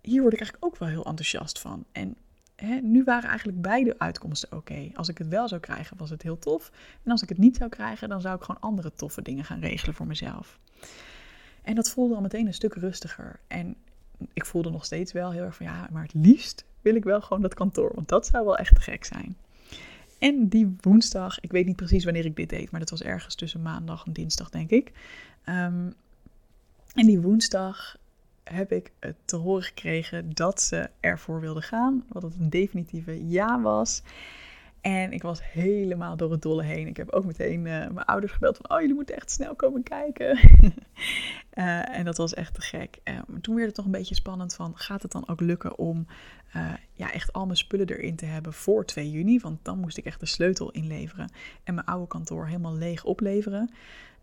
hier 0.00 0.20
word 0.20 0.32
ik 0.32 0.40
eigenlijk 0.40 0.72
ook 0.72 0.78
wel 0.78 0.88
heel 0.88 1.04
enthousiast 1.04 1.58
van. 1.58 1.84
En 1.92 2.16
hè, 2.56 2.74
nu 2.80 3.04
waren 3.04 3.28
eigenlijk 3.28 3.62
beide 3.62 3.98
uitkomsten 3.98 4.52
oké. 4.52 4.90
Als 4.94 5.08
ik 5.08 5.18
het 5.18 5.28
wel 5.28 5.48
zou 5.48 5.60
krijgen, 5.60 5.96
was 5.96 6.10
het 6.10 6.22
heel 6.22 6.38
tof. 6.38 6.70
En 7.02 7.10
als 7.10 7.22
ik 7.22 7.28
het 7.28 7.38
niet 7.38 7.56
zou 7.56 7.70
krijgen, 7.70 8.08
dan 8.08 8.20
zou 8.20 8.36
ik 8.36 8.42
gewoon 8.42 8.60
andere 8.60 8.92
toffe 8.94 9.22
dingen 9.22 9.44
gaan 9.44 9.60
regelen 9.60 9.94
voor 9.94 10.06
mezelf. 10.06 10.58
En 11.64 11.74
dat 11.74 11.90
voelde 11.90 12.14
al 12.14 12.20
meteen 12.20 12.46
een 12.46 12.54
stuk 12.54 12.74
rustiger. 12.74 13.40
En 13.46 13.76
ik 14.32 14.46
voelde 14.46 14.70
nog 14.70 14.84
steeds 14.84 15.12
wel 15.12 15.30
heel 15.30 15.42
erg 15.42 15.56
van 15.56 15.66
ja, 15.66 15.88
maar 15.92 16.02
het 16.02 16.14
liefst 16.14 16.64
wil 16.82 16.94
ik 16.94 17.04
wel 17.04 17.20
gewoon 17.20 17.42
dat 17.42 17.54
kantoor. 17.54 17.90
Want 17.94 18.08
dat 18.08 18.26
zou 18.26 18.44
wel 18.44 18.56
echt 18.56 18.74
te 18.74 18.80
gek 18.80 19.04
zijn. 19.04 19.36
En 20.18 20.48
die 20.48 20.76
woensdag, 20.80 21.40
ik 21.40 21.52
weet 21.52 21.66
niet 21.66 21.76
precies 21.76 22.04
wanneer 22.04 22.24
ik 22.24 22.36
dit 22.36 22.48
deed, 22.48 22.70
maar 22.70 22.80
dat 22.80 22.90
was 22.90 23.02
ergens 23.02 23.34
tussen 23.34 23.62
maandag 23.62 24.06
en 24.06 24.12
dinsdag, 24.12 24.50
denk 24.50 24.70
ik. 24.70 24.92
Ehm, 25.44 25.90
en 26.94 27.06
die 27.06 27.20
woensdag 27.20 27.96
heb 28.44 28.72
ik 28.72 28.92
te 29.24 29.36
horen 29.36 29.62
gekregen 29.62 30.30
dat 30.34 30.60
ze 30.60 30.90
ervoor 31.00 31.40
wilden 31.40 31.62
gaan. 31.62 32.04
Wat 32.08 32.22
het 32.22 32.34
een 32.38 32.50
definitieve 32.50 33.28
ja 33.28 33.60
was. 33.60 34.02
En 34.84 35.12
ik 35.12 35.22
was 35.22 35.40
helemaal 35.52 36.16
door 36.16 36.30
het 36.30 36.42
dolle 36.42 36.62
heen. 36.62 36.86
Ik 36.86 36.96
heb 36.96 37.10
ook 37.10 37.24
meteen 37.24 37.58
uh, 37.58 37.64
mijn 37.64 38.06
ouders 38.06 38.32
gebeld 38.32 38.56
van... 38.56 38.70
oh, 38.70 38.80
jullie 38.80 38.94
moeten 38.94 39.16
echt 39.16 39.30
snel 39.30 39.54
komen 39.54 39.82
kijken. 39.82 40.38
uh, 41.54 41.94
en 41.98 42.04
dat 42.04 42.16
was 42.16 42.34
echt 42.34 42.54
te 42.54 42.60
gek. 42.60 42.98
Uh, 43.04 43.18
toen 43.40 43.54
werd 43.54 43.66
het 43.66 43.74
toch 43.74 43.84
een 43.84 43.90
beetje 43.90 44.14
spannend 44.14 44.54
van... 44.54 44.76
gaat 44.76 45.02
het 45.02 45.12
dan 45.12 45.28
ook 45.28 45.40
lukken 45.40 45.78
om 45.78 46.06
ja, 46.92 47.12
echt 47.12 47.32
al 47.32 47.44
mijn 47.44 47.56
spullen 47.56 47.88
erin 47.88 48.16
te 48.16 48.24
hebben 48.24 48.52
voor 48.52 48.84
2 48.84 49.10
juni? 49.10 49.38
Want 49.38 49.64
dan 49.64 49.78
moest 49.78 49.96
ik 49.96 50.04
echt 50.04 50.20
de 50.20 50.26
sleutel 50.26 50.70
inleveren. 50.70 51.30
En 51.62 51.74
mijn 51.74 51.86
oude 51.86 52.06
kantoor 52.06 52.46
helemaal 52.46 52.74
leeg 52.74 53.04
opleveren. 53.04 53.70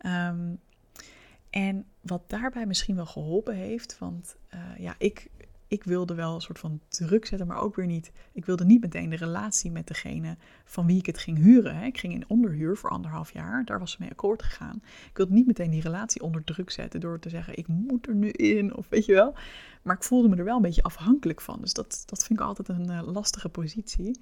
Um, 0.05 0.59
en 1.49 1.85
wat 2.01 2.29
daarbij 2.29 2.65
misschien 2.65 2.95
wel 2.95 3.05
geholpen 3.05 3.55
heeft... 3.55 3.97
want 3.99 4.35
ja, 4.77 4.95
ik 4.97 5.29
ik 5.71 5.83
wilde 5.83 6.13
wel 6.13 6.35
een 6.35 6.41
soort 6.41 6.59
van 6.59 6.81
druk 6.87 7.25
zetten, 7.25 7.47
maar 7.47 7.61
ook 7.61 7.75
weer 7.75 7.85
niet. 7.85 8.11
Ik 8.31 8.45
wilde 8.45 8.65
niet 8.65 8.81
meteen 8.81 9.09
de 9.09 9.15
relatie 9.15 9.71
met 9.71 9.87
degene 9.87 10.37
van 10.65 10.85
wie 10.85 10.97
ik 10.97 11.05
het 11.05 11.17
ging 11.17 11.37
huren. 11.37 11.83
Ik 11.83 11.97
ging 11.97 12.13
in 12.13 12.29
onderhuur 12.29 12.77
voor 12.77 12.89
anderhalf 12.89 13.33
jaar, 13.33 13.65
daar 13.65 13.79
was 13.79 13.91
ze 13.91 13.97
mee 13.99 14.09
akkoord 14.09 14.43
gegaan. 14.43 14.81
Ik 14.83 15.17
wilde 15.17 15.33
niet 15.33 15.47
meteen 15.47 15.71
die 15.71 15.81
relatie 15.81 16.21
onder 16.21 16.43
druk 16.43 16.69
zetten 16.69 16.99
door 16.99 17.19
te 17.19 17.29
zeggen: 17.29 17.57
ik 17.57 17.67
moet 17.67 18.07
er 18.07 18.15
nu 18.15 18.29
in, 18.29 18.75
of 18.75 18.89
weet 18.89 19.05
je 19.05 19.13
wel. 19.13 19.35
Maar 19.81 19.95
ik 19.95 20.03
voelde 20.03 20.29
me 20.29 20.35
er 20.35 20.43
wel 20.43 20.55
een 20.55 20.61
beetje 20.61 20.83
afhankelijk 20.83 21.41
van. 21.41 21.61
Dus 21.61 21.73
dat, 21.73 22.03
dat 22.05 22.23
vind 22.25 22.39
ik 22.39 22.45
altijd 22.45 22.67
een 22.67 22.89
uh, 22.89 23.01
lastige 23.11 23.49
positie. 23.49 24.19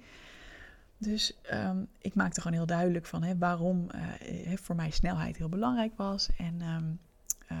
Dus 0.98 1.38
um, 1.52 1.88
ik 1.98 2.14
maakte 2.14 2.40
gewoon 2.40 2.56
heel 2.56 2.66
duidelijk 2.66 3.06
van 3.06 3.22
hè, 3.22 3.38
waarom 3.38 3.86
uh, 3.94 4.56
voor 4.56 4.76
mij 4.76 4.90
snelheid 4.90 5.36
heel 5.36 5.48
belangrijk 5.48 5.96
was. 5.96 6.28
En 6.36 6.54
uh, 6.60 7.56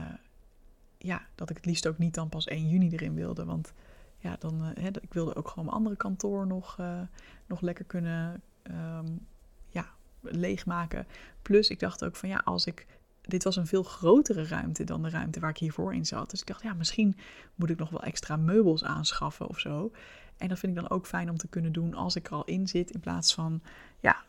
ja, 1.02 1.26
dat 1.34 1.50
ik 1.50 1.56
het 1.56 1.66
liefst 1.66 1.86
ook 1.86 1.98
niet 1.98 2.14
dan 2.14 2.28
pas 2.28 2.46
1 2.46 2.68
juni 2.68 2.90
erin 2.90 3.14
wilde. 3.14 3.44
Want 3.44 3.72
ja, 4.18 4.36
dan, 4.38 4.72
uh, 4.78 4.86
ik 4.86 5.14
wilde 5.14 5.34
ook 5.34 5.48
gewoon 5.48 5.64
mijn 5.64 5.76
andere 5.76 5.96
kantoor 5.96 6.46
nog, 6.46 6.76
uh, 6.80 7.00
nog 7.46 7.60
lekker 7.60 7.84
kunnen 7.84 8.42
um, 8.70 9.26
ja, 9.68 9.86
leegmaken. 10.20 11.06
Plus 11.42 11.70
ik 11.70 11.78
dacht 11.78 12.04
ook 12.04 12.16
van 12.16 12.28
ja, 12.28 12.40
als 12.44 12.66
ik. 12.66 12.86
Dit 13.20 13.44
was 13.44 13.56
een 13.56 13.66
veel 13.66 13.82
grotere 13.82 14.46
ruimte 14.46 14.84
dan 14.84 15.02
de 15.02 15.10
ruimte 15.10 15.40
waar 15.40 15.50
ik 15.50 15.58
hiervoor 15.58 15.94
in 15.94 16.06
zat. 16.06 16.30
Dus 16.30 16.40
ik 16.40 16.46
dacht, 16.46 16.62
ja, 16.62 16.74
misschien 16.74 17.16
moet 17.54 17.70
ik 17.70 17.78
nog 17.78 17.90
wel 17.90 18.02
extra 18.02 18.36
meubels 18.36 18.84
aanschaffen 18.84 19.48
of 19.48 19.58
zo. 19.58 19.92
En 20.36 20.48
dat 20.48 20.58
vind 20.58 20.76
ik 20.76 20.82
dan 20.82 20.90
ook 20.90 21.06
fijn 21.06 21.30
om 21.30 21.36
te 21.36 21.48
kunnen 21.48 21.72
doen 21.72 21.94
als 21.94 22.16
ik 22.16 22.26
er 22.26 22.32
al 22.32 22.44
in 22.44 22.68
zit. 22.68 22.90
In 22.90 23.00
plaats 23.00 23.34
van, 23.34 23.62
ja, 24.00 24.24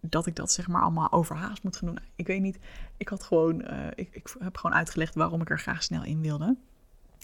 dat 0.00 0.26
ik 0.26 0.36
dat 0.36 0.52
zeg 0.52 0.68
maar 0.68 0.82
allemaal 0.82 1.12
overhaast 1.12 1.62
moet 1.62 1.76
gaan 1.76 1.88
doen. 1.88 1.98
Ik 2.16 2.26
weet 2.26 2.40
niet. 2.40 2.58
Ik 2.96 3.08
had 3.08 3.22
gewoon, 3.22 3.60
uh, 3.70 3.86
ik, 3.94 4.08
ik 4.12 4.36
heb 4.38 4.56
gewoon 4.56 4.76
uitgelegd 4.76 5.14
waarom 5.14 5.40
ik 5.40 5.50
er 5.50 5.58
graag 5.58 5.82
snel 5.82 6.04
in 6.04 6.20
wilde. 6.20 6.56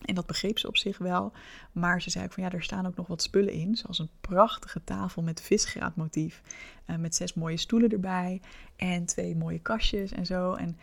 En 0.04 0.14
dat 0.14 0.26
begreep 0.26 0.58
ze 0.58 0.68
op 0.68 0.76
zich 0.76 0.98
wel. 0.98 1.32
Maar 1.72 2.02
ze 2.02 2.10
zei 2.10 2.24
ook 2.24 2.32
van 2.32 2.42
ja, 2.42 2.50
er 2.50 2.62
staan 2.62 2.86
ook 2.86 2.96
nog 2.96 3.06
wat 3.06 3.22
spullen 3.22 3.52
in. 3.52 3.76
Zoals 3.76 3.98
een 3.98 4.10
prachtige 4.20 4.84
tafel 4.84 5.22
met 5.22 5.40
visgraatmotief. 5.40 6.42
Uh, 6.86 6.96
met 6.96 7.14
zes 7.14 7.34
mooie 7.34 7.56
stoelen 7.56 7.90
erbij. 7.90 8.40
En 8.76 9.04
twee 9.04 9.36
mooie 9.36 9.60
kastjes 9.60 10.12
en 10.12 10.26
zo. 10.26 10.54
En 10.54 10.78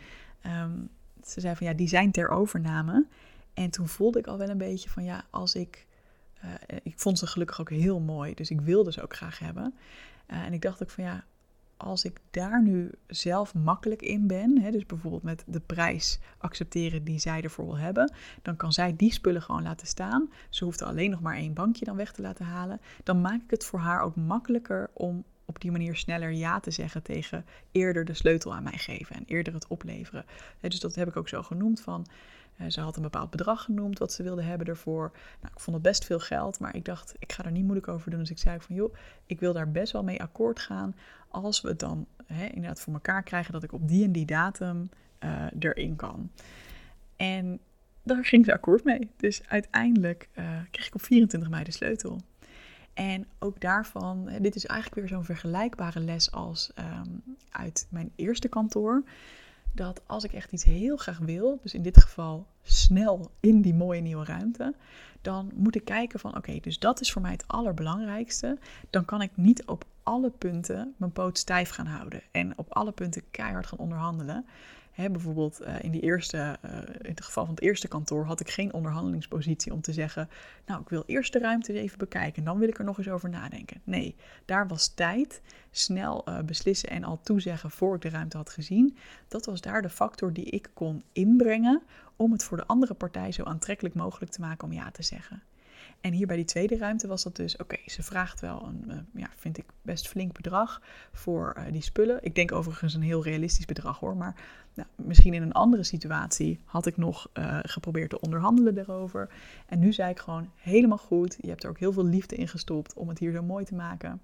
um, 0.46 0.88
ze 1.24 1.40
zei 1.40 1.56
van 1.56 1.66
ja, 1.66 1.72
die 1.72 1.88
zijn 1.88 2.10
ter 2.10 2.28
overname. 2.28 3.06
En 3.54 3.70
toen 3.70 3.88
voelde 3.88 4.18
ik 4.18 4.26
al 4.26 4.38
wel 4.38 4.48
een 4.48 4.58
beetje 4.58 4.90
van 4.90 5.04
ja, 5.04 5.24
als 5.30 5.54
ik. 5.54 5.86
Uh, 6.44 6.78
ik 6.82 6.94
vond 6.96 7.18
ze 7.18 7.26
gelukkig 7.26 7.60
ook 7.60 7.70
heel 7.70 8.00
mooi. 8.00 8.34
Dus 8.34 8.50
ik 8.50 8.60
wilde 8.60 8.92
ze 8.92 9.02
ook 9.02 9.16
graag 9.16 9.38
hebben. 9.38 9.74
En 10.26 10.52
ik 10.52 10.62
dacht 10.62 10.82
ook 10.82 10.90
van 10.90 11.04
ja, 11.04 11.24
als 11.80 12.04
ik 12.04 12.20
daar 12.30 12.62
nu 12.62 12.90
zelf 13.06 13.54
makkelijk 13.54 14.02
in 14.02 14.26
ben, 14.26 14.60
hè, 14.60 14.70
dus 14.70 14.86
bijvoorbeeld 14.86 15.22
met 15.22 15.44
de 15.46 15.60
prijs 15.60 16.18
accepteren 16.38 17.04
die 17.04 17.18
zij 17.18 17.42
ervoor 17.42 17.64
wil 17.64 17.78
hebben, 17.78 18.12
dan 18.42 18.56
kan 18.56 18.72
zij 18.72 18.96
die 18.96 19.12
spullen 19.12 19.42
gewoon 19.42 19.62
laten 19.62 19.86
staan. 19.86 20.30
Ze 20.48 20.64
hoeft 20.64 20.82
alleen 20.82 21.10
nog 21.10 21.20
maar 21.20 21.36
één 21.36 21.54
bankje 21.54 21.84
dan 21.84 21.96
weg 21.96 22.12
te 22.12 22.22
laten 22.22 22.44
halen. 22.44 22.80
Dan 23.02 23.20
maak 23.20 23.42
ik 23.42 23.50
het 23.50 23.64
voor 23.64 23.78
haar 23.78 24.00
ook 24.02 24.16
makkelijker 24.16 24.90
om 24.94 25.24
op 25.44 25.60
die 25.60 25.70
manier 25.70 25.96
sneller 25.96 26.32
ja 26.32 26.60
te 26.60 26.70
zeggen 26.70 27.02
tegen 27.02 27.44
eerder 27.72 28.04
de 28.04 28.14
sleutel 28.14 28.54
aan 28.54 28.62
mij 28.62 28.78
geven 28.78 29.16
en 29.16 29.24
eerder 29.26 29.54
het 29.54 29.66
opleveren. 29.66 30.24
dus 30.60 30.80
dat 30.80 30.94
heb 30.94 31.08
ik 31.08 31.16
ook 31.16 31.28
zo 31.28 31.42
genoemd 31.42 31.80
van 31.80 32.06
ze 32.68 32.80
had 32.80 32.96
een 32.96 33.02
bepaald 33.02 33.30
bedrag 33.30 33.62
genoemd 33.62 33.98
wat 33.98 34.12
ze 34.12 34.22
wilde 34.22 34.42
hebben 34.42 34.66
ervoor. 34.66 35.10
Nou, 35.40 35.52
ik 35.54 35.60
vond 35.60 35.76
het 35.76 35.84
best 35.84 36.04
veel 36.04 36.18
geld, 36.18 36.58
maar 36.58 36.76
ik 36.76 36.84
dacht, 36.84 37.14
ik 37.18 37.32
ga 37.32 37.44
er 37.44 37.50
niet 37.50 37.62
moeilijk 37.62 37.88
over 37.88 38.10
doen. 38.10 38.20
Dus 38.20 38.30
ik 38.30 38.38
zei 38.38 38.60
van, 38.60 38.76
joh, 38.76 38.94
ik 39.26 39.40
wil 39.40 39.52
daar 39.52 39.70
best 39.70 39.92
wel 39.92 40.04
mee 40.04 40.22
akkoord 40.22 40.58
gaan 40.58 40.94
als 41.28 41.60
we 41.60 41.68
het 41.68 41.78
dan 41.78 42.06
hè, 42.26 42.46
inderdaad 42.46 42.80
voor 42.80 42.92
elkaar 42.92 43.22
krijgen 43.22 43.52
dat 43.52 43.62
ik 43.62 43.72
op 43.72 43.88
die 43.88 44.04
en 44.04 44.12
die 44.12 44.26
datum 44.26 44.88
uh, 45.24 45.46
erin 45.58 45.96
kan. 45.96 46.30
En 47.16 47.60
daar 48.02 48.24
ging 48.24 48.44
ze 48.44 48.52
akkoord 48.52 48.84
mee. 48.84 49.10
Dus 49.16 49.42
uiteindelijk 49.46 50.28
uh, 50.34 50.44
kreeg 50.70 50.86
ik 50.86 50.94
op 50.94 51.02
24 51.02 51.50
mei 51.50 51.64
de 51.64 51.70
sleutel. 51.70 52.20
En 52.94 53.26
ook 53.38 53.60
daarvan, 53.60 54.30
dit 54.40 54.54
is 54.54 54.66
eigenlijk 54.66 55.00
weer 55.00 55.08
zo'n 55.08 55.24
vergelijkbare 55.24 56.00
les 56.00 56.32
als 56.32 56.72
um, 56.78 57.22
uit 57.50 57.86
mijn 57.90 58.12
eerste 58.16 58.48
kantoor 58.48 59.02
dat 59.72 60.00
als 60.06 60.24
ik 60.24 60.32
echt 60.32 60.52
iets 60.52 60.64
heel 60.64 60.96
graag 60.96 61.18
wil, 61.18 61.58
dus 61.62 61.74
in 61.74 61.82
dit 61.82 62.02
geval 62.02 62.46
snel 62.62 63.30
in 63.40 63.62
die 63.62 63.74
mooie 63.74 64.00
nieuwe 64.00 64.24
ruimte, 64.24 64.74
dan 65.22 65.50
moet 65.54 65.74
ik 65.74 65.84
kijken 65.84 66.20
van 66.20 66.36
oké, 66.36 66.58
dus 66.60 66.78
dat 66.78 67.00
is 67.00 67.12
voor 67.12 67.22
mij 67.22 67.30
het 67.30 67.44
allerbelangrijkste. 67.46 68.58
Dan 68.90 69.04
kan 69.04 69.22
ik 69.22 69.30
niet 69.34 69.64
op 69.66 69.84
alle 70.02 70.30
punten 70.30 70.94
mijn 70.96 71.12
poot 71.12 71.38
stijf 71.38 71.70
gaan 71.70 71.86
houden 71.86 72.22
en 72.30 72.58
op 72.58 72.72
alle 72.72 72.92
punten 72.92 73.22
keihard 73.30 73.66
gaan 73.66 73.78
onderhandelen 73.78 74.46
bijvoorbeeld 75.08 75.60
uh, 75.62 75.74
in, 75.82 75.90
die 75.90 76.00
eerste, 76.00 76.58
uh, 76.64 76.72
in 77.00 77.10
het 77.10 77.24
geval 77.24 77.44
van 77.44 77.54
het 77.54 77.64
eerste 77.64 77.88
kantoor 77.88 78.24
had 78.24 78.40
ik 78.40 78.50
geen 78.50 78.72
onderhandelingspositie 78.72 79.72
om 79.72 79.80
te 79.80 79.92
zeggen, 79.92 80.28
nou 80.66 80.80
ik 80.80 80.88
wil 80.88 81.02
eerst 81.06 81.32
de 81.32 81.38
ruimte 81.38 81.72
even 81.72 81.98
bekijken 81.98 82.36
en 82.36 82.44
dan 82.44 82.58
wil 82.58 82.68
ik 82.68 82.78
er 82.78 82.84
nog 82.84 82.98
eens 82.98 83.08
over 83.08 83.28
nadenken. 83.28 83.80
Nee, 83.84 84.16
daar 84.44 84.68
was 84.68 84.88
tijd, 84.88 85.40
snel 85.70 86.24
uh, 86.28 86.38
beslissen 86.38 86.90
en 86.90 87.04
al 87.04 87.20
toezeggen 87.22 87.70
voor 87.70 87.94
ik 87.94 88.02
de 88.02 88.08
ruimte 88.08 88.36
had 88.36 88.50
gezien. 88.50 88.96
Dat 89.28 89.46
was 89.46 89.60
daar 89.60 89.82
de 89.82 89.88
factor 89.88 90.32
die 90.32 90.44
ik 90.44 90.70
kon 90.74 91.02
inbrengen 91.12 91.82
om 92.16 92.32
het 92.32 92.44
voor 92.44 92.56
de 92.56 92.66
andere 92.66 92.94
partij 92.94 93.32
zo 93.32 93.42
aantrekkelijk 93.42 93.94
mogelijk 93.94 94.32
te 94.32 94.40
maken 94.40 94.68
om 94.68 94.72
ja 94.72 94.90
te 94.90 95.02
zeggen. 95.02 95.42
En 96.00 96.12
hier 96.12 96.26
bij 96.26 96.36
die 96.36 96.44
tweede 96.44 96.76
ruimte 96.76 97.06
was 97.06 97.22
dat 97.22 97.36
dus, 97.36 97.56
oké, 97.56 97.76
ze 97.86 98.02
vraagt 98.02 98.40
wel 98.40 98.66
een, 98.66 98.84
uh, 98.88 98.96
ja, 99.14 99.28
vind 99.36 99.58
ik 99.58 99.64
best 99.82 100.08
flink 100.08 100.32
bedrag 100.32 100.82
voor 101.12 101.54
uh, 101.58 101.72
die 101.72 101.82
spullen. 101.82 102.18
Ik 102.22 102.34
denk 102.34 102.52
overigens 102.52 102.94
een 102.94 103.02
heel 103.02 103.22
realistisch 103.22 103.64
bedrag 103.64 103.98
hoor, 103.98 104.16
maar 104.16 104.34
nou, 104.74 104.88
misschien 104.94 105.34
in 105.34 105.42
een 105.42 105.52
andere 105.52 105.82
situatie 105.82 106.60
had 106.64 106.86
ik 106.86 106.96
nog 106.96 107.28
uh, 107.34 107.58
geprobeerd 107.62 108.10
te 108.10 108.20
onderhandelen 108.20 108.74
daarover. 108.74 109.30
En 109.66 109.78
nu 109.78 109.92
zei 109.92 110.10
ik 110.10 110.18
gewoon 110.18 110.50
helemaal 110.56 110.98
goed, 110.98 111.36
je 111.40 111.48
hebt 111.48 111.64
er 111.64 111.70
ook 111.70 111.78
heel 111.78 111.92
veel 111.92 112.06
liefde 112.06 112.36
in 112.36 112.48
gestopt 112.48 112.94
om 112.94 113.08
het 113.08 113.18
hier 113.18 113.32
zo 113.32 113.42
mooi 113.42 113.64
te 113.64 113.74
maken. 113.74 114.20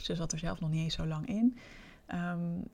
Ze 0.00 0.14
zat 0.14 0.32
er 0.32 0.38
zelf 0.38 0.60
nog 0.60 0.70
niet 0.70 0.82
eens 0.82 0.94
zo 0.94 1.06
lang 1.06 1.28
in. 1.28 1.58
Um, 2.14 2.64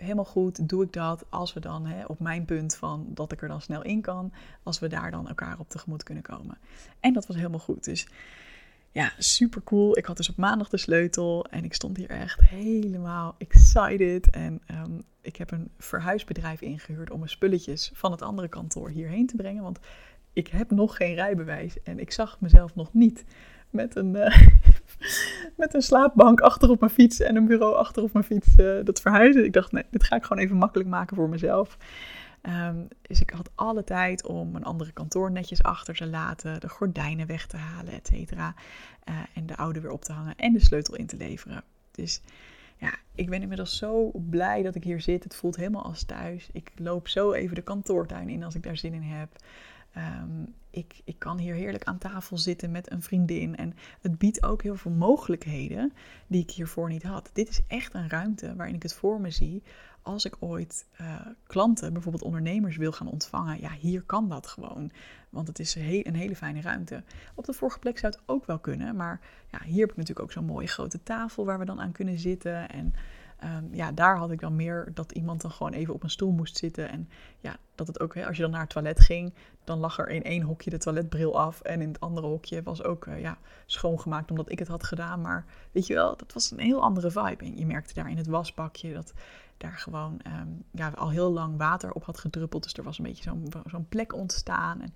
helemaal 0.00 0.24
goed, 0.24 0.68
doe 0.68 0.84
ik 0.84 0.92
dat 0.92 1.24
als 1.28 1.52
we 1.52 1.60
dan 1.60 1.86
hè, 1.86 2.04
op 2.04 2.18
mijn 2.20 2.44
punt 2.44 2.76
van 2.76 3.06
dat 3.08 3.32
ik 3.32 3.42
er 3.42 3.48
dan 3.48 3.60
snel 3.60 3.82
in 3.82 4.00
kan, 4.00 4.32
als 4.62 4.78
we 4.78 4.88
daar 4.88 5.10
dan 5.10 5.28
elkaar 5.28 5.58
op 5.58 5.68
tegemoet 5.68 6.02
kunnen 6.02 6.22
komen. 6.22 6.58
En 7.00 7.12
dat 7.12 7.26
was 7.26 7.36
helemaal 7.36 7.58
goed. 7.58 7.84
Dus 7.84 8.06
ja, 8.92 9.12
super 9.18 9.62
cool. 9.62 9.98
Ik 9.98 10.04
had 10.04 10.16
dus 10.16 10.28
op 10.28 10.36
maandag 10.36 10.68
de 10.68 10.76
sleutel 10.76 11.44
en 11.44 11.64
ik 11.64 11.74
stond 11.74 11.96
hier 11.96 12.10
echt 12.10 12.40
helemaal 12.40 13.34
excited. 13.38 14.30
En 14.30 14.62
um, 14.70 15.02
ik 15.20 15.36
heb 15.36 15.50
een 15.50 15.70
verhuisbedrijf 15.78 16.60
ingehuurd 16.60 17.10
om 17.10 17.18
mijn 17.18 17.30
spulletjes 17.30 17.90
van 17.94 18.10
het 18.10 18.22
andere 18.22 18.48
kantoor 18.48 18.90
hierheen 18.90 19.26
te 19.26 19.36
brengen. 19.36 19.62
Want 19.62 19.78
ik 20.32 20.48
heb 20.48 20.70
nog 20.70 20.96
geen 20.96 21.14
rijbewijs 21.14 21.82
en 21.82 21.98
ik 21.98 22.12
zag 22.12 22.40
mezelf 22.40 22.74
nog 22.74 22.92
niet 22.92 23.24
met 23.70 23.96
een, 23.96 24.14
uh, 24.14 24.38
met 25.56 25.74
een 25.74 25.82
slaapbank 25.82 26.40
achter 26.40 26.70
op 26.70 26.80
mijn 26.80 26.92
fiets 26.92 27.20
en 27.20 27.36
een 27.36 27.46
bureau 27.46 27.74
achter 27.74 28.02
op 28.02 28.12
mijn 28.12 28.24
fiets 28.24 28.48
uh, 28.56 28.84
dat 28.84 29.00
verhuizen. 29.00 29.44
Ik 29.44 29.52
dacht, 29.52 29.72
nee, 29.72 29.84
dit 29.90 30.04
ga 30.04 30.16
ik 30.16 30.24
gewoon 30.24 30.42
even 30.42 30.56
makkelijk 30.56 30.88
maken 30.88 31.16
voor 31.16 31.28
mezelf. 31.28 31.76
Um, 32.42 32.88
dus 33.02 33.20
ik 33.20 33.30
had 33.30 33.50
alle 33.54 33.84
tijd 33.84 34.26
om 34.26 34.56
een 34.56 34.64
andere 34.64 34.92
kantoor 34.92 35.30
netjes 35.30 35.62
achter 35.62 35.94
te 35.94 36.06
laten, 36.06 36.60
de 36.60 36.68
gordijnen 36.68 37.26
weg 37.26 37.46
te 37.46 37.56
halen, 37.56 37.92
et 37.92 38.06
cetera. 38.06 38.54
Uh, 39.08 39.14
en 39.34 39.46
de 39.46 39.56
oude 39.56 39.80
weer 39.80 39.90
op 39.90 40.04
te 40.04 40.12
hangen 40.12 40.36
en 40.36 40.52
de 40.52 40.60
sleutel 40.60 40.96
in 40.96 41.06
te 41.06 41.16
leveren. 41.16 41.62
Dus 41.90 42.20
ja, 42.76 42.94
ik 43.14 43.30
ben 43.30 43.42
inmiddels 43.42 43.76
zo 43.76 44.10
blij 44.12 44.62
dat 44.62 44.74
ik 44.74 44.84
hier 44.84 45.00
zit. 45.00 45.24
Het 45.24 45.34
voelt 45.34 45.56
helemaal 45.56 45.84
als 45.84 46.04
thuis. 46.04 46.48
Ik 46.52 46.72
loop 46.76 47.08
zo 47.08 47.32
even 47.32 47.54
de 47.54 47.62
kantoortuin 47.62 48.28
in 48.28 48.42
als 48.42 48.54
ik 48.54 48.62
daar 48.62 48.76
zin 48.76 48.94
in 48.94 49.02
heb. 49.02 49.28
Um, 49.96 50.54
ik, 50.70 51.00
ik 51.04 51.18
kan 51.18 51.38
hier 51.38 51.54
heerlijk 51.54 51.84
aan 51.84 51.98
tafel 51.98 52.38
zitten 52.38 52.70
met 52.70 52.90
een 52.90 53.02
vriendin. 53.02 53.56
En 53.56 53.74
het 54.00 54.18
biedt 54.18 54.42
ook 54.42 54.62
heel 54.62 54.76
veel 54.76 54.90
mogelijkheden 54.90 55.92
die 56.26 56.42
ik 56.42 56.50
hiervoor 56.50 56.88
niet 56.88 57.02
had. 57.02 57.30
Dit 57.32 57.48
is 57.48 57.60
echt 57.66 57.94
een 57.94 58.08
ruimte 58.08 58.56
waarin 58.56 58.74
ik 58.74 58.82
het 58.82 58.94
voor 58.94 59.20
me 59.20 59.30
zie. 59.30 59.62
Als 60.02 60.24
ik 60.24 60.36
ooit 60.38 60.86
uh, 61.00 61.20
klanten, 61.46 61.92
bijvoorbeeld 61.92 62.24
ondernemers, 62.24 62.76
wil 62.76 62.92
gaan 62.92 63.06
ontvangen. 63.06 63.60
Ja, 63.60 63.72
hier 63.72 64.02
kan 64.02 64.28
dat 64.28 64.46
gewoon. 64.46 64.92
Want 65.30 65.48
het 65.48 65.58
is 65.58 65.74
een 65.74 66.14
hele 66.14 66.36
fijne 66.36 66.60
ruimte. 66.60 67.02
Op 67.34 67.44
de 67.44 67.52
vorige 67.52 67.78
plek 67.78 67.98
zou 67.98 68.12
het 68.12 68.22
ook 68.26 68.46
wel 68.46 68.58
kunnen. 68.58 68.96
Maar 68.96 69.20
ja, 69.50 69.62
hier 69.62 69.80
heb 69.80 69.90
ik 69.90 69.96
natuurlijk 69.96 70.26
ook 70.26 70.32
zo'n 70.32 70.44
mooie 70.44 70.66
grote 70.66 71.02
tafel 71.02 71.44
waar 71.44 71.58
we 71.58 71.64
dan 71.64 71.80
aan 71.80 71.92
kunnen 71.92 72.18
zitten. 72.18 72.68
En 72.68 72.94
Um, 73.44 73.68
ja, 73.74 73.92
daar 73.92 74.16
had 74.16 74.30
ik 74.30 74.40
dan 74.40 74.56
meer 74.56 74.90
dat 74.94 75.12
iemand 75.12 75.40
dan 75.40 75.50
gewoon 75.50 75.72
even 75.72 75.94
op 75.94 76.02
een 76.02 76.10
stoel 76.10 76.30
moest 76.30 76.56
zitten. 76.56 76.88
En 76.88 77.08
ja, 77.40 77.56
dat 77.74 77.86
het 77.86 78.00
ook, 78.00 78.16
als 78.16 78.36
je 78.36 78.42
dan 78.42 78.50
naar 78.50 78.60
het 78.60 78.70
toilet 78.70 79.00
ging, 79.00 79.34
dan 79.64 79.78
lag 79.78 79.98
er 79.98 80.08
in 80.08 80.22
één 80.22 80.42
hokje 80.42 80.70
de 80.70 80.78
toiletbril 80.78 81.38
af. 81.38 81.60
En 81.60 81.80
in 81.80 81.88
het 81.88 82.00
andere 82.00 82.26
hokje 82.26 82.62
was 82.62 82.82
ook 82.82 83.06
uh, 83.06 83.20
ja, 83.20 83.38
schoongemaakt 83.66 84.30
omdat 84.30 84.50
ik 84.50 84.58
het 84.58 84.68
had 84.68 84.84
gedaan. 84.84 85.20
Maar 85.20 85.44
weet 85.72 85.86
je 85.86 85.94
wel, 85.94 86.16
dat 86.16 86.32
was 86.32 86.50
een 86.50 86.58
heel 86.58 86.82
andere 86.82 87.10
vibe. 87.10 87.44
En 87.44 87.56
je 87.56 87.66
merkte 87.66 87.94
daar 87.94 88.10
in 88.10 88.16
het 88.16 88.26
wasbakje 88.26 88.92
dat 88.92 89.12
daar 89.56 89.78
gewoon 89.78 90.20
um, 90.40 90.64
ja, 90.70 90.90
al 90.90 91.10
heel 91.10 91.32
lang 91.32 91.56
water 91.56 91.92
op 91.92 92.04
had 92.04 92.18
gedruppeld. 92.18 92.62
Dus 92.62 92.72
er 92.72 92.82
was 92.82 92.98
een 92.98 93.04
beetje 93.04 93.22
zo'n 93.22 93.52
zo'n 93.66 93.88
plek 93.88 94.14
ontstaan. 94.14 94.80
En 94.80 94.94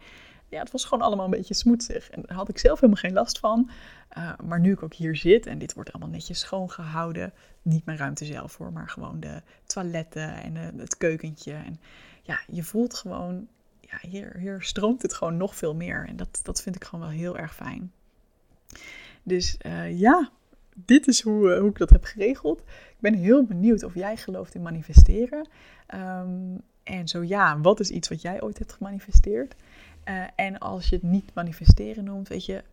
ja, 0.54 0.60
het 0.60 0.70
was 0.70 0.84
gewoon 0.84 1.04
allemaal 1.04 1.24
een 1.24 1.30
beetje 1.30 1.54
smoetsig. 1.54 2.10
En 2.10 2.22
daar 2.26 2.36
had 2.36 2.48
ik 2.48 2.58
zelf 2.58 2.80
helemaal 2.80 3.02
geen 3.02 3.12
last 3.12 3.38
van. 3.38 3.70
Uh, 4.18 4.32
maar 4.44 4.60
nu 4.60 4.72
ik 4.72 4.82
ook 4.82 4.94
hier 4.94 5.16
zit 5.16 5.46
en 5.46 5.58
dit 5.58 5.74
wordt 5.74 5.92
allemaal 5.92 6.12
netjes 6.12 6.38
schoongehouden. 6.38 7.32
Niet 7.62 7.84
mijn 7.84 7.98
ruimte 7.98 8.24
zelf 8.24 8.56
hoor, 8.56 8.72
maar 8.72 8.88
gewoon 8.88 9.20
de 9.20 9.42
toiletten 9.66 10.34
en 10.42 10.54
uh, 10.54 10.62
het 10.76 10.96
keukentje. 10.96 11.52
En 11.52 11.80
ja, 12.22 12.40
je 12.46 12.62
voelt 12.62 12.94
gewoon, 12.94 13.46
ja, 13.80 13.98
hier, 14.08 14.36
hier 14.38 14.62
stroomt 14.62 15.02
het 15.02 15.14
gewoon 15.14 15.36
nog 15.36 15.56
veel 15.56 15.74
meer. 15.74 16.06
En 16.08 16.16
dat, 16.16 16.40
dat 16.42 16.62
vind 16.62 16.76
ik 16.76 16.84
gewoon 16.84 17.04
wel 17.04 17.18
heel 17.18 17.38
erg 17.38 17.54
fijn. 17.54 17.92
Dus 19.22 19.58
uh, 19.66 19.98
ja, 19.98 20.30
dit 20.74 21.06
is 21.06 21.20
hoe, 21.22 21.58
hoe 21.58 21.70
ik 21.70 21.78
dat 21.78 21.90
heb 21.90 22.04
geregeld. 22.04 22.58
Ik 22.68 23.00
ben 23.00 23.14
heel 23.14 23.44
benieuwd 23.44 23.82
of 23.82 23.94
jij 23.94 24.16
gelooft 24.16 24.54
in 24.54 24.62
manifesteren. 24.62 25.48
Um, 25.94 26.60
en 26.84 27.08
zo 27.08 27.22
ja, 27.22 27.60
wat 27.60 27.80
is 27.80 27.90
iets 27.90 28.08
wat 28.08 28.22
jij 28.22 28.42
ooit 28.42 28.58
hebt 28.58 28.72
gemanifesteerd? 28.72 29.54
Uh, 30.08 30.24
en 30.34 30.58
als 30.58 30.88
je 30.88 30.94
het 30.94 31.04
niet 31.04 31.34
manifesteren 31.34 32.04
noemt, 32.04 32.28
weet 32.28 32.44
je, 32.46 32.64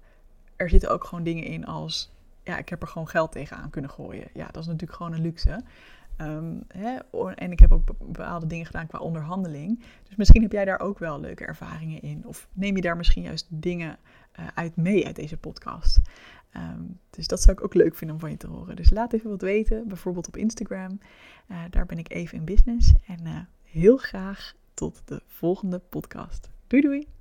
er 0.55 0.69
zitten 0.69 0.89
ook 0.89 1.03
gewoon 1.03 1.23
dingen 1.23 1.43
in 1.43 1.65
als, 1.65 2.11
ja, 2.43 2.57
ik 2.57 2.69
heb 2.69 2.82
er 2.82 2.88
gewoon 2.88 3.07
geld 3.07 3.32
tegenaan 3.32 3.69
kunnen 3.69 3.91
gooien. 3.91 4.27
Ja, 4.34 4.45
dat 4.45 4.61
is 4.61 4.67
natuurlijk 4.67 4.97
gewoon 4.97 5.13
een 5.13 5.21
luxe. 5.21 5.61
Um, 6.17 6.63
hè? 6.67 6.97
En 7.36 7.51
ik 7.51 7.59
heb 7.59 7.71
ook 7.71 7.86
bepaalde 7.97 8.47
dingen 8.47 8.65
gedaan 8.65 8.88
qua 8.88 8.99
onderhandeling. 8.99 9.84
Dus 10.03 10.15
misschien 10.15 10.41
heb 10.41 10.51
jij 10.51 10.65
daar 10.65 10.79
ook 10.79 10.99
wel 10.99 11.19
leuke 11.19 11.45
ervaringen 11.45 12.01
in. 12.01 12.23
Of 12.25 12.47
neem 12.53 12.75
je 12.75 12.82
daar 12.82 12.97
misschien 12.97 13.23
juist 13.23 13.47
dingen 13.49 13.97
uh, 14.39 14.47
uit 14.53 14.75
mee 14.75 15.05
uit 15.05 15.15
deze 15.15 15.38
podcast. 15.38 16.01
Um, 16.55 16.99
dus 17.09 17.27
dat 17.27 17.41
zou 17.41 17.57
ik 17.57 17.63
ook 17.63 17.73
leuk 17.73 17.95
vinden 17.95 18.15
om 18.15 18.21
van 18.21 18.32
je 18.32 18.38
te 18.38 18.47
horen. 18.47 18.75
Dus 18.75 18.89
laat 18.89 19.13
even 19.13 19.29
wat 19.29 19.41
weten, 19.41 19.88
bijvoorbeeld 19.88 20.27
op 20.27 20.38
Instagram. 20.38 20.99
Uh, 21.47 21.57
daar 21.69 21.86
ben 21.86 21.97
ik 21.97 22.11
even 22.11 22.38
in 22.38 22.45
business. 22.45 22.93
En 23.07 23.47
heel 23.63 23.97
graag 23.97 24.53
tot 24.73 25.01
de 25.05 25.21
volgende 25.27 25.79
podcast. 25.89 26.49
Doei 26.67 26.82
doei! 26.82 27.20